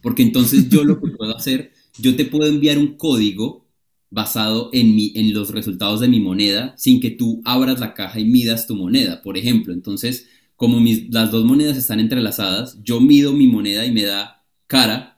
Porque 0.00 0.22
entonces 0.22 0.68
yo 0.68 0.84
lo 0.84 1.00
que 1.00 1.10
puedo 1.16 1.36
hacer, 1.36 1.72
yo 1.98 2.16
te 2.16 2.24
puedo 2.24 2.50
enviar 2.50 2.78
un 2.78 2.96
código 2.96 3.62
basado 4.10 4.68
en, 4.74 4.94
mi, 4.94 5.12
en 5.14 5.32
los 5.32 5.50
resultados 5.50 6.00
de 6.00 6.08
mi 6.08 6.20
moneda 6.20 6.74
sin 6.76 7.00
que 7.00 7.10
tú 7.10 7.40
abras 7.44 7.80
la 7.80 7.94
caja 7.94 8.20
y 8.20 8.26
midas 8.26 8.66
tu 8.66 8.76
moneda, 8.76 9.22
por 9.22 9.38
ejemplo. 9.38 9.72
Entonces, 9.72 10.26
como 10.56 10.80
mis, 10.80 11.10
las 11.10 11.30
dos 11.30 11.44
monedas 11.44 11.78
están 11.78 11.98
entrelazadas, 11.98 12.78
yo 12.82 13.00
mido 13.00 13.32
mi 13.32 13.46
moneda 13.46 13.86
y 13.86 13.92
me 13.92 14.02
da 14.02 14.44
cara, 14.66 15.11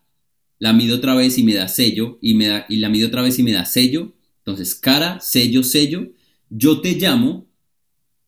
la 0.64 0.72
mido 0.72 0.96
otra 0.96 1.14
vez 1.14 1.36
y 1.36 1.42
me 1.42 1.52
da 1.52 1.68
sello, 1.68 2.18
y, 2.22 2.32
me 2.32 2.46
da, 2.46 2.64
y 2.70 2.78
la 2.78 2.88
mido 2.88 3.08
otra 3.08 3.20
vez 3.20 3.38
y 3.38 3.42
me 3.42 3.52
da 3.52 3.66
sello. 3.66 4.14
Entonces, 4.38 4.74
cara, 4.74 5.20
sello, 5.20 5.62
sello. 5.62 6.08
Yo 6.48 6.80
te 6.80 6.94
llamo 6.94 7.46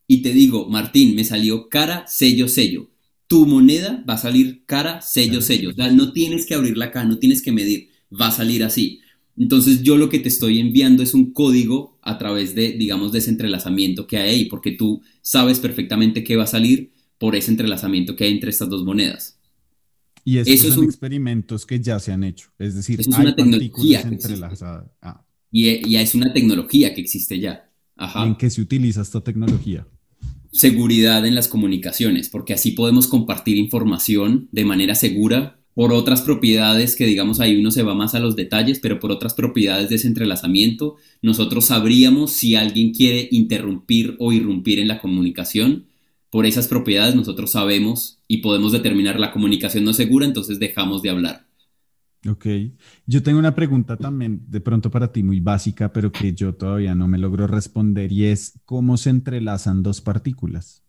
y 0.07 0.20
te 0.20 0.34
digo, 0.34 0.68
Martín, 0.68 1.14
me 1.14 1.24
salió 1.24 1.70
cara, 1.70 2.05
sello, 2.07 2.47
sello. 2.47 2.91
Tu 3.26 3.47
moneda 3.47 4.05
va 4.07 4.14
a 4.14 4.18
salir 4.18 4.66
cara, 4.66 5.01
sello, 5.01 5.41
sello. 5.41 5.70
O 5.70 5.72
sea, 5.72 5.91
no 5.91 6.12
tienes 6.12 6.45
que 6.45 6.53
abrir 6.53 6.76
la 6.76 6.91
caja, 6.91 7.07
no 7.07 7.18
tienes 7.18 7.41
que 7.41 7.53
medir, 7.53 7.89
va 8.12 8.26
a 8.26 8.32
salir 8.32 8.64
así. 8.64 9.01
Entonces 9.39 9.82
yo 9.82 9.97
lo 9.97 10.11
que 10.11 10.18
te 10.18 10.28
estoy 10.28 10.59
enviando 10.59 11.03
es 11.03 11.14
un 11.14 11.32
código 11.32 11.99
a 12.03 12.18
través 12.18 12.55
de, 12.55 12.72
digamos, 12.72 13.12
de 13.12 13.20
ese 13.20 13.30
entrelazamiento 13.30 14.07
que 14.07 14.18
hay 14.18 14.28
ahí, 14.28 14.45
porque 14.45 14.72
tú 14.72 15.01
sabes 15.22 15.59
perfectamente 15.59 16.22
qué 16.22 16.37
va 16.37 16.45
a 16.45 16.47
salir 16.47 16.91
por 17.16 17.34
ese 17.34 17.51
entrelazamiento 17.51 18.14
que 18.14 18.24
hay 18.24 18.32
entre 18.32 18.51
estas 18.51 18.68
dos 18.68 18.84
monedas. 18.84 19.36
Y 20.29 20.39
esos 20.39 20.74
son 20.74 20.85
experimentos 20.85 21.64
que 21.64 21.79
ya 21.79 22.01
se 22.01 22.11
han 22.11 22.24
hecho, 22.24 22.51
es 22.59 22.74
decir, 22.74 23.01
es 23.01 23.07
hay 23.14 23.27
una 23.27 23.37
tecnología 23.37 24.01
entrelazadas. 24.01 24.91
Ah. 25.01 25.24
Y, 25.53 25.89
y, 25.89 25.97
es 25.97 26.16
una 26.16 26.33
tecnología 26.33 26.93
que 26.95 27.01
existe 27.01 27.39
ya. 27.39 27.70
¿En 27.97 28.35
qué 28.35 28.51
se 28.51 28.61
utiliza 28.61 29.03
esta 29.03 29.22
tecnología? 29.22 29.87
Seguridad 30.51 31.24
en 31.24 31.37
las 31.37 31.47
comunicaciones, 31.47 32.29
porque 32.29 32.55
así 32.55 32.72
podemos 32.72 33.07
compartir 33.07 33.57
información 33.57 34.49
de 34.51 34.64
manera 34.64 34.97
segura 34.97 35.61
por 35.77 35.93
otras 35.93 36.22
propiedades 36.22 36.97
que 36.97 37.05
digamos 37.05 37.39
ahí 37.39 37.55
uno 37.55 37.70
se 37.70 37.83
va 37.83 37.95
más 37.95 38.14
a 38.16 38.18
los 38.18 38.35
detalles, 38.35 38.81
pero 38.81 38.99
por 38.99 39.12
otras 39.12 39.35
propiedades 39.35 39.91
de 39.91 39.97
ese 39.97 40.09
entrelazamiento, 40.09 40.97
nosotros 41.22 41.66
sabríamos 41.66 42.33
si 42.33 42.57
alguien 42.57 42.93
quiere 42.93 43.29
interrumpir 43.31 44.16
o 44.18 44.33
irrumpir 44.33 44.81
en 44.81 44.89
la 44.89 44.99
comunicación. 44.99 45.85
Por 46.37 46.45
esas 46.45 46.68
propiedades 46.68 47.14
nosotros 47.14 47.53
sabemos 47.53 48.20
y 48.28 48.43
podemos 48.43 48.70
determinar 48.70 49.18
la 49.18 49.32
comunicación 49.32 49.84
no 49.84 49.95
segura, 49.95 50.26
entonces 50.26 50.59
dejamos 50.59 51.01
de 51.01 51.09
hablar. 51.09 51.47
Ok, 52.28 52.47
yo 53.07 53.22
tengo 53.22 53.39
una 53.39 53.55
pregunta 53.55 53.97
también 53.97 54.43
de 54.47 54.61
pronto 54.61 54.91
para 54.91 55.11
ti 55.11 55.22
muy 55.22 55.41
básica, 55.41 55.95
pero 55.95 56.12
que 56.12 56.34
yo 56.34 56.55
todavía 56.55 56.95
no 56.95 57.09
me 57.09 57.16
logro 57.16 57.47
responder 57.47 58.12
y 58.12 58.26
es 58.26 58.61
cómo 58.66 58.99
se 58.99 59.09
entrelazan 59.09 59.82
dos 59.82 60.03
partículas 60.03 60.82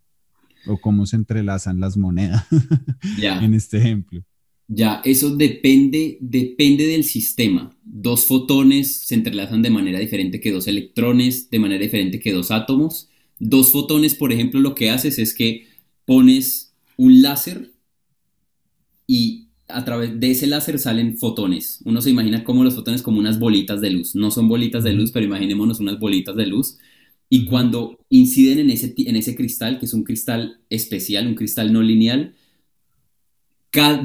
o 0.65 0.81
cómo 0.81 1.05
se 1.05 1.15
entrelazan 1.15 1.79
las 1.79 1.95
monedas 1.95 2.45
en 3.41 3.53
este 3.53 3.77
ejemplo. 3.77 4.25
Ya, 4.67 5.01
eso 5.05 5.33
depende, 5.33 6.17
depende 6.19 6.87
del 6.87 7.05
sistema. 7.05 7.73
Dos 7.85 8.25
fotones 8.25 8.97
se 8.97 9.15
entrelazan 9.15 9.61
de 9.61 9.69
manera 9.69 9.99
diferente 9.99 10.41
que 10.41 10.51
dos 10.51 10.67
electrones, 10.67 11.49
de 11.49 11.59
manera 11.59 11.81
diferente 11.81 12.19
que 12.19 12.33
dos 12.33 12.51
átomos. 12.51 13.06
Dos 13.39 13.71
fotones, 13.71 14.15
por 14.15 14.31
ejemplo, 14.31 14.59
lo 14.59 14.75
que 14.75 14.89
haces 14.89 15.19
es 15.19 15.33
que 15.33 15.67
pones 16.05 16.73
un 16.97 17.21
láser 17.21 17.71
y 19.05 19.47
a 19.67 19.83
través 19.85 20.19
de 20.19 20.31
ese 20.31 20.47
láser 20.47 20.79
salen 20.79 21.17
fotones. 21.17 21.79
Uno 21.85 22.01
se 22.01 22.09
imagina 22.09 22.43
como 22.43 22.63
los 22.63 22.75
fotones 22.75 23.01
como 23.01 23.19
unas 23.19 23.39
bolitas 23.39 23.81
de 23.81 23.89
luz. 23.89 24.15
No 24.15 24.31
son 24.31 24.47
bolitas 24.47 24.83
de 24.83 24.93
luz, 24.93 25.11
pero 25.11 25.25
imaginémonos 25.25 25.79
unas 25.79 25.99
bolitas 25.99 26.35
de 26.35 26.47
luz. 26.47 26.77
Y 27.29 27.45
cuando 27.45 27.99
inciden 28.09 28.59
en 28.59 28.69
ese, 28.69 28.93
en 28.97 29.15
ese 29.17 29.35
cristal, 29.35 29.79
que 29.79 29.85
es 29.85 29.93
un 29.93 30.03
cristal 30.03 30.61
especial, 30.69 31.27
un 31.27 31.35
cristal 31.35 31.73
no 31.73 31.81
lineal, 31.81 32.35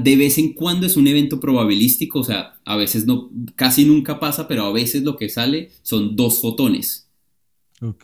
de 0.02 0.16
vez 0.16 0.38
en 0.38 0.52
cuando 0.52 0.86
es 0.86 0.96
un 0.96 1.06
evento 1.06 1.40
probabilístico, 1.40 2.20
o 2.20 2.24
sea, 2.24 2.54
a 2.64 2.76
veces 2.76 3.06
no, 3.06 3.30
casi 3.54 3.84
nunca 3.84 4.20
pasa, 4.20 4.46
pero 4.46 4.64
a 4.64 4.72
veces 4.72 5.02
lo 5.02 5.16
que 5.16 5.28
sale 5.28 5.70
son 5.82 6.14
dos 6.16 6.40
fotones. 6.40 7.01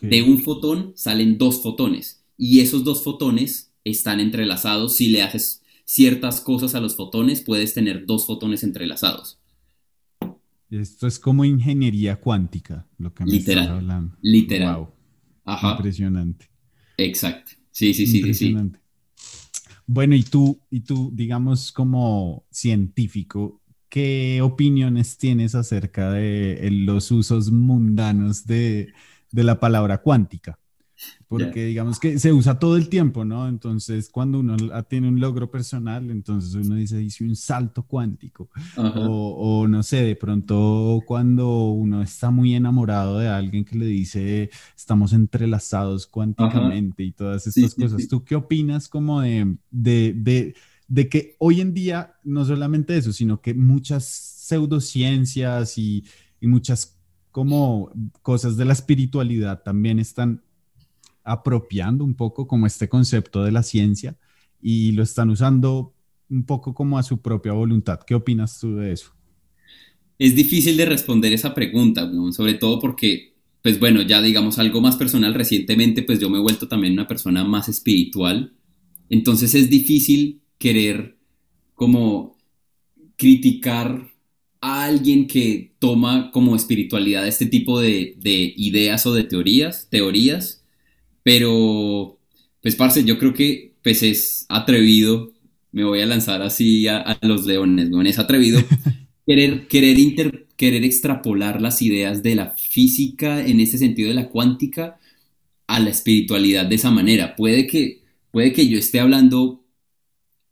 De 0.01 0.21
un 0.23 0.39
fotón 0.39 0.91
salen 0.95 1.37
dos 1.37 1.63
fotones 1.63 2.25
y 2.37 2.59
esos 2.59 2.83
dos 2.83 3.01
fotones 3.01 3.71
están 3.85 4.19
entrelazados. 4.19 4.97
Si 4.97 5.07
le 5.07 5.21
haces 5.21 5.61
ciertas 5.85 6.41
cosas 6.41 6.75
a 6.75 6.81
los 6.81 6.97
fotones, 6.97 7.41
puedes 7.41 7.73
tener 7.73 8.05
dos 8.05 8.27
fotones 8.27 8.63
entrelazados. 8.63 9.39
Esto 10.69 11.07
es 11.07 11.17
como 11.17 11.45
ingeniería 11.45 12.17
cuántica, 12.17 12.87
lo 12.97 13.13
que 13.13 13.23
me 13.23 13.31
literal, 13.31 13.63
estás 13.63 13.77
hablando. 13.77 14.17
Literal. 14.21 14.87
Impresionante. 15.63 16.49
Exacto. 16.97 17.53
Sí, 17.71 17.93
sí, 17.93 18.05
sí, 18.05 18.33
sí. 18.33 18.55
Bueno, 19.87 20.13
y 20.13 20.23
tú, 20.23 20.59
y 20.69 20.81
tú, 20.81 21.09
digamos, 21.13 21.71
como 21.71 22.45
científico, 22.51 23.61
¿qué 23.87 24.41
opiniones 24.43 25.17
tienes 25.17 25.55
acerca 25.55 26.11
de 26.11 26.69
los 26.69 27.09
usos 27.09 27.49
mundanos 27.51 28.45
de, 28.45 28.93
de 29.31 29.43
la 29.43 29.59
palabra 29.59 29.99
cuántica? 29.99 30.59
porque 31.27 31.65
digamos 31.65 31.99
que 31.99 32.19
se 32.19 32.33
usa 32.33 32.59
todo 32.59 32.75
el 32.75 32.89
tiempo, 32.89 33.23
¿no? 33.23 33.47
Entonces, 33.47 34.09
cuando 34.09 34.39
uno 34.39 34.57
tiene 34.85 35.07
un 35.07 35.19
logro 35.19 35.49
personal, 35.49 36.09
entonces 36.09 36.53
uno 36.55 36.75
dice, 36.75 37.01
hice 37.01 37.23
un 37.23 37.35
salto 37.35 37.83
cuántico, 37.83 38.49
o, 38.75 39.67
no 39.67 39.83
sé, 39.83 40.03
de 40.03 40.15
pronto 40.15 41.01
cuando 41.05 41.69
uno 41.69 42.01
está 42.01 42.31
muy 42.31 42.55
enamorado 42.55 43.19
de 43.19 43.27
alguien 43.27 43.63
que 43.63 43.77
le 43.77 43.85
dice, 43.85 44.49
estamos 44.75 45.13
entrelazados 45.13 46.07
cuánticamente 46.07 47.03
y 47.03 47.11
todas 47.11 47.47
estas 47.47 47.75
cosas, 47.75 48.07
¿tú 48.07 48.23
qué 48.23 48.35
opinas 48.35 48.87
como 48.87 49.21
de, 49.21 49.55
de, 49.71 50.13
de, 50.15 50.55
de 50.87 51.09
que 51.09 51.35
hoy 51.39 51.61
en 51.61 51.73
día, 51.73 52.15
no 52.23 52.43
solamente 52.43 52.97
eso, 52.97 53.13
sino 53.13 53.41
que 53.41 53.53
muchas 53.53 54.05
pseudociencias 54.05 55.77
y, 55.77 56.03
y 56.41 56.47
muchas 56.47 56.98
como 57.39 57.89
cosas 58.21 58.57
de 58.57 58.65
la 58.65 58.73
espiritualidad 58.73 59.63
también 59.63 59.97
están 59.97 60.43
apropiando 61.23 62.03
un 62.03 62.13
poco 62.13 62.47
como 62.47 62.67
este 62.67 62.89
concepto 62.89 63.45
de 63.45 63.53
la 63.53 63.63
ciencia 63.63 64.17
y 64.61 64.91
lo 64.91 65.03
están 65.03 65.29
usando 65.29 65.93
un 66.29 66.43
poco 66.43 66.73
como 66.73 66.97
a 66.97 67.03
su 67.03 67.21
propia 67.21 67.53
voluntad. 67.53 68.01
¿Qué 68.05 68.13
opinas 68.13 68.59
tú 68.59 68.75
de 68.75 68.91
eso? 68.91 69.13
Es 70.17 70.35
difícil 70.35 70.75
de 70.75 70.85
responder 70.85 71.31
esa 71.31 71.55
pregunta, 71.55 72.11
sobre 72.33 72.55
todo 72.55 72.77
porque, 72.77 73.37
pues 73.61 73.79
bueno, 73.79 74.01
ya 74.01 74.21
digamos 74.21 74.59
algo 74.59 74.81
más 74.81 74.97
personal, 74.97 75.33
recientemente 75.33 76.03
pues 76.03 76.19
yo 76.19 76.29
me 76.29 76.39
he 76.39 76.41
vuelto 76.41 76.67
también 76.67 76.91
una 76.91 77.07
persona 77.07 77.45
más 77.45 77.69
espiritual, 77.69 78.51
entonces 79.09 79.55
es 79.55 79.69
difícil 79.69 80.41
querer 80.57 81.17
como 81.73 82.35
criticar 83.15 84.09
a 84.61 84.83
alguien 84.85 85.27
que 85.27 85.73
toma 85.79 86.31
como 86.31 86.55
espiritualidad 86.55 87.27
este 87.27 87.45
tipo 87.45 87.79
de, 87.79 88.15
de 88.17 88.53
ideas 88.57 89.05
o 89.05 89.13
de 89.13 89.23
teorías, 89.23 89.87
teorías, 89.89 90.63
pero, 91.23 92.17
pues, 92.61 92.75
parce, 92.75 93.03
yo 93.03 93.19
creo 93.19 93.33
que 93.33 93.69
pues 93.83 94.03
es 94.03 94.45
atrevido, 94.49 95.31
me 95.71 95.83
voy 95.83 96.01
a 96.01 96.05
lanzar 96.05 96.41
así 96.41 96.87
a, 96.87 97.17
los 97.21 97.45
leones, 97.45 97.89
¿no? 97.89 98.01
es 98.01 98.19
atrevido 98.19 98.61
querer, 99.25 99.67
querer, 99.67 100.47
querer 100.57 100.83
extrapolar 100.83 101.61
las 101.61 101.81
ideas 101.81 102.23
de 102.23 102.35
la 102.35 102.51
física 102.51 103.45
en 103.45 103.59
ese 103.59 103.77
sentido 103.77 104.09
de 104.09 104.15
la 104.15 104.29
cuántica 104.29 104.99
a 105.67 105.79
la 105.79 105.91
espiritualidad 105.91 106.65
de 106.65 106.75
esa 106.75 106.91
manera. 106.91 107.35
Puede 107.35 107.67
que, 107.67 108.01
puede 108.31 108.53
que 108.53 108.67
yo 108.67 108.77
esté 108.77 108.99
hablando 108.99 109.58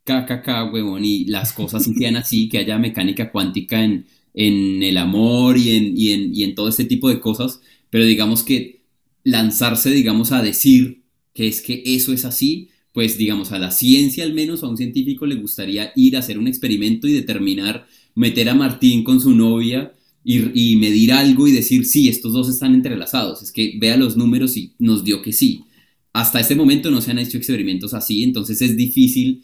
KKK, 0.07 0.73
huevón, 0.73 1.03
y 1.03 1.25
las 1.25 1.51
cosas 1.51 1.83
sean 1.97 2.15
así, 2.15 2.47
que 2.47 2.59
haya 2.59 2.77
mecánica 2.77 3.31
cuántica 3.31 3.83
en, 3.83 4.05
en 4.33 4.81
el 4.81 4.97
amor 4.97 5.57
y 5.57 5.71
en, 5.71 5.97
y, 5.97 6.11
en, 6.11 6.33
y 6.33 6.43
en 6.43 6.55
todo 6.55 6.69
este 6.69 6.85
tipo 6.85 7.09
de 7.09 7.19
cosas, 7.19 7.59
pero 7.89 8.05
digamos 8.05 8.43
que 8.43 8.81
lanzarse, 9.23 9.89
digamos, 9.91 10.31
a 10.31 10.41
decir 10.41 11.01
que 11.33 11.47
es 11.47 11.61
que 11.61 11.83
eso 11.85 12.13
es 12.13 12.23
así, 12.23 12.69
pues 12.93 13.17
digamos, 13.17 13.51
a 13.51 13.59
la 13.59 13.71
ciencia 13.71 14.23
al 14.23 14.33
menos, 14.33 14.63
a 14.63 14.67
un 14.67 14.77
científico 14.77 15.25
le 15.25 15.35
gustaría 15.35 15.91
ir 15.95 16.15
a 16.15 16.19
hacer 16.19 16.39
un 16.39 16.47
experimento 16.47 17.07
y 17.07 17.13
determinar, 17.13 17.85
meter 18.15 18.49
a 18.49 18.55
Martín 18.55 19.03
con 19.03 19.19
su 19.19 19.35
novia 19.35 19.93
y, 20.23 20.75
medir 20.75 21.13
algo 21.13 21.47
y 21.47 21.51
decir, 21.51 21.85
sí, 21.85 22.09
estos 22.09 22.33
dos 22.33 22.49
están 22.49 22.73
entrelazados. 22.73 23.41
Es 23.41 23.51
que 23.51 23.75
vea 23.79 23.95
los 23.97 24.17
números 24.17 24.57
y 24.57 24.73
nos 24.79 25.03
dio 25.03 25.21
que 25.21 25.31
sí. 25.31 25.63
Hasta 26.11 26.39
este 26.39 26.55
momento 26.55 26.89
no 26.91 26.99
se 26.99 27.11
han 27.11 27.19
hecho 27.19 27.37
experimentos 27.37 27.93
así, 27.93 28.23
entonces 28.23 28.61
es 28.61 28.75
difícil 28.75 29.43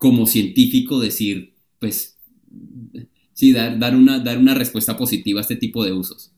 como 0.00 0.26
científico 0.26 0.98
decir, 0.98 1.54
pues, 1.78 2.18
sí, 3.34 3.52
dar, 3.52 3.78
dar, 3.78 3.94
una, 3.94 4.18
dar 4.18 4.38
una 4.38 4.54
respuesta 4.54 4.96
positiva 4.96 5.40
a 5.40 5.42
este 5.42 5.56
tipo 5.56 5.84
de 5.84 5.92
usos. 5.92 6.32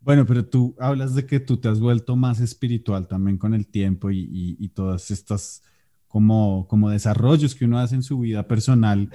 Bueno, 0.00 0.24
pero 0.24 0.46
tú 0.46 0.74
hablas 0.78 1.14
de 1.14 1.26
que 1.26 1.38
tú 1.38 1.58
te 1.58 1.68
has 1.68 1.78
vuelto 1.78 2.16
más 2.16 2.40
espiritual 2.40 3.06
también 3.06 3.36
con 3.36 3.52
el 3.52 3.66
tiempo 3.66 4.10
y, 4.10 4.72
todas 4.74 5.10
estas 5.10 5.62
como, 6.08 6.66
como 6.68 6.88
desarrollos 6.88 7.54
que 7.54 7.66
uno 7.66 7.78
hace 7.78 7.96
en 7.96 8.02
su 8.02 8.18
vida 8.18 8.48
personal. 8.48 9.10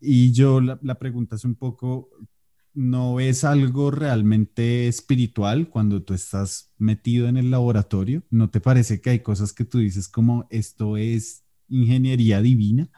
Y 0.00 0.32
yo 0.32 0.60
la, 0.60 0.80
la 0.82 0.98
pregunta 0.98 1.36
es 1.36 1.44
un 1.44 1.54
poco, 1.54 2.10
¿no 2.74 3.20
es 3.20 3.44
algo 3.44 3.92
realmente 3.92 4.88
espiritual 4.88 5.68
cuando 5.68 6.02
tú 6.02 6.12
estás 6.12 6.72
metido 6.76 7.28
en 7.28 7.36
el 7.36 7.52
laboratorio? 7.52 8.24
¿No 8.30 8.50
te 8.50 8.60
parece 8.60 9.00
que 9.00 9.10
hay 9.10 9.20
cosas 9.20 9.52
que 9.52 9.64
tú 9.64 9.78
dices 9.78 10.08
como 10.08 10.48
esto 10.50 10.96
es 10.96 11.41
ingeniería 11.72 12.40
divina? 12.40 12.88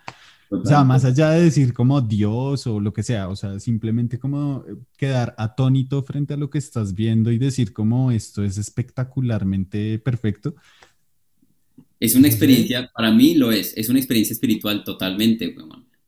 O 0.51 0.65
sea, 0.65 0.85
más 0.85 1.05
allá 1.05 1.31
de 1.31 1.45
decir 1.45 1.73
como 1.73 2.01
Dios 2.01 2.67
o 2.67 2.79
lo 2.79 2.93
que 2.93 3.03
sea, 3.03 3.29
o 3.29 3.37
sea, 3.37 3.59
simplemente 3.59 4.19
como 4.19 4.65
eh, 4.69 4.77
quedar 4.97 5.35
atónito 5.39 6.03
frente 6.03 6.35
a 6.35 6.37
lo 6.37 6.51
que 6.51 6.59
estás 6.59 6.95
viendo 6.95 7.33
y 7.33 7.39
decir 7.39 7.73
como 7.73 8.13
esto 8.13 8.45
es 8.45 8.59
espectacularmente 8.59 9.99
perfecto. 9.99 10.55
Es 11.99 12.15
una 12.15 12.29
experiencia, 12.29 12.91
para 12.95 13.11
mí 13.11 13.35
lo 13.35 13.51
es, 13.51 13.73
es 13.77 13.89
una 13.89 13.99
experiencia 13.99 14.35
espiritual 14.35 14.85
totalmente, 14.85 15.55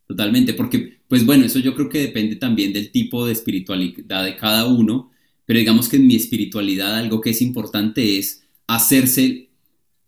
totalmente, 0.07 0.53
porque 0.53 0.99
pues 1.09 1.25
bueno, 1.25 1.45
eso 1.45 1.59
yo 1.59 1.75
creo 1.75 1.89
que 1.89 2.01
depende 2.01 2.37
también 2.37 2.73
del 2.73 2.91
tipo 2.91 3.27
de 3.27 3.33
espiritualidad 3.33 4.25
de 4.25 4.37
cada 4.37 4.67
uno, 4.67 5.11
pero 5.45 5.59
digamos 5.59 5.89
que 5.89 5.97
en 5.97 6.07
mi 6.07 6.17
espiritualidad 6.17 6.97
algo 6.97 7.21
que 7.21 7.31
es 7.31 7.41
importante 7.41 8.19
es 8.19 8.43
hacerse 8.67 9.46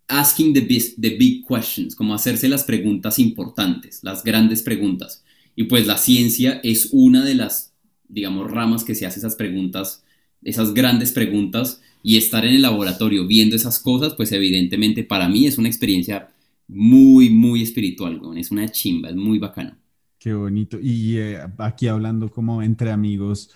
asking 0.09 0.55
the 0.55 0.61
big, 0.61 0.83
the 1.01 1.11
big 1.17 1.47
questions, 1.47 1.95
como 1.95 2.15
hacerse 2.15 2.49
las 2.49 2.65
preguntas 2.65 3.19
importantes, 3.19 4.01
las 4.03 4.25
grandes 4.25 4.63
preguntas. 4.63 5.23
Y 5.55 5.65
pues 5.65 5.87
la 5.87 5.99
ciencia 5.99 6.61
es 6.63 6.89
una 6.93 7.25
de 7.25 7.35
las 7.35 7.69
digamos, 8.09 8.51
ramas 8.51 8.85
que 8.85 8.95
se 8.95 9.07
hace 9.07 9.21
esas 9.21 9.37
preguntas, 9.37 10.05
esas 10.43 10.75
grandes 10.75 11.13
preguntas, 11.13 11.83
y 12.03 12.17
estar 12.17 12.45
en 12.45 12.55
el 12.55 12.63
laboratorio 12.63 13.27
viendo 13.27 13.57
esas 13.57 13.79
cosas, 13.79 14.15
pues 14.15 14.33
evidentemente 14.33 15.05
para 15.05 15.29
mí 15.29 15.47
es 15.47 15.59
una 15.59 15.69
experiencia 15.69 16.31
muy, 16.67 17.29
muy 17.29 17.63
espiritual, 17.63 18.21
es 18.37 18.51
una 18.51 18.69
chimba, 18.69 19.11
es 19.11 19.17
muy 19.17 19.39
bacano. 19.39 19.77
Qué 20.19 20.33
bonito. 20.33 20.79
Y 20.81 21.19
eh, 21.19 21.39
aquí 21.59 21.89
hablando 21.89 22.31
como 22.31 22.63
entre 22.63 22.91
amigos, 22.91 23.51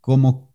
¿cómo, 0.00 0.52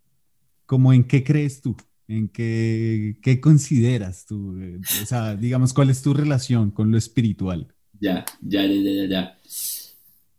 cómo 0.65 0.93
en 0.93 1.03
qué 1.03 1.23
crees 1.23 1.61
tú? 1.61 1.75
¿En 2.08 2.30
qué, 2.30 3.18
qué 3.22 3.41
consideras 3.41 4.26
tú? 4.26 4.58
Eh, 4.60 4.80
o 5.01 5.05
sea, 5.05 5.36
digamos, 5.36 5.74
¿cuál 5.74 5.89
es 5.89 6.01
tu 6.01 6.14
relación 6.14 6.72
con 6.72 6.89
lo 6.89 6.97
espiritual? 6.97 7.68
Ya, 7.99 8.24
ya, 8.41 8.66
ya, 8.66 8.91
ya, 8.91 9.05
ya. 9.05 9.38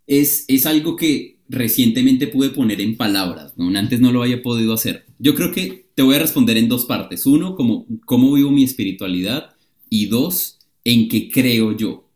Es, 0.07 0.45
es 0.49 0.65
algo 0.65 0.97
que 0.97 1.39
recientemente 1.49 2.27
pude 2.29 2.51
poner 2.51 2.81
en 2.81 2.97
palabras, 2.97 3.53
¿no? 3.57 3.69
Antes 3.79 4.01
no 4.01 4.13
lo 4.13 4.23
había 4.23 4.43
podido 4.43 4.73
hacer. 4.73 5.07
Yo 5.19 5.35
creo 5.35 5.53
que 5.53 5.91
te 5.95 6.03
voy 6.03 6.17
a 6.17 6.21
responder 6.21 6.57
en 6.57 6.69
dos 6.69 6.85
partes. 6.87 7.27
Uno, 7.27 7.55
como 7.55 7.87
cómo 8.07 8.33
vivo 8.33 8.51
mi 8.51 8.65
espiritualidad 8.65 9.51
y 9.91 10.07
dos, 10.07 10.59
en 10.85 11.09
qué 11.09 11.31
creo 11.31 11.77
yo. 11.77 12.09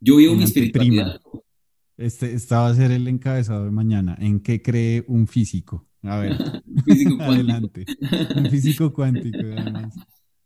Yo 0.00 0.16
vivo 0.16 0.34
mi 0.34 0.44
espiritualidad. 0.44 1.20
Este, 1.96 2.34
esta 2.34 2.60
va 2.60 2.68
a 2.68 2.74
ser 2.74 2.90
el 2.90 3.08
encabezado 3.08 3.64
de 3.64 3.70
mañana. 3.70 4.16
¿En 4.20 4.40
qué 4.40 4.62
cree 4.62 5.04
un 5.06 5.26
físico? 5.26 5.86
A 6.04 6.18
ver, 6.18 6.62
físico 6.84 7.20
adelante. 7.20 7.86
Un 8.36 8.50
físico 8.50 8.92
cuántico, 8.92 9.38
además. 9.38 9.94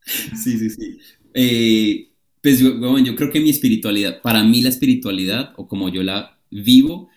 Sí, 0.04 0.56
sí, 0.56 0.70
sí. 0.70 0.98
Eh, 1.34 2.12
pues 2.40 2.61
yo, 2.61 2.98
yo 2.98 3.16
creo 3.16 3.30
que 3.30 3.40
mi 3.40 3.50
espiritualidad, 3.50 4.22
para 4.22 4.44
mí 4.44 4.62
la 4.62 4.68
espiritualidad, 4.68 5.52
o 5.56 5.66
como 5.66 5.88
yo 5.88 6.02
la 6.02 6.38
vivo, 6.50 7.09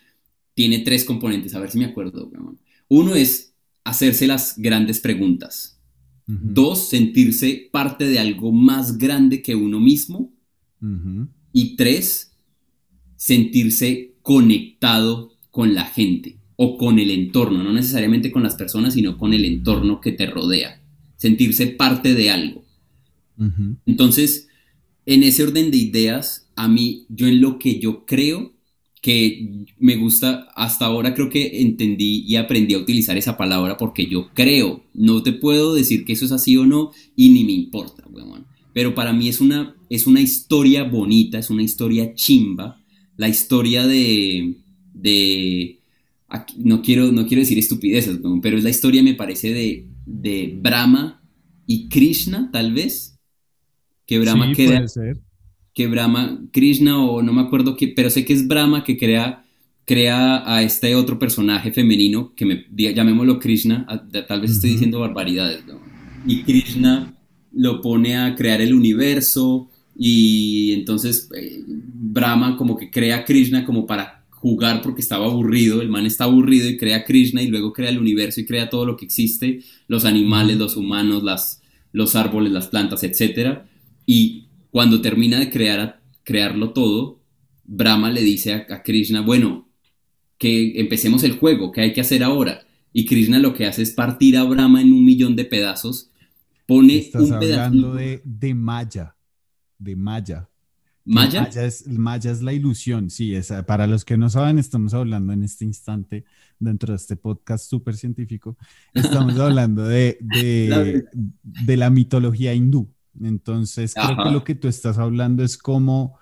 tiene 0.54 0.80
tres 0.80 1.04
componentes. 1.04 1.54
A 1.54 1.60
ver 1.60 1.70
si 1.70 1.78
me 1.78 1.86
acuerdo. 1.86 2.30
Uno 2.88 3.14
es 3.14 3.54
hacerse 3.84 4.26
las 4.26 4.58
grandes 4.58 5.00
preguntas. 5.00 5.78
Dos, 6.26 6.88
sentirse 6.88 7.68
parte 7.72 8.06
de 8.06 8.18
algo 8.18 8.52
más 8.52 8.98
grande 8.98 9.42
que 9.42 9.54
uno 9.54 9.78
mismo. 9.78 10.32
Y 11.52 11.76
tres, 11.76 12.36
sentirse 13.16 14.14
conectado 14.22 15.38
con 15.50 15.74
la 15.74 15.84
gente 15.84 16.41
o 16.64 16.78
con 16.78 17.00
el 17.00 17.10
entorno, 17.10 17.64
no 17.64 17.72
necesariamente 17.72 18.30
con 18.30 18.44
las 18.44 18.54
personas, 18.54 18.94
sino 18.94 19.18
con 19.18 19.34
el 19.34 19.44
entorno 19.44 20.00
que 20.00 20.12
te 20.12 20.26
rodea. 20.26 20.80
Sentirse 21.16 21.66
parte 21.66 22.14
de 22.14 22.30
algo. 22.30 22.64
Entonces, 23.84 24.46
en 25.04 25.24
ese 25.24 25.42
orden 25.42 25.72
de 25.72 25.78
ideas, 25.78 26.48
a 26.54 26.68
mí, 26.68 27.04
yo 27.08 27.26
en 27.26 27.40
lo 27.40 27.58
que 27.58 27.80
yo 27.80 28.06
creo, 28.06 28.52
que 29.00 29.66
me 29.80 29.96
gusta, 29.96 30.52
hasta 30.54 30.84
ahora 30.86 31.14
creo 31.14 31.30
que 31.30 31.62
entendí 31.62 32.24
y 32.28 32.36
aprendí 32.36 32.74
a 32.74 32.78
utilizar 32.78 33.16
esa 33.16 33.36
palabra 33.36 33.76
porque 33.76 34.06
yo 34.06 34.30
creo, 34.32 34.84
no 34.94 35.24
te 35.24 35.32
puedo 35.32 35.74
decir 35.74 36.04
que 36.04 36.12
eso 36.12 36.26
es 36.26 36.30
así 36.30 36.56
o 36.56 36.64
no 36.64 36.92
y 37.16 37.30
ni 37.30 37.42
me 37.42 37.50
importa, 37.50 38.04
pero 38.72 38.94
para 38.94 39.12
mí 39.12 39.28
es 39.28 39.40
una, 39.40 39.74
es 39.90 40.06
una 40.06 40.20
historia 40.20 40.84
bonita, 40.84 41.38
es 41.40 41.50
una 41.50 41.64
historia 41.64 42.14
chimba, 42.14 42.80
la 43.16 43.28
historia 43.28 43.84
de, 43.88 44.58
de 44.94 45.81
no, 46.56 46.82
quiero, 46.82 47.12
no 47.12 47.26
quiero 47.26 47.40
decir 47.40 47.58
estupideces, 47.58 48.20
pero 48.42 48.56
es 48.56 48.64
la 48.64 48.70
historia 48.70 49.02
me 49.02 49.14
parece 49.14 49.52
de, 49.52 49.88
de 50.06 50.58
Brahma 50.60 51.22
y 51.66 51.88
Krishna 51.88 52.50
tal 52.52 52.72
vez, 52.72 53.18
que 54.06 54.18
Brahma 54.18 54.52
queda 54.52 54.84
que 55.74 55.86
Brahma, 55.86 56.40
Krishna 56.52 57.02
o 57.02 57.22
no 57.22 57.32
me 57.32 57.42
acuerdo 57.42 57.76
qué, 57.76 57.88
pero 57.88 58.10
sé 58.10 58.24
que 58.24 58.32
es 58.32 58.46
Brahma 58.46 58.84
que 58.84 58.98
crea, 58.98 59.44
crea 59.84 60.42
a 60.46 60.62
este 60.62 60.94
otro 60.94 61.18
personaje 61.18 61.72
femenino, 61.72 62.34
que 62.34 62.44
me, 62.44 62.66
llamémoslo 62.70 63.38
Krishna, 63.38 63.86
tal 64.28 64.40
vez 64.40 64.52
estoy 64.52 64.70
diciendo 64.70 65.00
barbaridades, 65.00 65.64
¿no? 65.66 65.80
Y 66.26 66.42
Krishna 66.42 67.14
lo 67.52 67.80
pone 67.80 68.16
a 68.16 68.34
crear 68.34 68.60
el 68.60 68.74
universo 68.74 69.70
y 69.96 70.72
entonces 70.72 71.28
eh, 71.36 71.62
Brahma 71.66 72.56
como 72.56 72.76
que 72.76 72.90
crea 72.90 73.18
a 73.18 73.24
Krishna 73.24 73.64
como 73.64 73.86
para 73.86 74.21
jugar 74.42 74.82
porque 74.82 75.00
estaba 75.00 75.26
aburrido, 75.26 75.80
el 75.82 75.88
man 75.88 76.04
está 76.04 76.24
aburrido 76.24 76.68
y 76.68 76.76
crea 76.76 76.96
a 76.96 77.04
Krishna 77.04 77.40
y 77.40 77.46
luego 77.46 77.72
crea 77.72 77.90
el 77.90 78.00
universo 78.00 78.40
y 78.40 78.44
crea 78.44 78.68
todo 78.68 78.84
lo 78.84 78.96
que 78.96 79.04
existe, 79.04 79.60
los 79.86 80.04
animales, 80.04 80.56
los 80.58 80.76
humanos, 80.76 81.22
las, 81.22 81.62
los 81.92 82.16
árboles, 82.16 82.52
las 82.52 82.66
plantas, 82.66 83.04
etc. 83.04 83.60
Y 84.04 84.48
cuando 84.72 85.00
termina 85.00 85.38
de 85.38 85.48
crear, 85.48 86.02
crearlo 86.24 86.72
todo, 86.72 87.20
Brahma 87.62 88.10
le 88.10 88.20
dice 88.20 88.66
a, 88.68 88.82
Krishna, 88.82 89.20
bueno, 89.20 89.68
que 90.38 90.80
empecemos 90.80 91.22
el 91.22 91.38
juego, 91.38 91.70
¿qué 91.70 91.82
hay 91.82 91.92
que 91.92 92.00
hacer 92.00 92.24
ahora? 92.24 92.66
Y 92.92 93.06
Krishna 93.06 93.38
lo 93.38 93.54
que 93.54 93.66
hace 93.66 93.82
es 93.82 93.92
partir 93.92 94.36
a 94.36 94.42
Brahma 94.42 94.82
en 94.82 94.92
un 94.92 95.04
millón 95.04 95.36
de 95.36 95.44
pedazos, 95.44 96.10
pone 96.66 96.96
Estás 96.98 97.22
un 97.22 97.34
hablando 97.34 97.94
de, 97.94 98.22
de 98.24 98.54
Maya, 98.54 99.14
de 99.78 99.94
Maya. 99.94 100.48
¿Maya? 101.04 101.42
Maya 101.42 101.64
es, 101.64 101.86
Maya 101.88 102.30
es 102.30 102.42
la 102.42 102.52
ilusión, 102.52 103.10
sí, 103.10 103.34
es, 103.34 103.52
para 103.66 103.86
los 103.86 104.04
que 104.04 104.16
no 104.16 104.28
saben, 104.28 104.58
estamos 104.58 104.94
hablando 104.94 105.32
en 105.32 105.42
este 105.42 105.64
instante, 105.64 106.24
dentro 106.58 106.92
de 106.92 106.96
este 106.96 107.16
podcast 107.16 107.68
súper 107.68 107.96
científico, 107.96 108.56
estamos 108.94 109.36
hablando 109.40 109.84
de, 109.84 110.18
de, 110.20 111.04
de 111.12 111.76
la 111.76 111.90
mitología 111.90 112.54
hindú. 112.54 112.88
Entonces, 113.20 113.94
creo 113.94 114.24
que 114.24 114.30
lo 114.30 114.44
que 114.44 114.54
tú 114.54 114.68
estás 114.68 114.98
hablando 114.98 115.42
es 115.42 115.58
como, 115.58 116.18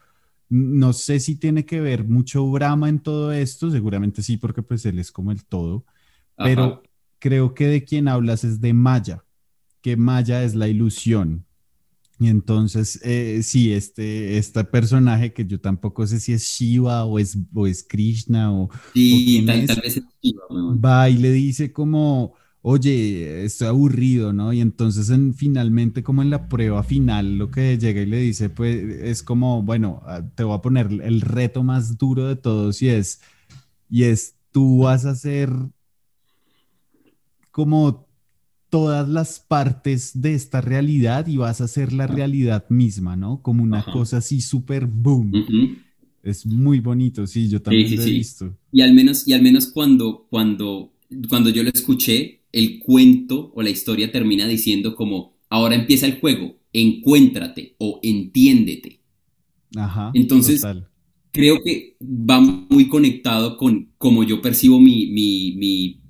no 0.49 0.93
sé 0.93 1.20
si 1.20 1.37
tiene 1.37 1.64
que 1.64 1.81
ver 1.81 2.05
mucho 2.05 2.51
Brahma 2.51 2.89
en 2.89 2.99
todo 2.99 3.33
esto, 3.33 3.70
seguramente 3.70 4.22
sí, 4.22 4.37
porque 4.37 4.62
pues 4.62 4.85
él 4.87 4.99
es 4.99 5.12
como 5.12 5.31
el 5.31 5.45
todo, 5.45 5.85
pero 6.37 6.83
creo 7.18 7.55
que 7.55 7.66
de 7.66 7.85
quien 7.85 8.09
hablas 8.09 8.45
es 8.45 8.61
de 8.61 8.72
Maya, 8.72 9.24
que 9.83 9.97
Maya 9.97 10.43
es 10.43 10.55
la 10.55 10.68
ilusión. 10.68 11.47
Y 12.20 12.28
entonces, 12.28 13.00
eh, 13.02 13.40
sí, 13.42 13.72
este, 13.72 14.36
este 14.36 14.62
personaje 14.64 15.32
que 15.32 15.46
yo 15.46 15.58
tampoco 15.58 16.06
sé 16.06 16.20
si 16.20 16.34
es 16.34 16.44
Shiva 16.44 17.06
o 17.06 17.18
es, 17.18 17.38
o 17.54 17.66
es 17.66 17.82
Krishna 17.82 18.52
o... 18.52 18.68
Sí, 18.92 19.42
tal, 19.46 19.80
vez 19.82 19.96
es 19.96 20.04
Shiva. 20.20 20.44
Va 20.50 21.08
y 21.08 21.16
le 21.16 21.32
dice 21.32 21.72
como, 21.72 22.34
oye, 22.60 23.46
estoy 23.46 23.68
aburrido, 23.68 24.34
¿no? 24.34 24.52
Y 24.52 24.60
entonces 24.60 25.08
en, 25.08 25.32
finalmente 25.32 26.02
como 26.02 26.20
en 26.20 26.28
la 26.28 26.46
prueba 26.50 26.82
final 26.82 27.38
lo 27.38 27.50
que 27.50 27.78
llega 27.78 28.02
y 28.02 28.06
le 28.06 28.18
dice, 28.18 28.50
pues 28.50 28.76
es 29.00 29.22
como, 29.22 29.62
bueno, 29.62 30.02
ah, 30.04 30.20
te 30.34 30.44
voy 30.44 30.58
a 30.58 30.60
poner 30.60 30.88
el 31.02 31.22
reto 31.22 31.62
más 31.62 31.96
duro 31.96 32.28
de 32.28 32.36
todos 32.36 32.82
y 32.82 32.90
es, 32.90 33.22
y 33.88 34.02
es, 34.02 34.34
tú 34.52 34.80
vas 34.80 35.06
a 35.06 35.12
hacer 35.12 35.50
como 37.50 38.09
todas 38.70 39.08
las 39.08 39.40
partes 39.40 40.12
de 40.20 40.34
esta 40.34 40.60
realidad 40.60 41.26
y 41.26 41.36
vas 41.36 41.60
a 41.60 41.64
hacer 41.64 41.92
la 41.92 42.06
realidad 42.06 42.64
misma, 42.70 43.16
¿no? 43.16 43.42
Como 43.42 43.62
una 43.62 43.84
cosa 43.84 44.18
así 44.18 44.40
súper 44.40 44.86
boom. 44.86 45.32
Es 46.22 46.46
muy 46.46 46.80
bonito, 46.80 47.26
sí, 47.26 47.48
yo 47.48 47.60
también 47.60 47.96
lo 47.96 48.02
he 48.02 48.10
visto. 48.10 48.56
Y 48.72 48.82
al 48.82 48.94
menos, 48.94 49.26
y 49.26 49.32
al 49.32 49.42
menos 49.42 49.66
cuando, 49.66 50.26
cuando, 50.30 50.92
cuando 51.28 51.50
yo 51.50 51.62
lo 51.62 51.70
escuché, 51.70 52.40
el 52.52 52.78
cuento 52.80 53.52
o 53.54 53.62
la 53.62 53.70
historia 53.70 54.12
termina 54.12 54.46
diciendo 54.46 54.94
como, 54.94 55.34
ahora 55.48 55.74
empieza 55.74 56.06
el 56.06 56.20
juego, 56.20 56.56
encuéntrate 56.72 57.74
o 57.78 58.00
entiéndete. 58.02 59.00
Ajá, 59.76 60.10
Entonces, 60.14 60.62
creo 61.32 61.62
que 61.62 61.96
va 62.00 62.40
muy 62.40 62.88
conectado 62.88 63.56
con 63.56 63.90
cómo 63.98 64.24
yo 64.24 64.40
percibo 64.42 64.80
mi, 64.80 65.06
mi, 65.06 66.00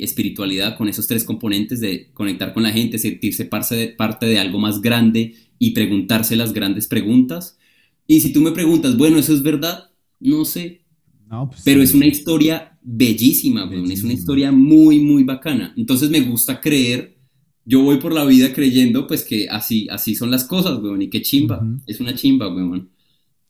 espiritualidad, 0.00 0.76
con 0.76 0.88
esos 0.88 1.06
tres 1.06 1.24
componentes 1.24 1.80
de 1.80 2.10
conectar 2.12 2.52
con 2.52 2.62
la 2.62 2.70
gente, 2.70 2.98
sentirse 2.98 3.44
parte 3.44 4.26
de, 4.26 4.38
algo 4.38 4.58
más 4.58 4.80
grande 4.80 5.34
y 5.58 5.70
preguntarse 5.70 6.36
las 6.36 6.52
grandes 6.52 6.86
preguntas. 6.86 7.58
Y 8.06 8.20
si 8.20 8.32
tú 8.32 8.40
me 8.40 8.52
preguntas, 8.52 8.96
bueno, 8.96 9.18
¿eso 9.18 9.34
es 9.34 9.42
verdad? 9.42 9.90
No 10.20 10.44
sé. 10.44 10.82
Pues 11.28 11.62
pero 11.64 11.82
es 11.82 11.92
una 11.92 12.06
historia 12.06 12.78
bellísima, 12.82 13.68
es 13.90 14.04
una 14.04 14.12
historia 14.12 14.52
muy, 14.52 15.00
muy 15.00 15.24
bacana. 15.24 15.74
Entonces 15.76 16.08
me 16.08 16.20
gusta 16.20 16.60
creer, 16.60 17.16
yo 17.64 17.82
voy 17.82 17.96
por 17.96 18.12
la 18.12 18.24
vida 18.24 18.52
creyendo 18.52 19.08
pues 19.08 19.24
que 19.24 19.48
así, 19.48 19.88
así 19.90 20.14
son 20.14 20.30
las 20.30 20.44
cosas, 20.44 20.78
weón, 20.80 21.02
y 21.02 21.10
qué 21.10 21.20
chimba, 21.20 21.66
es 21.86 21.98
una 21.98 22.14
chimba, 22.14 22.54
weón. 22.54 22.90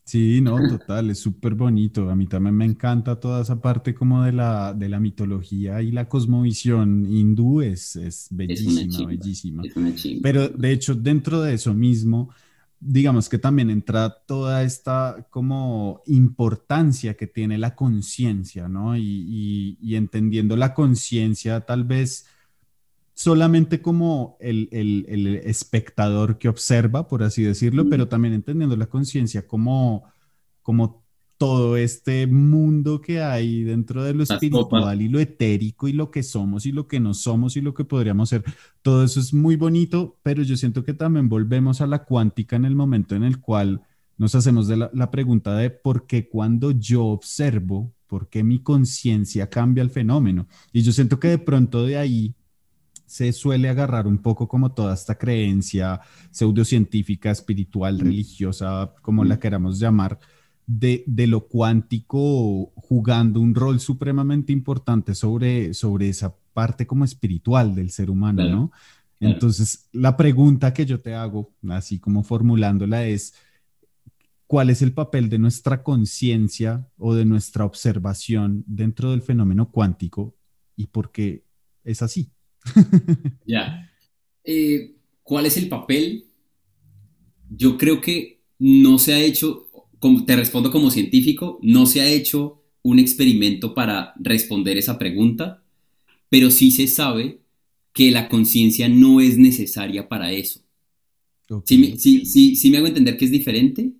Sí, 0.07 0.41
no, 0.41 0.57
total, 0.69 1.11
es 1.11 1.19
súper 1.19 1.57
bonito. 1.57 2.09
A 2.09 2.15
mí 2.15 2.29
también 2.29 2.55
me 2.55 2.65
encanta 2.65 3.19
toda 3.19 3.43
esa 3.43 3.61
parte 3.61 3.93
como 3.93 4.23
de 4.23 4.31
la, 4.31 4.73
de 4.73 4.89
la 4.89 5.01
mitología 5.01 5.83
y 5.83 5.91
la 5.91 6.09
cosmovisión 6.09 7.05
hindú, 7.05 7.61
es, 7.61 7.97
es 7.97 8.29
bellísima, 8.31 9.09
bellísima. 9.09 9.65
Pero 10.23 10.49
de 10.49 10.71
hecho, 10.71 10.95
dentro 10.95 11.43
de 11.43 11.55
eso 11.55 11.75
mismo, 11.75 12.31
digamos 12.79 13.29
que 13.29 13.39
también 13.39 13.69
entra 13.69 14.23
toda 14.27 14.63
esta 14.63 15.27
como 15.29 16.03
importancia 16.07 17.15
que 17.15 17.27
tiene 17.27 17.59
la 17.59 17.75
conciencia, 17.75 18.69
¿no? 18.69 18.97
Y, 18.97 19.77
entendiendo 19.83 20.57
la 20.57 20.73
conciencia 20.73 21.63
tal 21.63 21.83
vez 21.83 22.27
solamente 23.17 23.81
como 23.81 24.37
el, 24.41 24.69
espectador 25.45 26.37
que 26.37 26.51
observa, 26.51 27.09
por 27.09 27.23
así 27.23 27.43
decirlo, 27.43 27.89
pero 27.89 28.09
también 28.09 28.35
entendiendo 28.35 28.77
la 28.77 28.87
conciencia 28.87 29.47
como, 29.47 30.05
como 30.61 31.03
todo 31.39 31.79
este 31.79 32.27
mundo 32.27 33.01
que 33.01 33.23
hay 33.23 33.63
dentro 33.63 34.05
de 34.05 34.13
lo 34.13 34.23
espiritual 34.23 35.01
y 35.01 35.09
lo 35.09 35.19
etérico 35.19 35.89
y 35.89 35.95
lo 35.95 36.11
que 36.11 36.23
somos 36.23 36.67
y 36.67 36.73
lo 36.73 36.87
que 36.87 37.01
no 37.01 37.15
somos 37.15 37.57
y 37.57 37.63
lo 37.63 37.73
que 37.73 37.87
podríamos 37.87 38.29
ser. 38.29 38.45
Todo 38.83 39.03
eso 39.03 39.19
es 39.19 39.33
muy 39.33 39.57
bonito, 39.57 40.19
pero 40.23 40.43
yo 40.43 40.59
siento 40.59 40.85
que 40.85 40.93
también 40.93 41.31
volvemos 41.31 41.81
a 41.81 41.87
la 41.87 42.05
cuántica 42.05 42.55
en 42.57 42.67
el 42.67 42.77
momento 42.77 43.17
en 43.17 43.23
el 43.23 43.41
cual 43.41 43.81
nos 44.19 44.35
hacemos 44.35 44.69
de 44.69 44.77
la, 44.77 45.11
pregunta 45.11 45.57
de 45.57 45.71
por 45.71 46.07
qué 46.07 46.29
cuando 46.29 46.71
yo 46.71 47.07
observo, 47.07 47.95
por 48.07 48.29
qué 48.29 48.45
mi 48.45 48.59
conciencia 48.59 49.49
cambia 49.49 49.83
el 49.83 49.91
fenómeno. 49.91 50.47
Y 50.71 50.83
yo 50.83 50.93
siento 50.93 51.19
que 51.19 51.29
de 51.29 51.39
pronto 51.39 51.87
de 51.87 51.97
ahí 51.97 52.35
se 53.07 53.33
suele 53.33 53.69
agarrar 53.69 54.07
un 54.07 54.19
poco 54.19 54.49
como 54.49 54.73
toda 54.73 54.95
esta 54.95 55.17
creencia 55.17 56.01
pseudocientífica, 56.31 57.31
espiritual, 57.31 58.01
religiosa, 58.01 58.93
como 59.03 59.25
la 59.25 59.39
queramos 59.39 59.79
llamar, 59.79 60.19
de, 60.67 61.05
lo 61.29 61.47
cuántico 61.47 62.73
jugando 62.75 63.41
un 63.41 63.55
rol 63.55 63.79
supremamente 63.81 64.53
importante 64.53 65.15
sobre, 65.15 65.73
sobre 65.75 66.09
esa 66.09 66.35
parte 66.53 66.87
como 66.87 67.05
espiritual 67.05 67.75
del 67.75 67.91
ser 67.91 68.11
humano, 68.11 68.49
¿no? 68.49 68.73
Entonces, 69.21 69.89
la 69.93 70.17
pregunta 70.17 70.75
que 70.75 70.85
yo 70.85 71.01
te 71.01 71.15
hago, 71.15 71.55
así 71.69 71.99
como 71.99 72.23
formulándola, 72.23 73.07
es, 73.07 73.35
¿cuál 74.47 74.71
es 74.71 74.83
el 74.83 74.93
papel 74.93 75.29
de 75.31 75.39
nuestra 75.39 75.83
conciencia 75.83 76.87
o 76.99 77.15
de 77.15 77.25
nuestra 77.25 77.65
observación 77.65 78.65
dentro 78.67 79.13
del 79.13 79.23
fenómeno 79.23 79.71
cuántico 79.71 80.35
y 80.77 80.89
por 80.89 81.13
qué 81.13 81.45
es 81.85 82.03
así? 82.03 82.33
ya. 83.47 83.91
Eh, 84.45 84.95
¿Cuál 85.23 85.47
es 85.47 85.57
el 85.57 85.69
papel? 85.69 86.25
Yo 87.51 87.77
creo 87.77 88.01
que 88.01 88.41
no 88.59 88.99
se 88.99 89.13
ha 89.13 89.21
hecho 89.21 89.67
te 90.27 90.37
respondo 90.37 90.71
como 90.71 90.91
científico, 90.91 91.59
no 91.63 91.87
se 91.87 92.01
ha 92.01 92.09
hecho 92.09 92.63
un 92.83 92.99
experimento 92.99 93.75
para 93.75 94.13
responder 94.17 94.77
esa 94.77 94.99
pregunta, 94.99 95.63
pero 96.29 96.51
sí 96.51 96.71
se 96.71 96.87
sabe 96.87 97.41
que 97.93 98.11
la 98.11 98.29
conciencia 98.29 98.89
no 98.89 99.21
es 99.21 99.39
necesaria 99.39 100.09
para 100.09 100.33
eso. 100.33 100.61
¿Sí, 101.65 102.71
me 102.71 102.79
hago 102.79 102.87
entender 102.87 103.17
que 103.17 103.25
es 103.25 103.31
diferente? 103.31 103.93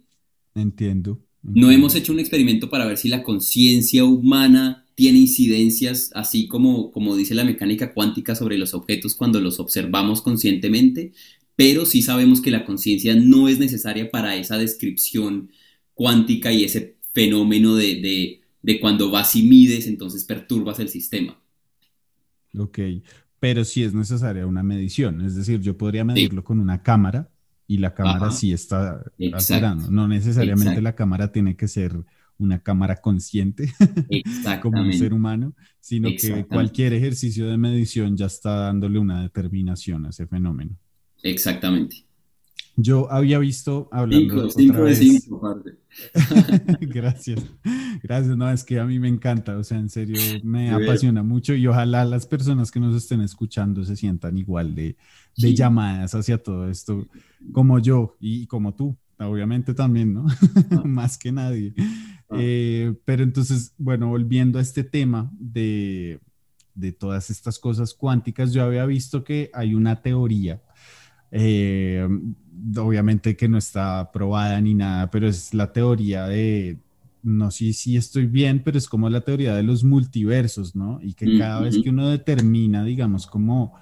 Entiendo, 0.55 1.21
No 1.43 1.71
hemos 1.71 1.95
hecho 1.95 2.13
un 2.13 2.21
experimento 2.21 2.69
para 2.69 2.87
ver 2.87 2.97
si 2.97 3.09
la 3.09 3.23
conciencia 3.23 4.05
humana 4.05 4.86
tiene 4.97 5.19
incidencias, 5.19 6.11
así 6.15 6.49
como, 6.49 6.91
como 6.91 7.15
dice 7.17 7.35
la 7.35 7.45
mecánica 7.45 7.93
cuántica 7.93 8.35
sobre 8.35 8.57
los 8.57 8.73
objetos 8.73 9.15
cuando 9.15 9.41
los 9.41 9.61
observamos 9.61 10.23
conscientemente, 10.23 11.13
pero 11.55 11.85
sí 11.85 12.01
sabemos 12.01 12.41
que 12.41 12.51
la 12.51 12.65
conciencia 12.65 13.15
no 13.15 13.49
es 13.49 13.59
necesaria 13.59 14.11
para 14.11 14.37
esa 14.37 14.57
descripción 14.57 15.51
cuántica 15.93 16.51
y 16.51 16.65
ese 16.65 16.97
fenómeno 17.13 17.77
de, 17.77 18.41
cuando 18.81 19.11
vas 19.11 19.37
y 19.37 19.43
mides, 19.43 19.87
entonces 19.87 20.25
perturbas 20.25 20.81
el 20.81 20.89
sistema. 20.89 21.39
Ok, 22.57 22.79
pero 23.39 23.67
sí 23.67 23.83
es 23.83 23.93
necesaria 23.93 24.47
una 24.47 24.63
medición, 24.63 25.21
es 25.21 25.37
decir, 25.37 25.61
yo 25.61 25.77
podría 25.77 26.07
medirlo 26.07 26.43
con 26.43 26.59
una 26.59 26.83
cámara 26.83 27.29
y 27.67 27.77
la 27.79 27.93
cámara 27.93 28.31
sí 28.31 28.51
está 28.51 29.05
alterando, 29.31 29.91
no 29.91 30.09
necesariamente 30.09 30.81
la 30.81 30.95
cámara 30.95 31.33
tiene 31.33 31.55
que 31.55 31.69
ser 31.69 32.03
una 32.39 32.59
cámara 32.61 32.97
consciente 32.97 33.73
como 34.63 34.83
un 34.83 34.93
ser 34.93 35.13
humano, 35.13 35.55
sino 35.81 36.09
que 36.11 36.47
cualquier 36.47 36.93
ejercicio 36.93 37.47
de 37.47 37.57
medición 37.57 38.17
ya 38.17 38.27
está 38.27 38.55
dándole 38.57 38.99
una 38.99 39.23
determinación 39.23 40.07
a 40.07 40.11
ese 40.11 40.27
fenómeno. 40.27 40.77
Exactamente. 41.23 42.07
Yo 42.79 43.11
había 43.11 43.39
visto 43.39 43.89
hablando. 43.91 44.51
Cinco, 44.51 44.85
de 44.85 44.95
cinco, 44.95 45.63
gracias. 46.81 47.43
Gracias. 48.03 48.37
No, 48.37 48.51
es 48.51 48.65
que 48.65 48.79
a 48.79 48.85
mí 48.85 48.99
me 48.99 49.09
encanta. 49.09 49.57
O 49.57 49.65
sea, 49.65 49.79
en 49.79 49.89
serio, 49.89 50.21
me 50.45 50.71
apasiona 50.71 51.23
mucho 51.23 51.55
y 51.55 51.67
ojalá 51.67 52.05
las 52.05 52.27
personas 52.27 52.71
que 52.71 52.79
nos 52.79 52.95
estén 52.95 53.23
escuchando 53.23 53.83
se 53.83 53.97
sientan 53.97 54.37
igual 54.37 54.75
de, 54.75 54.97
de 55.39 55.55
llamadas 55.55 56.15
hacia 56.15 56.43
todo 56.43 56.69
esto, 56.69 57.07
como 57.51 57.79
yo 57.79 58.19
y 58.21 58.47
como 58.47 58.75
tú, 58.75 58.95
obviamente 59.19 59.75
también, 59.75 60.15
¿no? 60.15 60.27
Ah. 60.71 60.83
Más 60.85 61.19
que 61.19 61.33
nadie. 61.33 61.75
Ah. 62.29 62.37
Eh, 62.39 62.95
pero 63.05 63.23
entonces, 63.23 63.75
bueno, 63.79 64.09
volviendo 64.09 64.59
a 64.59 64.63
este 64.63 64.85
tema 64.85 65.31
de, 65.39 66.21
de 66.75 66.93
todas 66.93 67.31
estas 67.31 67.59
cosas 67.59 67.95
cuánticas, 67.95 68.53
yo 68.53 68.65
había 68.65 68.87
visto 68.87 69.25
que 69.25 69.51
hay 69.53 69.75
una 69.75 70.03
teoría. 70.03 70.63
Eh, 71.31 72.07
obviamente 72.77 73.37
que 73.37 73.49
no 73.49 73.59
está 73.59 74.11
probada 74.13 74.61
ni 74.61 74.75
nada, 74.75 75.11
pero 75.11 75.29
es 75.29 75.53
la 75.55 75.73
teoría 75.73 76.27
de, 76.27 76.79
no 77.23 77.51
sé 77.51 77.73
si 77.73 77.97
estoy 77.97 78.27
bien, 78.27 78.63
pero 78.65 78.79
es 78.79 78.89
como 78.89 79.11
la 79.11 79.21
teoría 79.21 79.55
de 79.55 79.63
los 79.63 79.85
multiversos, 79.85 80.75
¿no? 80.75 81.01
Y 81.03 81.15
que 81.15 81.39
cada 81.39 81.61
vez 81.61 81.79
que 81.83 81.91
uno 81.91 82.09
determina, 82.09 82.85
digamos, 82.85 83.27
como, 83.27 83.75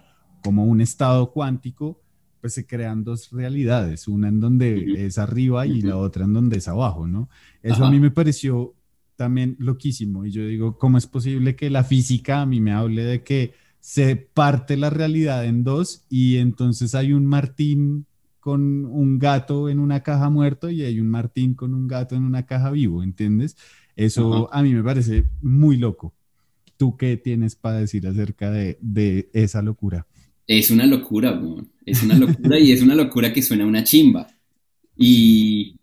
como 0.43 0.65
un 0.65 0.81
estado 0.81 1.31
cuántico, 1.33 2.01
pues 2.45 2.53
se 2.53 2.67
crean 2.67 3.05
dos 3.05 3.31
realidades, 3.31 4.07
una 4.07 4.29
en 4.29 4.39
donde 4.39 5.07
es 5.07 5.17
arriba 5.17 5.67
y 5.67 5.81
la 5.81 5.97
otra 5.97 6.27
en 6.27 6.35
donde 6.35 6.59
es 6.59 6.69
abajo, 6.69 7.07
¿no? 7.07 7.31
Eso 7.63 7.87
a 7.87 7.91
mí 7.91 7.99
me 7.99 8.11
pareció 8.11 8.75
también 9.17 9.57
loquísimo 9.59 10.27
y 10.27 10.31
yo 10.31 10.47
digo, 10.47 10.77
¿cómo 10.77 10.99
es 10.99 11.07
posible 11.07 11.57
que 11.57 11.71
la 11.71 11.85
física 11.85 12.43
a 12.43 12.45
mí 12.45 12.61
me 12.61 12.73
hable 12.73 13.03
de 13.03 13.23
que 13.23 13.55
se 13.81 14.17
parte 14.17 14.77
la 14.77 14.91
realidad 14.91 15.47
en 15.47 15.65
dos 15.65 16.05
y 16.11 16.37
entonces 16.37 16.95
hay 16.95 17.15
un 17.15 17.25
Martín 17.25 18.05
con 18.41 18.85
un 18.85 19.19
gato 19.19 19.71
en 19.71 19.79
una 19.79 20.03
caja 20.03 20.29
muerto 20.29 20.69
y 20.69 20.83
hay 20.83 21.01
un 21.01 21.09
Martín 21.09 21.55
con 21.55 21.73
un 21.73 21.89
gato 21.89 22.15
en 22.15 22.25
una 22.25 22.45
caja 22.45 22.71
vivo, 22.71 23.03
¿entiendes? 23.03 23.57
Eso 23.97 24.53
a 24.53 24.63
mí 24.63 24.75
me 24.75 24.83
parece 24.83 25.25
muy 25.41 25.79
loco. 25.79 26.13
¿Tú 26.77 26.99
qué 26.99 27.17
tienes 27.17 27.57
para 27.57 27.79
decir 27.79 28.07
acerca 28.07 28.51
de, 28.51 29.31
esa 29.33 29.63
locura? 29.63 30.07
Es 30.47 30.71
una 30.71 30.87
locura, 30.87 31.41
es 31.87 32.03
una 32.03 32.17
locura 32.17 32.59
y 32.59 32.73
es 32.73 32.83
una 32.83 32.95
locura 32.95 33.33
que 33.33 33.43
suena 33.43 33.67
una 33.67 33.85
chimba. 33.85 34.29
Y, 34.97 35.77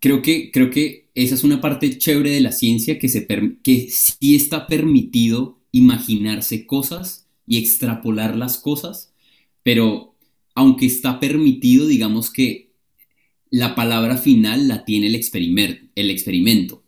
creo, 0.00 0.22
que, 0.22 0.50
creo 0.50 0.70
que 0.70 1.08
esa 1.14 1.34
es 1.34 1.44
una 1.44 1.60
parte 1.60 1.98
chévere 1.98 2.30
de 2.30 2.40
la 2.40 2.52
ciencia 2.52 2.98
que, 2.98 3.08
se 3.08 3.26
que 3.62 3.88
sí 3.90 4.34
está 4.34 4.66
permitido 4.66 5.60
imaginarse 5.72 6.66
cosas 6.66 7.26
y 7.46 7.58
extrapolar 7.58 8.36
las 8.36 8.58
cosas, 8.58 9.12
pero 9.62 10.14
aunque 10.54 10.86
está 10.86 11.18
permitido, 11.20 11.86
digamos 11.86 12.30
que 12.30 12.72
la 13.50 13.74
palabra 13.74 14.16
final 14.16 14.68
la 14.68 14.84
tiene 14.84 15.06
el, 15.06 15.14
el 15.94 16.10
experimento. 16.10 16.82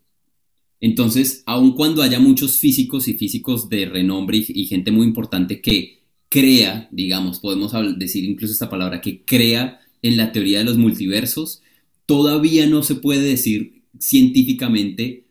Entonces, 0.80 1.42
aun 1.46 1.72
cuando 1.72 2.02
haya 2.02 2.20
muchos 2.20 2.58
físicos 2.58 3.08
y 3.08 3.14
físicos 3.14 3.68
de 3.68 3.86
renombre 3.86 4.44
y, 4.46 4.66
gente 4.66 4.90
muy 4.90 5.06
importante 5.06 5.60
que 5.60 6.03
crea, 6.34 6.88
digamos, 6.90 7.38
podemos 7.38 7.70
decir 7.96 8.24
incluso 8.24 8.52
esta 8.52 8.68
palabra, 8.68 9.00
que 9.00 9.24
crea 9.24 9.78
en 10.02 10.16
la 10.16 10.32
teoría 10.32 10.58
de 10.58 10.64
los 10.64 10.76
multiversos, 10.76 11.62
todavía 12.06 12.66
no 12.66 12.82
se 12.82 12.96
puede 12.96 13.22
decir 13.22 13.84
científicamente 14.00 15.28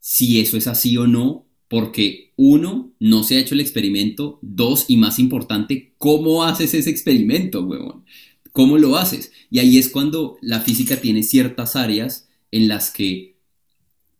si 0.00 0.40
eso 0.40 0.56
es 0.56 0.66
así 0.66 0.96
o 0.96 1.06
no, 1.06 1.44
porque 1.68 2.32
uno, 2.36 2.90
no 2.98 3.22
se 3.22 3.36
ha 3.36 3.40
hecho 3.40 3.52
el 3.52 3.60
experimento, 3.60 4.38
dos, 4.40 4.86
y 4.88 4.96
más 4.96 5.18
importante, 5.18 5.92
¿cómo 5.98 6.42
haces 6.42 6.72
ese 6.72 6.88
experimento, 6.88 7.62
huevón? 7.62 8.06
¿Cómo 8.52 8.78
lo 8.78 8.96
haces? 8.96 9.32
Y 9.50 9.58
ahí 9.58 9.76
es 9.76 9.90
cuando 9.90 10.38
la 10.40 10.62
física 10.62 10.96
tiene 11.02 11.22
ciertas 11.22 11.76
áreas 11.76 12.30
en 12.50 12.66
las 12.66 12.90
que, 12.90 13.36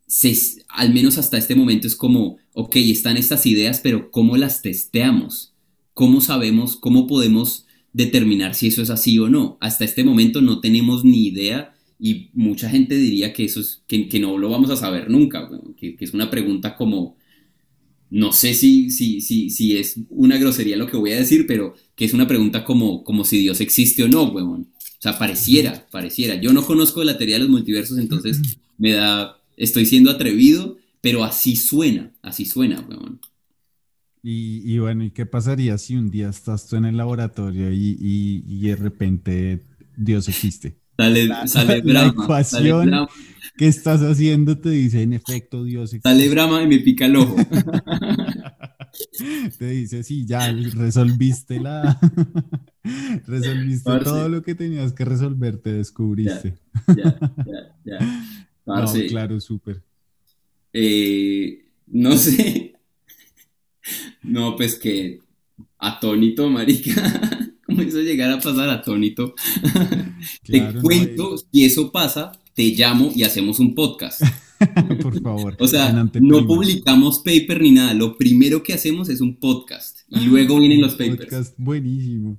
se, 0.05 0.37
al 0.67 0.93
menos 0.93 1.17
hasta 1.17 1.39
este 1.39 1.55
momento, 1.55 1.87
es 1.87 1.95
como, 1.95 2.37
ok, 2.53 2.75
están 2.75 3.17
estas 3.17 3.47
ideas, 3.47 3.79
pero 3.81 4.11
¿cómo 4.11 4.37
las 4.37 4.61
testeamos? 4.61 5.56
¿Cómo 5.97 6.21
sabemos, 6.21 6.75
cómo 6.75 7.07
podemos 7.07 7.65
determinar 7.91 8.53
si 8.53 8.67
eso 8.67 8.83
es 8.83 8.91
así 8.91 9.17
o 9.17 9.29
no? 9.29 9.57
Hasta 9.61 9.83
este 9.83 10.03
momento 10.03 10.41
no 10.41 10.61
tenemos 10.61 11.03
ni 11.03 11.25
idea 11.25 11.73
y 11.99 12.29
mucha 12.33 12.69
gente 12.69 12.95
diría 12.95 13.33
que 13.33 13.45
eso 13.45 13.61
es, 13.61 13.81
que, 13.87 14.19
no 14.19 14.37
lo 14.37 14.49
vamos 14.49 14.69
a 14.69 14.75
saber 14.75 15.09
nunca, 15.09 15.49
que, 15.75 15.95
que 15.95 16.05
es 16.05 16.13
una 16.13 16.29
pregunta 16.29 16.75
como 16.75 17.17
no 18.11 18.31
sé 18.31 18.53
si, 18.53 18.91
si, 18.91 19.21
si, 19.21 19.49
si 19.49 19.75
es 19.75 19.95
una 20.11 20.37
grosería 20.37 20.77
lo 20.77 20.85
que 20.85 20.97
voy 20.97 21.13
a 21.13 21.19
decir, 21.19 21.47
pero 21.47 21.73
que 21.95 22.05
es 22.05 22.13
una 22.13 22.27
pregunta 22.27 22.63
como, 22.63 23.03
como 23.03 23.25
si 23.25 23.39
Dios 23.39 23.59
existe 23.59 24.03
o 24.03 24.07
no, 24.07 24.25
weón. 24.25 24.67
O 24.79 25.01
sea, 25.01 25.17
pareciera, 25.17 25.87
pareciera. 25.89 26.35
Yo 26.35 26.53
no 26.53 26.63
conozco 26.63 27.03
la 27.03 27.17
teoría 27.17 27.37
de 27.37 27.41
los 27.41 27.49
multiversos, 27.49 27.97
entonces 27.97 28.39
me 28.77 28.91
da, 28.91 29.41
estoy 29.57 29.87
siendo 29.87 30.11
atrevido, 30.11 30.77
pero 31.01 31.23
así 31.23 31.55
suena, 31.55 32.13
así 32.21 32.45
suena, 32.45 32.85
weón. 32.87 33.19
Y, 34.29 34.77
bueno, 34.79 35.05
¿y 35.05 35.11
qué 35.11 35.25
pasaría 35.25 35.77
si 35.77 35.95
un 35.95 36.11
día 36.11 36.27
estás 36.27 36.67
tú 36.67 36.75
en 36.75 36.83
el 36.83 36.97
laboratorio 36.97 37.71
y, 37.71 38.59
de 38.59 38.75
repente 38.75 39.63
Dios 39.95 40.27
existe? 40.27 40.75
Sale, 40.97 41.29
sale, 41.47 41.81
ecuación, 42.07 43.07
¿Qué 43.55 43.67
estás 43.67 44.01
haciendo? 44.01 44.57
Te 44.57 44.71
dice, 44.71 45.01
en 45.01 45.13
efecto, 45.13 45.63
Dios. 45.63 45.95
Sale 46.03 46.27
Brahma 46.27 46.61
y 46.61 46.67
me 46.67 46.79
pica 46.79 47.05
el 47.05 47.15
ojo. 47.15 47.37
Te 49.57 49.69
dice, 49.69 50.03
sí, 50.03 50.25
ya 50.25 50.51
resolviste 50.51 51.61
la. 51.61 51.97
resolviste 53.27 53.91
todo 54.03 54.27
lo 54.27 54.43
que 54.43 54.55
tenías 54.55 54.91
que 54.91 55.05
resolver, 55.05 55.57
te 55.57 55.71
descubriste. 55.71 56.57
Ya, 56.87 57.17
ya, 57.45 57.75
ya, 57.85 57.99
No, 58.65 58.91
claro, 59.07 59.39
súper. 59.39 59.81
Eh, 60.73 61.65
no 61.87 62.17
sé. 62.17 62.76
No, 64.23 64.55
pues 64.55 64.75
que 64.75 65.19
atónito, 65.77 66.49
marica. 66.49 67.51
¿Cómo 67.65 67.81
hizo 67.81 67.99
llegar 67.99 68.31
a 68.31 68.39
pasar 68.39 68.69
atónito? 68.69 69.35
te 70.43 70.73
cuento, 70.81 71.35
si 71.37 71.65
eso 71.65 71.91
pasa, 71.91 72.31
te 72.53 72.63
llamo 72.63 73.11
y 73.13 73.23
hacemos 73.23 73.59
un 73.59 73.75
podcast. 73.75 74.21
Por 75.01 75.21
favor. 75.21 75.55
O 75.59 75.67
sea, 75.67 75.91
no 75.91 76.47
publicamos 76.47 77.19
paper 77.19 77.61
ni 77.61 77.71
nada. 77.71 77.93
Lo 77.93 78.17
primero 78.17 78.63
que 78.63 78.73
hacemos 78.73 79.09
es 79.09 79.21
un 79.21 79.35
podcast. 79.35 79.99
Y 80.09 80.21
luego 80.21 80.59
vienen 80.59 80.81
los 80.81 80.93
papers. 80.93 81.25
Podcast 81.25 81.53
buenísimo. 81.57 82.37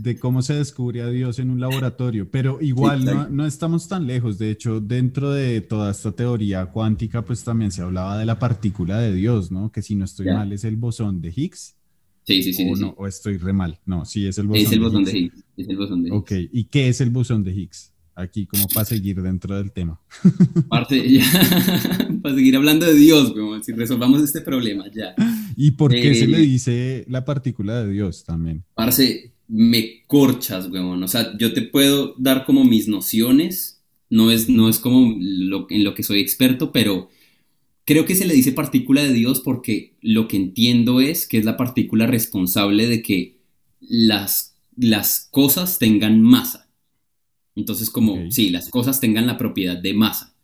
De 0.00 0.16
cómo 0.16 0.42
se 0.42 0.54
descubre 0.54 1.02
a 1.02 1.08
Dios 1.08 1.40
en 1.40 1.50
un 1.50 1.58
laboratorio. 1.58 2.30
Pero 2.30 2.58
igual 2.60 3.04
no, 3.04 3.28
no, 3.28 3.46
estamos 3.46 3.88
tan 3.88 4.06
lejos. 4.06 4.38
De 4.38 4.50
hecho, 4.50 4.80
dentro 4.80 5.32
de 5.32 5.60
toda 5.60 5.90
esta 5.90 6.12
teoría 6.12 6.66
cuántica, 6.66 7.24
pues 7.24 7.42
también 7.42 7.72
se 7.72 7.82
hablaba 7.82 8.16
de 8.16 8.24
la 8.24 8.38
partícula 8.38 9.00
de 9.00 9.12
Dios, 9.12 9.50
¿no? 9.50 9.72
Que 9.72 9.82
si 9.82 9.96
no 9.96 10.04
estoy 10.04 10.26
mal 10.26 10.52
es 10.52 10.62
el 10.64 10.76
bosón 10.76 11.20
de 11.20 11.32
Higgs. 11.34 11.74
Sí, 12.22 12.42
sí, 12.42 12.52
sí. 12.52 12.70
O, 12.70 12.76
No, 12.76 12.94
o 12.96 13.06
estoy 13.06 13.38
re 13.38 13.52
mal. 13.52 13.80
No, 13.86 14.04
sí, 14.04 14.26
es 14.26 14.38
el 14.38 14.46
bosón, 14.46 14.62
es 14.62 14.72
el 14.72 14.80
bosón 14.80 15.04
de, 15.04 15.18
Higgs. 15.18 15.44
Es 15.56 15.68
el 15.68 15.76
bosón 15.76 16.02
de 16.02 16.10
Higgs. 16.10 16.18
Ok, 16.18 16.32
¿y 16.52 16.64
qué 16.64 16.88
es 16.88 17.00
el 17.00 17.10
bosón 17.10 17.42
de 17.42 17.52
Higgs? 17.52 17.92
Aquí, 18.14 18.46
como 18.46 18.66
para 18.68 18.84
seguir 18.84 19.22
dentro 19.22 19.56
del 19.56 19.72
tema. 19.72 20.00
Parte, 20.68 21.00
para 22.22 22.34
seguir 22.34 22.56
hablando 22.56 22.84
de 22.84 22.94
Dios, 22.94 23.32
como 23.32 23.62
si 23.62 23.72
resolvamos 23.72 24.22
este 24.22 24.42
problema, 24.42 24.84
ya. 24.94 25.14
¿Y 25.56 25.70
por 25.70 25.90
qué 25.90 26.14
se 26.14 26.26
le 26.26 26.38
eh, 26.38 26.42
dice 26.42 27.04
la 27.08 27.24
partícula 27.24 27.82
de 27.82 27.92
Dios 27.92 28.24
también? 28.24 28.64
Parce, 28.74 29.32
me 29.48 30.04
corchas, 30.06 30.68
weón. 30.70 31.02
O 31.02 31.08
sea, 31.08 31.36
yo 31.38 31.52
te 31.52 31.62
puedo 31.62 32.14
dar 32.18 32.44
como 32.44 32.64
mis 32.64 32.88
nociones. 32.88 33.82
No 34.10 34.30
es, 34.30 34.48
no 34.48 34.68
es 34.68 34.78
como 34.78 35.14
lo, 35.18 35.66
en 35.70 35.84
lo 35.84 35.94
que 35.94 36.02
soy 36.02 36.20
experto, 36.20 36.72
pero 36.72 37.08
Creo 37.88 38.04
que 38.04 38.14
se 38.14 38.26
le 38.26 38.34
dice 38.34 38.52
partícula 38.52 39.02
de 39.02 39.14
Dios 39.14 39.40
porque 39.40 39.94
lo 40.02 40.28
que 40.28 40.36
entiendo 40.36 41.00
es 41.00 41.26
que 41.26 41.38
es 41.38 41.46
la 41.46 41.56
partícula 41.56 42.06
responsable 42.06 42.86
de 42.86 43.00
que 43.00 43.38
las, 43.80 44.58
las 44.76 45.26
cosas 45.30 45.78
tengan 45.78 46.20
masa. 46.20 46.68
Entonces, 47.56 47.88
como, 47.88 48.30
sí, 48.30 48.50
las 48.50 48.68
cosas 48.68 49.00
tengan 49.00 49.26
la 49.26 49.38
propiedad 49.38 49.78
de 49.78 49.94
masa. 49.94 50.34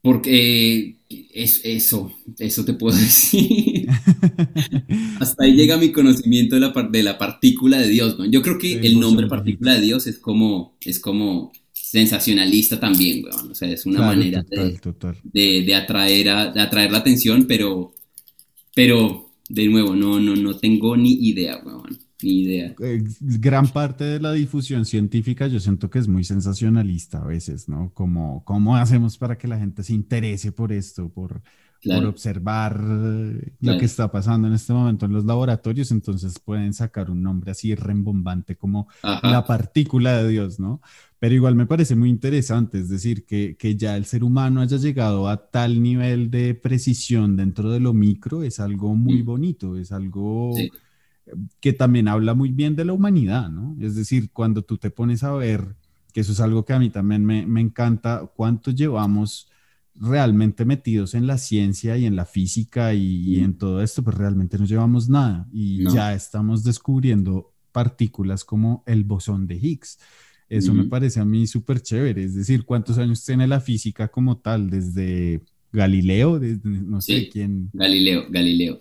Porque 0.00 1.00
es, 1.08 1.62
eso, 1.64 2.12
eso 2.38 2.64
te 2.64 2.74
puedo 2.74 2.96
decir. 2.96 3.75
Hasta 5.20 5.44
ahí 5.44 5.54
llega 5.54 5.76
mi 5.76 5.92
conocimiento 5.92 6.56
de 6.56 6.60
la, 6.60 6.88
de 6.90 7.02
la 7.02 7.18
partícula 7.18 7.78
de 7.78 7.88
Dios. 7.88 8.18
¿no? 8.18 8.24
Yo 8.24 8.42
creo 8.42 8.58
que 8.58 8.74
el 8.74 9.00
nombre 9.00 9.26
partícula 9.26 9.74
de 9.74 9.80
Dios 9.80 10.06
es 10.06 10.18
como, 10.18 10.76
es 10.80 11.00
como 11.00 11.52
sensacionalista 11.72 12.80
también, 12.80 13.24
weón. 13.24 13.52
O 13.52 13.54
sea, 13.54 13.68
es 13.68 13.86
una 13.86 14.00
manera 14.00 14.42
de, 14.42 15.62
De, 15.62 15.74
atraer 15.74 16.28
a, 16.28 16.62
atraer 16.62 16.90
la 16.90 16.98
atención, 16.98 17.46
pero, 17.46 17.94
pero, 18.74 19.30
de 19.48 19.66
nuevo, 19.68 19.94
no, 19.94 20.18
no, 20.18 20.34
no 20.34 20.56
tengo 20.56 20.96
ni 20.96 21.12
idea, 21.12 21.60
weón. 21.64 21.98
Ni 22.22 22.42
idea. 22.42 22.74
Eh, 22.80 23.04
gran 23.20 23.68
parte 23.68 24.04
de 24.04 24.20
la 24.20 24.32
difusión 24.32 24.86
científica 24.86 25.48
yo 25.48 25.60
siento 25.60 25.90
que 25.90 25.98
es 25.98 26.08
muy 26.08 26.24
sensacionalista 26.24 27.18
a 27.18 27.26
veces, 27.26 27.68
¿no? 27.68 27.92
Como, 27.92 28.42
¿cómo 28.44 28.74
hacemos 28.76 29.18
para 29.18 29.36
que 29.36 29.46
la 29.46 29.58
gente 29.58 29.82
se 29.82 29.92
interese 29.92 30.50
por 30.50 30.72
esto, 30.72 31.10
por, 31.10 31.42
por 31.86 32.04
observar 32.04 32.80
lo 32.80 33.78
que 33.78 33.84
está 33.84 34.10
pasando 34.10 34.48
en 34.48 34.54
este 34.54 34.72
momento 34.72 35.06
en 35.06 35.12
los 35.12 35.24
laboratorios? 35.24 35.90
Entonces 35.90 36.38
pueden 36.38 36.72
sacar 36.74 37.10
un 37.10 37.22
nombre 37.22 37.50
así 37.50 37.74
rembombante 37.74 38.56
como 38.56 38.88
la 39.02 39.44
partícula 39.46 40.22
de 40.22 40.28
Dios, 40.28 40.58
¿no? 40.60 40.80
Pero 41.18 41.34
igual 41.34 41.54
me 41.54 41.66
parece 41.66 41.96
muy 41.96 42.10
interesante, 42.10 42.78
es 42.78 42.90
decir, 42.90 43.24
que, 43.24 43.56
que, 43.56 43.74
ya 43.74 43.96
el 43.96 44.04
ser 44.04 44.22
humano 44.22 44.60
haya 44.60 44.76
llegado 44.76 45.28
a 45.28 45.50
tal 45.50 45.82
nivel 45.82 46.30
de 46.30 46.54
precisión 46.54 47.36
dentro 47.36 47.70
de 47.70 47.80
lo 47.80 47.94
micro 47.94 48.42
es 48.42 48.60
algo 48.60 48.94
muy 48.94 49.22
mm. 49.22 49.24
bonito, 49.24 49.76
es 49.78 49.92
algo 49.92 50.52
que 51.60 51.72
también 51.72 52.08
habla 52.08 52.34
muy 52.34 52.50
bien 52.50 52.76
de 52.76 52.84
la 52.84 52.92
humanidad, 52.92 53.48
¿no? 53.48 53.76
Es 53.80 53.96
decir, 53.96 54.30
cuando 54.30 54.62
tú 54.62 54.78
te 54.78 54.90
pones 54.90 55.24
a 55.24 55.32
ver, 55.32 55.74
que 56.12 56.20
eso 56.20 56.32
es 56.32 56.40
algo 56.40 56.64
que 56.64 56.72
a 56.72 56.78
mí 56.78 56.90
también 56.90 57.24
me, 57.24 57.46
me 57.46 57.60
encanta, 57.60 58.30
cuánto 58.34 58.70
llevamos 58.70 59.48
realmente 60.00 60.64
metidos 60.64 61.14
en 61.14 61.26
la 61.26 61.38
ciencia 61.38 61.96
y 61.96 62.06
en 62.06 62.16
la 62.16 62.24
física 62.24 62.94
y, 62.94 63.38
mm. 63.38 63.44
en 63.44 63.58
todo 63.58 63.82
esto, 63.82 64.02
pues 64.02 64.16
realmente 64.16 64.58
no 64.58 64.64
llevamos 64.64 65.08
nada 65.08 65.46
y 65.52 65.84
ya 65.90 66.14
estamos 66.14 66.64
descubriendo 66.64 67.52
partículas 67.72 68.44
como 68.44 68.82
el 68.86 69.04
bosón 69.04 69.46
de 69.46 69.56
Higgs 69.56 69.98
eso 70.48 70.72
me 70.72 70.84
parece 70.84 71.18
a 71.20 71.24
mí 71.24 71.46
súper 71.46 71.80
chévere. 71.80 72.22
Es 72.24 72.34
decir, 72.34 72.64
¿cuántos 72.64 72.98
años 72.98 73.24
tiene 73.24 73.46
la 73.46 73.60
física 73.60 74.08
como 74.08 74.38
tal? 74.38 74.70
Desde 74.70 75.42
Galileo, 75.72 76.38
desde 76.38 76.60
no 76.64 77.00
sé 77.00 77.28
quién. 77.28 77.70
Galileo, 77.72 78.26
Galileo. 78.30 78.80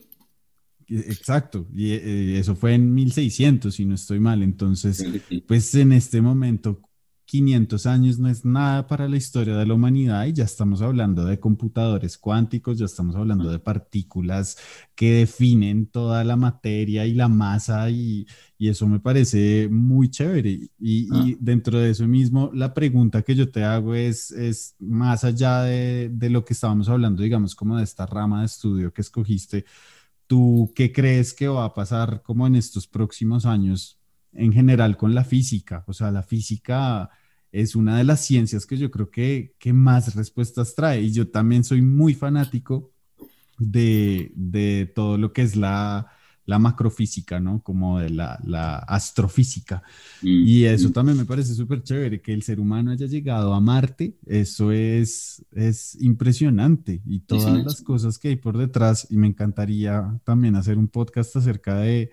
Exacto, 0.88 1.68
y 1.74 1.94
eh, 1.94 2.38
eso 2.38 2.56
fue 2.56 2.76
en 2.76 2.94
1600, 2.94 3.74
si 3.74 3.86
no 3.86 3.96
estoy 3.96 4.20
mal. 4.20 4.44
Entonces, 4.44 5.04
pues 5.48 5.74
en 5.74 5.92
este 5.92 6.22
momento, 6.22 6.82
500 7.26 7.86
años 7.88 8.20
no 8.20 8.30
es 8.30 8.46
nada 8.46 8.88
para 8.88 9.10
la 9.10 9.18
historia 9.18 9.58
de 9.58 9.66
la 9.66 9.74
humanidad 9.74 10.26
y 10.26 10.34
ya 10.34 10.44
estamos 10.44 10.82
hablando 10.82 11.26
de 11.26 11.40
computadores 11.40 12.18
cuánticos, 12.18 12.78
ya 12.78 12.86
estamos 12.86 13.16
hablando 13.16 13.50
de 13.50 13.58
partículas 13.60 14.58
que 14.94 15.12
definen 15.14 15.88
toda 15.88 16.24
la 16.24 16.36
materia 16.36 17.06
y 17.06 17.14
la 17.14 17.28
masa 17.28 17.90
y, 17.90 18.28
eso 18.58 18.88
me 18.88 19.00
parece 19.00 19.70
muy 19.70 20.10
chévere. 20.10 20.70
Y, 20.80 21.08
ah. 21.12 21.28
dentro 21.40 21.78
de 21.78 21.92
eso 21.92 22.08
mismo, 22.08 22.50
la 22.54 22.74
pregunta 22.74 23.22
que 23.22 23.36
yo 23.36 23.52
te 23.52 23.64
hago 23.64 23.94
es, 23.94 24.32
es 24.32 24.76
más 24.80 25.24
allá 25.24 25.62
de, 25.62 26.10
de 26.12 26.30
lo 26.32 26.44
que 26.44 26.54
estábamos 26.54 26.90
hablando, 26.90 27.22
digamos, 27.22 27.54
como 27.54 27.78
de 27.78 27.84
esta 27.84 28.08
rama 28.08 28.40
de 28.40 28.48
estudio 28.48 28.92
que 28.92 29.02
escogiste, 29.02 29.66
¿tú 30.26 30.72
qué 30.76 30.92
crees 30.92 31.34
que 31.34 31.48
va 31.48 31.66
a 31.66 31.74
pasar 31.74 32.24
como 32.24 32.48
en 32.48 32.56
estos 32.56 32.88
próximos 32.88 33.46
años? 33.46 34.00
En 34.36 34.54
general 34.54 34.98
con 34.98 35.16
la 35.16 35.24
física. 35.24 35.84
O 35.88 35.94
sea, 35.94 36.12
la 36.12 36.24
física 36.24 37.10
es 37.52 37.76
una 37.76 37.98
de 37.98 38.04
las 38.04 38.26
ciencias 38.26 38.66
que 38.66 38.78
yo 38.78 38.92
creo 38.92 39.10
que, 39.10 39.56
que 39.60 39.74
más 39.74 40.16
respuestas 40.16 40.76
trae. 40.76 41.02
Y 41.02 41.12
yo 41.12 41.30
también 41.30 41.64
soy 41.64 41.82
muy 41.82 42.14
fanático 42.14 42.92
de, 43.58 44.32
de 44.36 44.92
todo 44.94 45.18
lo 45.18 45.32
que 45.32 45.42
es 45.42 45.56
la, 45.56 46.12
la 46.46 46.60
macrofísica, 46.60 47.40
¿no? 47.40 47.62
Como 47.62 48.00
de 48.00 48.10
la, 48.10 48.40
la 48.44 48.78
astrofísica. 48.78 49.84
Mm, 50.22 50.44
y 50.46 50.66
eso 50.66 50.90
mm. 50.90 50.94
también 50.94 51.18
me 51.18 51.26
parece 51.26 51.54
súper 51.54 51.82
chévere, 51.82 52.22
que 52.22 52.34
el 52.34 52.44
ser 52.44 52.60
humano 52.60 52.92
haya 52.92 53.08
llegado 53.08 53.54
a 53.54 53.60
Marte, 53.60 54.18
eso 54.26 54.72
es, 54.72 55.44
es 55.52 55.98
impresionante. 56.02 57.02
Y 57.06 57.22
todas 57.22 57.64
las 57.64 57.82
cosas 57.82 58.18
que 58.18 58.30
hay 58.30 58.36
por 58.36 58.58
detrás, 58.58 59.08
y 59.10 59.18
me 59.18 59.28
encantaría 59.28 60.20
también 60.24 60.56
hacer 60.56 60.78
un 60.78 60.88
podcast 60.88 61.36
acerca 61.36 61.78
de 61.78 62.12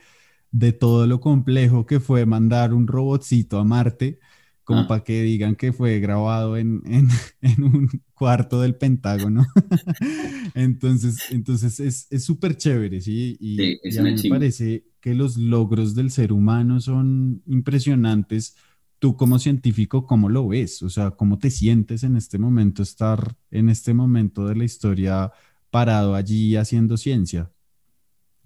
de 0.52 0.72
todo 0.72 1.06
lo 1.06 1.18
complejo 1.20 1.86
que 1.86 1.98
fue 1.98 2.26
mandar 2.26 2.74
un 2.74 2.86
robotcito 2.86 3.58
a 3.58 3.64
Marte, 3.64 4.20
como 4.64 4.82
ah. 4.82 4.88
para 4.88 5.02
que 5.02 5.22
digan 5.22 5.56
que 5.56 5.72
fue 5.72 5.98
grabado 5.98 6.56
en, 6.56 6.82
un 7.58 7.88
cuarto 8.14 8.60
del 8.60 8.76
Pentágono. 8.76 9.44
entonces, 10.54 11.30
entonces 11.30 12.06
es 12.10 12.24
súper 12.24 12.56
chévere, 12.56 13.00
¿sí? 13.00 13.36
Y, 13.40 13.98
a 13.98 14.02
mí 14.02 14.14
me 14.22 14.28
parece 14.28 14.84
que 15.00 15.14
los 15.14 15.36
logros 15.36 15.94
del 15.94 16.10
ser 16.10 16.32
humano 16.32 16.80
son 16.80 17.42
impresionantes. 17.46 18.56
Tú 18.98 19.16
como 19.16 19.40
científico, 19.40 20.06
¿cómo 20.06 20.28
lo 20.28 20.46
ves? 20.46 20.82
O 20.82 20.90
sea, 20.90 21.10
¿cómo 21.10 21.38
te 21.38 21.50
sientes 21.50 22.04
en 22.04 22.16
este 22.16 22.38
momento 22.38 22.84
estar 22.84 23.36
en 23.50 23.68
este 23.68 23.94
momento 23.94 24.46
de 24.46 24.54
la 24.54 24.64
historia 24.64 25.32
parado 25.70 26.14
allí 26.14 26.54
haciendo 26.54 26.96
ciencia? 26.96 27.50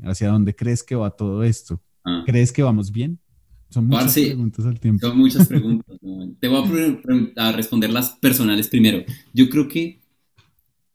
¿Hacia 0.02 0.28
dónde 0.28 0.54
crees 0.54 0.82
que 0.82 0.94
va 0.94 1.10
todo 1.10 1.42
esto? 1.42 1.82
Ah. 2.06 2.22
¿Crees 2.24 2.52
que 2.52 2.62
vamos 2.62 2.92
bien? 2.92 3.18
Son 3.68 3.88
muchas 3.88 4.14
preguntas 4.14 4.64
al 4.64 4.78
tiempo. 4.80 5.06
Son 5.06 5.18
muchas 5.18 5.46
preguntas. 5.46 5.98
Te 6.40 6.48
voy 6.48 7.00
a, 7.36 7.52
responder 7.52 7.90
las 7.90 8.10
personales 8.10 8.68
primero. 8.68 9.04
Yo 9.34 9.50
creo 9.50 9.68
que, 9.68 10.00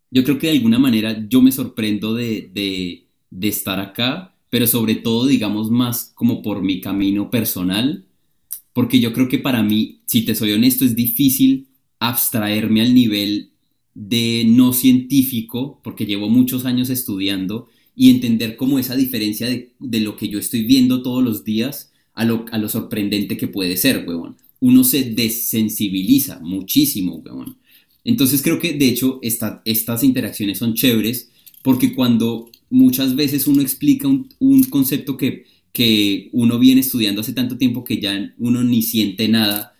yo 0.09 0.23
creo 0.23 0.39
que 0.39 0.47
de 0.47 0.53
alguna 0.53 0.79
manera 0.79 1.25
yo 1.27 1.41
me 1.41 1.51
sorprendo 1.51 2.13
de, 2.13 2.49
de, 2.53 3.07
de 3.29 3.47
estar 3.47 3.79
acá, 3.79 4.35
pero 4.49 4.65
sobre 4.67 4.95
todo, 4.95 5.27
digamos, 5.27 5.69
más 5.69 6.11
como 6.15 6.41
por 6.41 6.61
mi 6.61 6.79
camino 6.79 7.29
personal, 7.29 8.05
porque 8.73 9.01
yo 9.01 9.11
creo 9.11 9.27
que 9.27 9.39
para 9.39 9.61
mí, 9.63 10.01
si 10.05 10.23
te 10.23 10.33
soy 10.33 10.53
honesto, 10.53 10.85
es 10.85 10.95
difícil 10.95 11.67
abstraerme 11.99 12.81
al 12.81 12.93
nivel 12.93 13.51
de 13.93 14.45
no 14.47 14.71
científico, 14.71 15.81
porque 15.83 16.05
llevo 16.05 16.29
muchos 16.29 16.65
años 16.65 16.89
estudiando 16.89 17.67
y 18.01 18.09
entender 18.09 18.55
cómo 18.55 18.79
esa 18.79 18.95
diferencia 18.95 19.47
de, 19.47 19.99
lo 19.99 20.17
que 20.17 20.27
yo 20.27 20.39
estoy 20.39 20.63
viendo 20.63 21.03
todos 21.03 21.23
los 21.23 21.43
días 21.43 21.91
a 22.15 22.25
lo, 22.25 22.45
a 22.51 22.57
lo 22.57 22.67
sorprendente 22.67 23.37
que 23.37 23.47
puede 23.47 23.77
ser, 23.77 24.05
huevón. 24.07 24.37
Uno 24.59 24.83
se 24.83 25.03
desensibiliza 25.03 26.39
muchísimo, 26.39 27.17
huevón. 27.17 27.57
Entonces 28.03 28.41
creo 28.41 28.57
que 28.57 28.73
de 28.73 28.87
hecho 28.87 29.19
estas 29.21 30.03
interacciones 30.03 30.57
son 30.57 30.73
chéveres 30.73 31.29
porque 31.61 31.93
cuando 31.93 32.49
muchas 32.71 33.15
veces 33.15 33.45
uno 33.45 33.61
explica 33.61 34.07
un, 34.07 34.29
un 34.39 34.63
concepto 34.63 35.15
que, 35.15 35.45
que 35.71 36.29
uno 36.31 36.57
viene 36.57 36.81
estudiando 36.81 37.21
hace 37.21 37.33
tanto 37.33 37.59
tiempo 37.59 37.83
que 37.83 38.01
ya 38.01 38.33
uno 38.39 38.63
ni 38.63 38.81
siente 38.81 39.27
nada, 39.27 39.75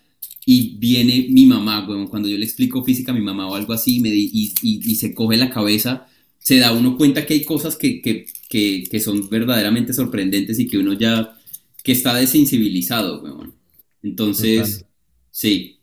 y 0.46 0.76
viene 0.78 1.26
mi 1.30 1.48
mamá, 1.48 1.88
weón, 1.88 2.06
cuando 2.06 2.30
yo 2.30 2.38
le 2.38 2.46
explico 2.46 2.84
física 2.84 3.12
a 3.12 3.16
mi 3.16 3.22
mamá 3.22 3.48
o 3.48 3.56
algo 3.56 3.74
así 3.74 4.00
y, 4.04 4.96
se 4.96 5.16
coge 5.16 5.38
la 5.38 5.50
cabeza, 5.50 6.08
se 6.42 6.58
da 6.58 6.74
uno 6.74 6.98
cuenta 6.98 7.26
que 7.26 7.36
hay 7.36 7.44
cosas 7.44 7.76
que, 7.76 8.02
que, 8.02 8.26
que, 8.50 8.84
que, 8.90 9.00
son 9.00 9.30
verdaderamente 9.30 9.94
sorprendentes 9.94 10.60
y 10.60 10.68
que 10.68 10.80
uno 10.80 10.94
ya, 10.94 11.38
que 11.84 11.92
está 11.92 12.16
desensibilizado, 12.16 13.22
weón. 13.22 13.54
Entonces, 14.02 14.84
sí, 15.30 15.78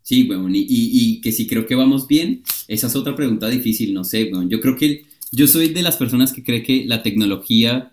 sí, 0.00 0.26
weón, 0.28 0.54
y, 0.54 0.64
y, 0.66 1.20
que 1.20 1.30
si 1.30 1.46
creo 1.46 1.66
que 1.66 1.74
vamos 1.74 2.08
bien, 2.08 2.42
esa 2.68 2.86
es 2.86 2.96
otra 2.96 3.14
pregunta 3.14 3.48
difícil, 3.48 3.92
no 3.92 4.02
sé, 4.02 4.30
weón. 4.32 4.48
Yo 4.48 4.60
creo 4.60 4.76
que 4.76 5.04
yo 5.30 5.46
soy 5.46 5.68
de 5.68 5.82
las 5.82 5.98
personas 5.98 6.32
que 6.32 6.42
cree 6.42 6.62
que 6.62 6.86
la 6.86 7.02
tecnología 7.02 7.92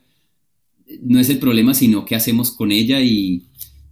no 1.01 1.19
es 1.19 1.29
el 1.29 1.39
problema, 1.39 1.73
sino 1.73 2.05
qué 2.05 2.15
hacemos 2.15 2.51
con 2.51 2.71
ella 2.71 3.01
y 3.01 3.43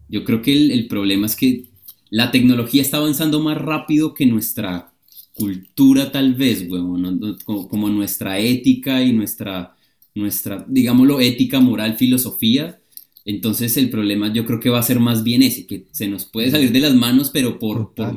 yo 0.08 0.24
creo 0.24 0.42
que 0.42 0.54
el, 0.54 0.72
el 0.72 0.88
problema 0.88 1.26
es 1.26 1.36
que 1.36 1.66
la 2.10 2.32
tecnología 2.32 2.82
está 2.82 2.98
avanzando 2.98 3.42
más 3.42 3.58
rápido 3.58 4.14
que 4.14 4.26
nuestra 4.26 4.94
cultura 5.38 6.12
tal 6.12 6.34
vez, 6.34 6.66
weón, 6.68 7.38
como, 7.46 7.90
nuestra 7.90 8.40
ética 8.40 9.04
y 9.04 9.14
nuestra, 9.14 9.76
nuestra, 10.16 10.66
digámoslo, 10.68 11.20
ética, 11.20 11.60
moral, 11.60 11.96
filosofía. 11.96 12.82
Entonces 13.24 13.78
el 13.78 13.90
problema 13.90 14.34
yo 14.34 14.46
creo 14.46 14.60
que 14.60 14.70
va 14.70 14.80
a 14.80 14.84
ser 14.84 15.00
más 15.00 15.24
bien 15.24 15.44
ese, 15.44 15.68
que 15.68 15.86
se 15.92 16.08
nos 16.08 16.26
puede 16.26 16.50
salir 16.50 16.72
de 16.72 16.80
las 16.80 16.96
manos, 16.96 17.30
pero 17.30 17.60
por, 17.60 17.94
por, 17.94 18.16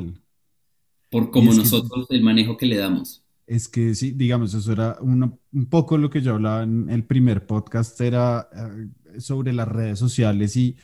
por, 1.09 1.31
como 1.31 1.53
nosotros 1.53 2.07
el 2.09 2.23
manejo 2.23 2.57
que 2.57 2.65
le 2.65 2.77
damos. 2.77 3.21
Es 3.45 3.67
que 3.67 3.93
sí, 3.93 4.11
digamos, 4.11 4.53
eso 4.53 4.71
era 4.71 4.97
un 5.01 5.37
poco 5.69 5.97
lo 5.97 6.09
que 6.09 6.21
yo 6.21 6.33
hablaba 6.33 6.63
en 6.63 6.89
el 6.89 7.03
primer 7.03 7.45
podcast, 7.45 7.99
era 8.01 8.49
eh, 8.55 9.19
sobre 9.19 9.53
las 9.53 9.67
redes 9.67 9.99
sociales 9.99 10.55
y 10.55 10.75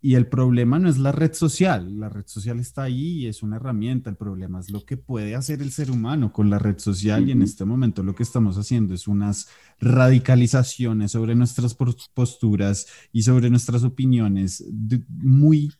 y 0.00 0.14
el 0.14 0.28
problema 0.28 0.78
no 0.78 0.88
es 0.88 0.98
la 0.98 1.10
red 1.10 1.32
social, 1.32 1.98
la 1.98 2.08
red 2.08 2.24
social 2.26 2.60
está 2.60 2.84
ahí 2.84 3.24
y 3.24 3.26
es 3.26 3.42
una 3.42 3.56
herramienta, 3.56 4.10
el 4.10 4.16
problema 4.16 4.60
es 4.60 4.70
lo 4.70 4.84
que 4.84 4.96
puede 4.96 5.34
hacer 5.34 5.60
el 5.60 5.72
ser 5.72 5.90
humano 5.90 6.32
con 6.32 6.50
la 6.50 6.58
red 6.58 6.78
social 6.78 7.28
y 7.28 7.32
en 7.32 7.42
este 7.42 7.64
momento 7.64 8.02
lo 8.02 8.14
que 8.14 8.22
estamos 8.22 8.56
haciendo 8.58 8.94
es 8.94 9.08
unas 9.08 9.48
radicalizaciones 9.80 11.12
sobre 11.12 11.34
nuestras 11.34 11.74
posturas 12.14 12.86
y 13.12 13.22
sobre 13.22 13.50
nuestras 13.50 13.82
opiniones 13.82 14.64
muy 15.08 15.72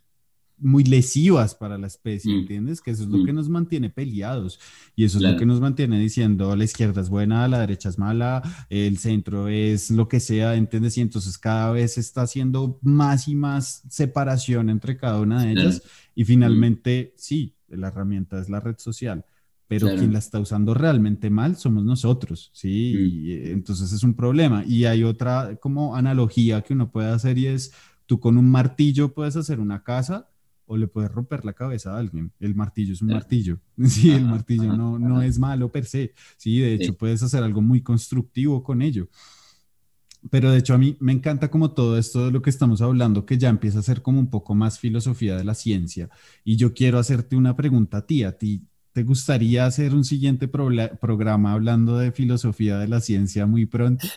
muy 0.61 0.85
lesivas 0.85 1.55
para 1.55 1.79
la 1.79 1.87
especie, 1.87 2.35
mm. 2.35 2.39
¿entiendes? 2.39 2.81
Que 2.81 2.91
eso 2.91 3.05
es 3.05 3.09
lo 3.09 3.25
que 3.25 3.33
mm. 3.33 3.37
nos 3.37 3.49
mantiene 3.49 3.91
peleados 3.91 4.59
y 4.97 5.05
eso 5.05 5.19
es 5.19 5.25
lo 5.25 5.37
que 5.37 5.47
nos 5.47 5.61
mantiene 5.61 5.99
diciendo 5.99 6.55
la 6.57 6.65
izquierda 6.65 7.01
es 7.01 7.09
buena, 7.09 7.47
la 7.49 7.61
derecha 7.61 7.89
es 7.89 7.99
mala, 7.99 8.43
el 8.71 8.99
centro 8.99 9.49
es 9.49 9.91
lo 9.91 10.09
que 10.09 10.21
sea, 10.21 10.55
¿entiendes? 10.57 10.99
Y 10.99 11.01
entonces 11.01 11.39
cada 11.39 11.71
vez 11.73 11.95
se 11.95 12.01
está 12.01 12.23
haciendo 12.23 12.79
más 12.83 13.29
y 13.29 13.35
más 13.35 13.83
separación 13.89 14.71
entre 14.71 14.97
cada 14.97 15.21
una 15.21 15.45
de 15.45 15.53
ellas 15.53 15.83
y 16.15 16.25
finalmente, 16.25 17.15
sí, 17.17 17.55
la 17.69 17.89
herramienta 17.89 18.41
es 18.41 18.49
la 18.49 18.59
red 18.59 18.77
social. 18.79 19.25
Pero 19.69 19.87
quien 19.95 20.15
la 20.15 20.19
está 20.19 20.41
usando 20.41 20.73
realmente 20.73 21.29
mal 21.29 21.55
somos 21.55 21.85
nosotros, 21.85 22.51
¿sí? 22.55 22.95
Mm. 22.97 23.05
Y, 23.05 23.33
eh, 23.33 23.53
entonces 23.53 23.93
es 23.93 24.03
un 24.03 24.15
problema. 24.15 24.65
Y 24.67 24.87
hay 24.87 25.05
otra 25.05 25.57
como 25.61 25.95
analogía 25.95 26.63
que 26.63 26.73
uno 26.73 26.91
puede 26.91 27.11
hacer 27.11 27.37
y 27.39 27.47
es, 27.47 27.73
tú 28.07 28.19
con 28.19 28.37
un 28.37 28.51
martillo 28.51 29.13
puedes 29.13 29.37
hacer 29.37 29.61
una 29.61 29.85
casa, 29.85 30.29
o 30.69 30.77
le 30.77 30.87
puedes 30.87 31.11
romper 31.11 31.45
la 31.45 31.55
cabeza 31.55 31.95
a 31.95 31.99
alguien. 31.99 32.31
El 32.39 32.55
martillo 32.55 32.93
es 32.93 33.03
un 33.03 33.09
martillo. 33.09 33.59
Sí, 33.87 34.11
el 34.11 34.25
martillo 34.25 34.77
no, 34.77 34.99
no 34.99 35.23
es 35.23 35.39
malo 35.39 35.71
per 35.73 35.87
se. 35.87 36.13
Sí, 36.37 36.59
de 36.61 36.75
hecho 36.75 36.97
puedes 36.97 37.23
hacer 37.23 37.43
algo 37.43 37.63
muy 37.63 37.81
constructivo 37.81 38.63
con 38.63 38.83
ello. 38.83 39.09
Pero 40.31 40.51
de 40.51 40.59
hecho 40.59 40.75
a 40.75 40.79
mí 40.79 40.97
me 41.01 41.13
encanta 41.13 41.51
como 41.51 41.71
todo 41.71 41.97
esto 41.97 42.27
de 42.27 42.33
lo 42.33 42.43
que 42.43 42.51
estamos 42.51 42.83
hablando, 42.83 43.25
que 43.25 43.39
ya 43.39 43.49
empieza 43.49 43.79
a 43.79 43.83
ser 43.83 44.03
como 44.03 44.19
un 44.19 44.31
poco 44.31 44.55
más 44.55 44.79
filosofía 44.79 45.37
de 45.37 45.45
la 45.45 45.55
ciencia. 45.55 46.11
Y 46.45 46.57
yo 46.57 46.75
quiero 46.75 46.99
hacerte 46.99 47.37
una 47.37 47.57
pregunta 47.57 47.99
a 47.99 48.07
ti, 48.07 48.25
a 48.25 48.37
ti. 48.37 48.67
¿Te 48.99 49.05
gustaría 49.05 49.65
hacer 49.65 49.95
un 49.95 50.03
siguiente 50.03 50.49
programa 50.49 51.53
hablando 51.53 51.97
de 51.99 52.11
filosofía 52.11 52.79
de 52.79 52.89
la 52.89 53.01
ciencia 53.01 53.47
muy 53.47 53.65
pronto? 53.65 54.09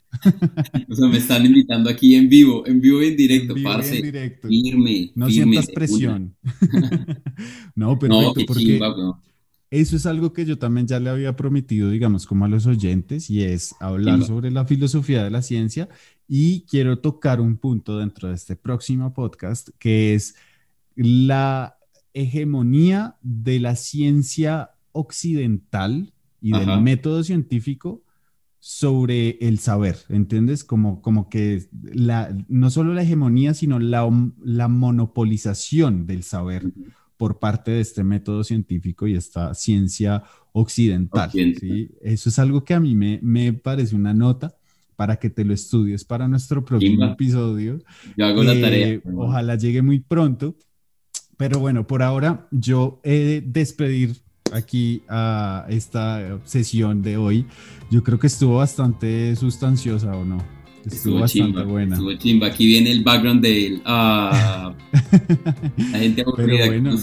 o 0.90 0.96
sea, 0.96 1.08
me 1.08 1.20
están 1.20 1.46
invitando 1.46 1.88
aquí 1.88 2.16
en 2.16 2.28
vivo, 2.28 2.66
en 2.66 2.82
vivo 2.82 3.04
y 3.04 3.10
en 3.10 3.16
directo, 3.16 3.56
en 3.56 3.62
parce. 3.62 3.98
En 3.98 4.06
directo. 4.06 4.48
Firme, 4.48 5.12
no 5.14 5.30
sientas 5.30 5.68
presión. 5.68 6.36
no, 7.76 8.00
perfecto, 8.00 8.42
porque 8.48 8.80
eso 9.70 9.96
es 9.96 10.08
algo 10.08 10.34
que 10.34 10.48
yo 10.48 10.58
también 10.58 10.88
ya 10.88 11.00
le 11.00 11.12
había 11.12 11.36
prometido, 11.36 11.92
digamos, 11.92 12.26
como 12.26 12.46
a 12.46 12.48
los 12.48 12.66
oyentes, 12.66 13.30
y 13.30 13.44
es 13.44 13.76
hablar 13.80 14.24
sobre 14.24 14.50
la 14.50 14.66
filosofía 14.66 15.24
de 15.24 15.30
la 15.30 15.44
ciencia. 15.44 15.90
Y 16.28 16.62
quiero 16.62 16.98
tocar 16.98 17.40
un 17.40 17.58
punto 17.58 18.00
dentro 18.00 18.30
de 18.30 18.34
este 18.34 18.56
próximo 18.56 19.14
podcast, 19.14 19.70
que 19.78 20.16
es 20.16 20.34
la 20.96 21.78
hegemonía 22.14 23.18
de 23.22 23.60
la 23.60 23.76
ciencia 23.76 24.72
occidental 24.92 26.14
y 26.42 26.52
del 26.52 26.82
método 26.82 27.24
científico 27.24 28.04
sobre 28.60 29.38
el 29.42 29.60
saber, 29.60 29.98
¿entiendes? 30.10 30.64
Como, 30.64 31.02
como 31.02 31.30
que 31.30 31.68
la, 31.82 32.36
no 32.48 32.70
solo 32.70 32.94
la 32.94 33.04
hegemonía, 33.04 33.54
sino 33.54 33.80
la, 33.80 34.08
la 34.44 34.68
monopolización 34.68 36.06
del 36.06 36.24
saber 36.24 36.72
por 37.18 37.40
parte 37.40 37.72
de 37.72 37.82
este 37.82 38.04
método 38.04 38.44
científico 38.44 39.08
y 39.08 39.16
esta 39.16 39.54
ciencia 39.54 40.24
occidental. 40.54 41.32
Eso 42.02 42.30
es 42.30 42.40
algo 42.40 42.64
que 42.64 42.74
a 42.74 42.80
mí 42.80 42.96
me, 42.96 43.20
me 43.22 43.54
parece 43.54 43.96
una 43.96 44.14
nota 44.14 44.56
para 44.96 45.18
que 45.18 45.32
te 45.32 45.44
lo 45.44 45.54
estudies 45.54 46.06
para 46.06 46.28
nuestro 46.28 46.64
próximo 46.64 47.06
episodio. 47.06 47.80
Yo 48.16 48.26
hago 48.28 48.44
la 48.44 48.54
tarea. 48.60 48.88
Eh, 48.90 49.02
ojalá 49.16 49.56
llegue 49.56 49.82
muy 49.82 50.00
pronto. 50.00 50.56
Pero 51.42 51.58
bueno, 51.58 51.88
por 51.88 52.04
ahora 52.04 52.46
yo 52.52 53.00
he 53.02 53.18
de 53.18 53.42
despedir 53.42 54.18
aquí 54.54 55.02
a 55.10 55.66
esta 55.70 56.40
sesión 56.44 57.02
de 57.02 57.18
hoy. 57.18 57.48
Yo 57.90 58.04
creo 58.04 58.20
que 58.20 58.28
estuvo 58.28 58.58
bastante 58.58 59.36
sustanciosa, 59.36 60.16
¿o 60.16 60.24
no? 60.24 60.38
Estuvo, 60.86 61.22
bastante 61.22 61.64
buena. 61.64 61.96
Estuvo 61.96 62.14
chimba. 62.14 62.46
Aquí 62.46 62.68
viene 62.68 62.92
el 62.92 63.04
background 63.04 63.42
de 63.42 63.82
ah, 63.86 64.72
la 65.92 65.98
gente 65.98 66.22
aburrida. 66.22 66.68
Bueno, 66.68 66.96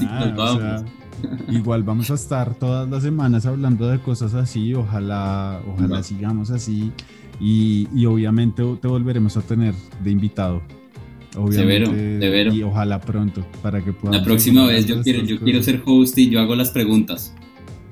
igual 1.51 1.83
vamos 1.83 2.09
a 2.13 2.15
estar 2.15 2.55
todas 2.55 2.89
las 2.89 3.03
semanas 3.03 3.45
hablando 3.45 3.89
de 3.89 3.99
cosas 3.99 4.35
así. 4.35 4.73
Ojalá, 4.73 5.61
ojalá 5.67 6.05
sigamos 6.05 6.53
así. 6.53 6.93
Y, 7.41 7.89
y 7.93 8.07
obviamente 8.07 8.63
te 8.81 8.87
volveremos 8.87 9.37
a 9.37 9.43
tener 9.43 9.75
de 10.05 10.13
invitado. 10.13 10.63
Obviamente, 11.39 12.55
Y 12.55 12.63
ojalá 12.63 13.01
pronto 13.01 13.45
para 13.63 13.83
que 13.83 13.93
pueda. 13.93 14.19
La 14.19 14.25
próxima 14.25 14.67
vez 14.67 14.87
yo 14.87 15.03
quiero, 15.03 15.23
yo 15.25 15.39
quiero 15.39 15.63
ser 15.63 15.81
host 15.85 16.19
y 16.19 16.31
yo 16.31 16.41
hago 16.41 16.57
las 16.57 16.71
preguntas. 16.71 17.35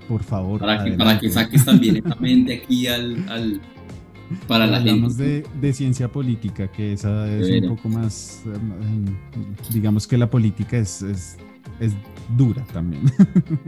Por 0.08 0.22
favor. 0.22 0.60
Para 0.60 0.84
que, 0.84 0.92
para 0.92 1.18
que 1.18 1.30
saques 1.30 1.64
también 1.64 1.96
esta 2.04 2.16
mente 2.16 2.54
aquí 2.54 2.86
al, 2.86 3.28
al 3.28 3.60
para 4.48 4.66
la 4.66 4.78
Hablamos 4.78 5.16
De, 5.16 5.44
de, 5.60 5.72
ciencia 5.72 6.08
política, 6.08 6.70
que 6.70 6.92
esa 6.92 7.32
es 7.32 7.62
un 7.62 7.76
poco 7.76 7.88
más, 7.88 8.42
em, 8.46 9.04
digamos 9.72 10.06
que 10.06 10.18
la 10.18 10.28
política 10.28 10.78
es, 10.78 11.02
es, 11.02 11.36
es 11.78 11.92
dura 12.36 12.64
también. 12.72 13.02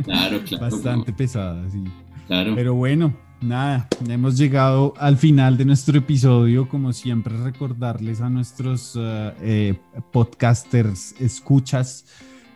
Claro, 0.02 0.40
claro. 0.44 0.64
Bastante 0.70 1.12
pesada, 1.12 1.68
sí. 1.70 1.82
Claro. 2.26 2.54
Pero 2.56 2.74
bueno, 2.74 3.14
nada, 3.40 3.88
hemos 4.08 4.36
llegado 4.36 4.94
al 4.98 5.16
final 5.16 5.56
de 5.56 5.64
nuestro 5.64 5.98
episodio. 5.98 6.68
Como 6.68 6.92
siempre, 6.92 7.36
recordarles 7.36 8.20
a 8.20 8.28
nuestros 8.28 8.96
eh, 8.98 9.34
eh, 9.40 9.74
podcasters, 10.12 11.14
escuchas, 11.20 12.06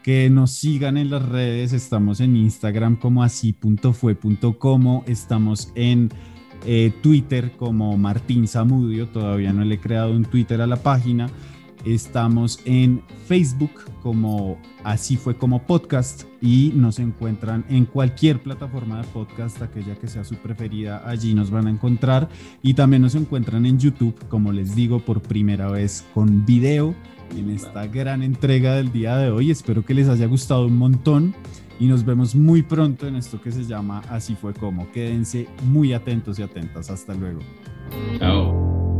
que 0.02 0.28
nos 0.30 0.52
sigan 0.52 0.96
en 0.96 1.10
las 1.10 1.26
redes. 1.28 1.72
Estamos 1.72 2.20
en 2.20 2.36
Instagram 2.36 2.96
como 2.96 3.22
así.fue.como. 3.22 5.04
Estamos 5.06 5.72
en 5.74 6.10
eh, 6.64 6.92
Twitter 7.02 7.52
como 7.56 7.96
Martín 7.96 8.48
Zamudio. 8.48 9.08
Todavía 9.08 9.52
no 9.52 9.64
le 9.64 9.76
he 9.76 9.80
creado 9.80 10.12
un 10.12 10.24
Twitter 10.24 10.60
a 10.60 10.66
la 10.66 10.76
página. 10.76 11.28
Estamos 11.84 12.60
en 12.64 13.02
Facebook 13.26 13.72
como 14.02 14.58
Así 14.84 15.16
fue 15.16 15.36
como 15.36 15.62
podcast 15.62 16.24
y 16.40 16.72
nos 16.74 16.98
encuentran 16.98 17.64
en 17.68 17.84
cualquier 17.84 18.42
plataforma 18.42 19.00
de 19.00 19.08
podcast, 19.08 19.62
aquella 19.62 19.94
que 19.94 20.08
sea 20.08 20.24
su 20.24 20.34
preferida, 20.34 21.08
allí 21.08 21.34
nos 21.34 21.50
van 21.50 21.68
a 21.68 21.70
encontrar 21.70 22.28
y 22.62 22.74
también 22.74 23.02
nos 23.02 23.14
encuentran 23.14 23.64
en 23.64 23.78
YouTube, 23.78 24.16
como 24.28 24.50
les 24.50 24.74
digo, 24.74 24.98
por 24.98 25.22
primera 25.22 25.70
vez 25.70 26.04
con 26.14 26.44
video 26.44 26.94
en 27.36 27.50
esta 27.50 27.86
gran 27.86 28.22
entrega 28.22 28.74
del 28.74 28.92
día 28.92 29.16
de 29.16 29.30
hoy. 29.30 29.50
Espero 29.50 29.84
que 29.84 29.94
les 29.94 30.08
haya 30.08 30.26
gustado 30.26 30.66
un 30.66 30.76
montón 30.76 31.34
y 31.78 31.86
nos 31.86 32.04
vemos 32.04 32.34
muy 32.34 32.62
pronto 32.62 33.06
en 33.06 33.16
esto 33.16 33.40
que 33.40 33.52
se 33.52 33.64
llama 33.64 34.02
Así 34.08 34.34
fue 34.34 34.52
como. 34.52 34.90
Quédense 34.90 35.48
muy 35.64 35.92
atentos 35.92 36.38
y 36.38 36.42
atentas. 36.42 36.90
Hasta 36.90 37.14
luego. 37.14 37.40
Chao. 38.18 38.91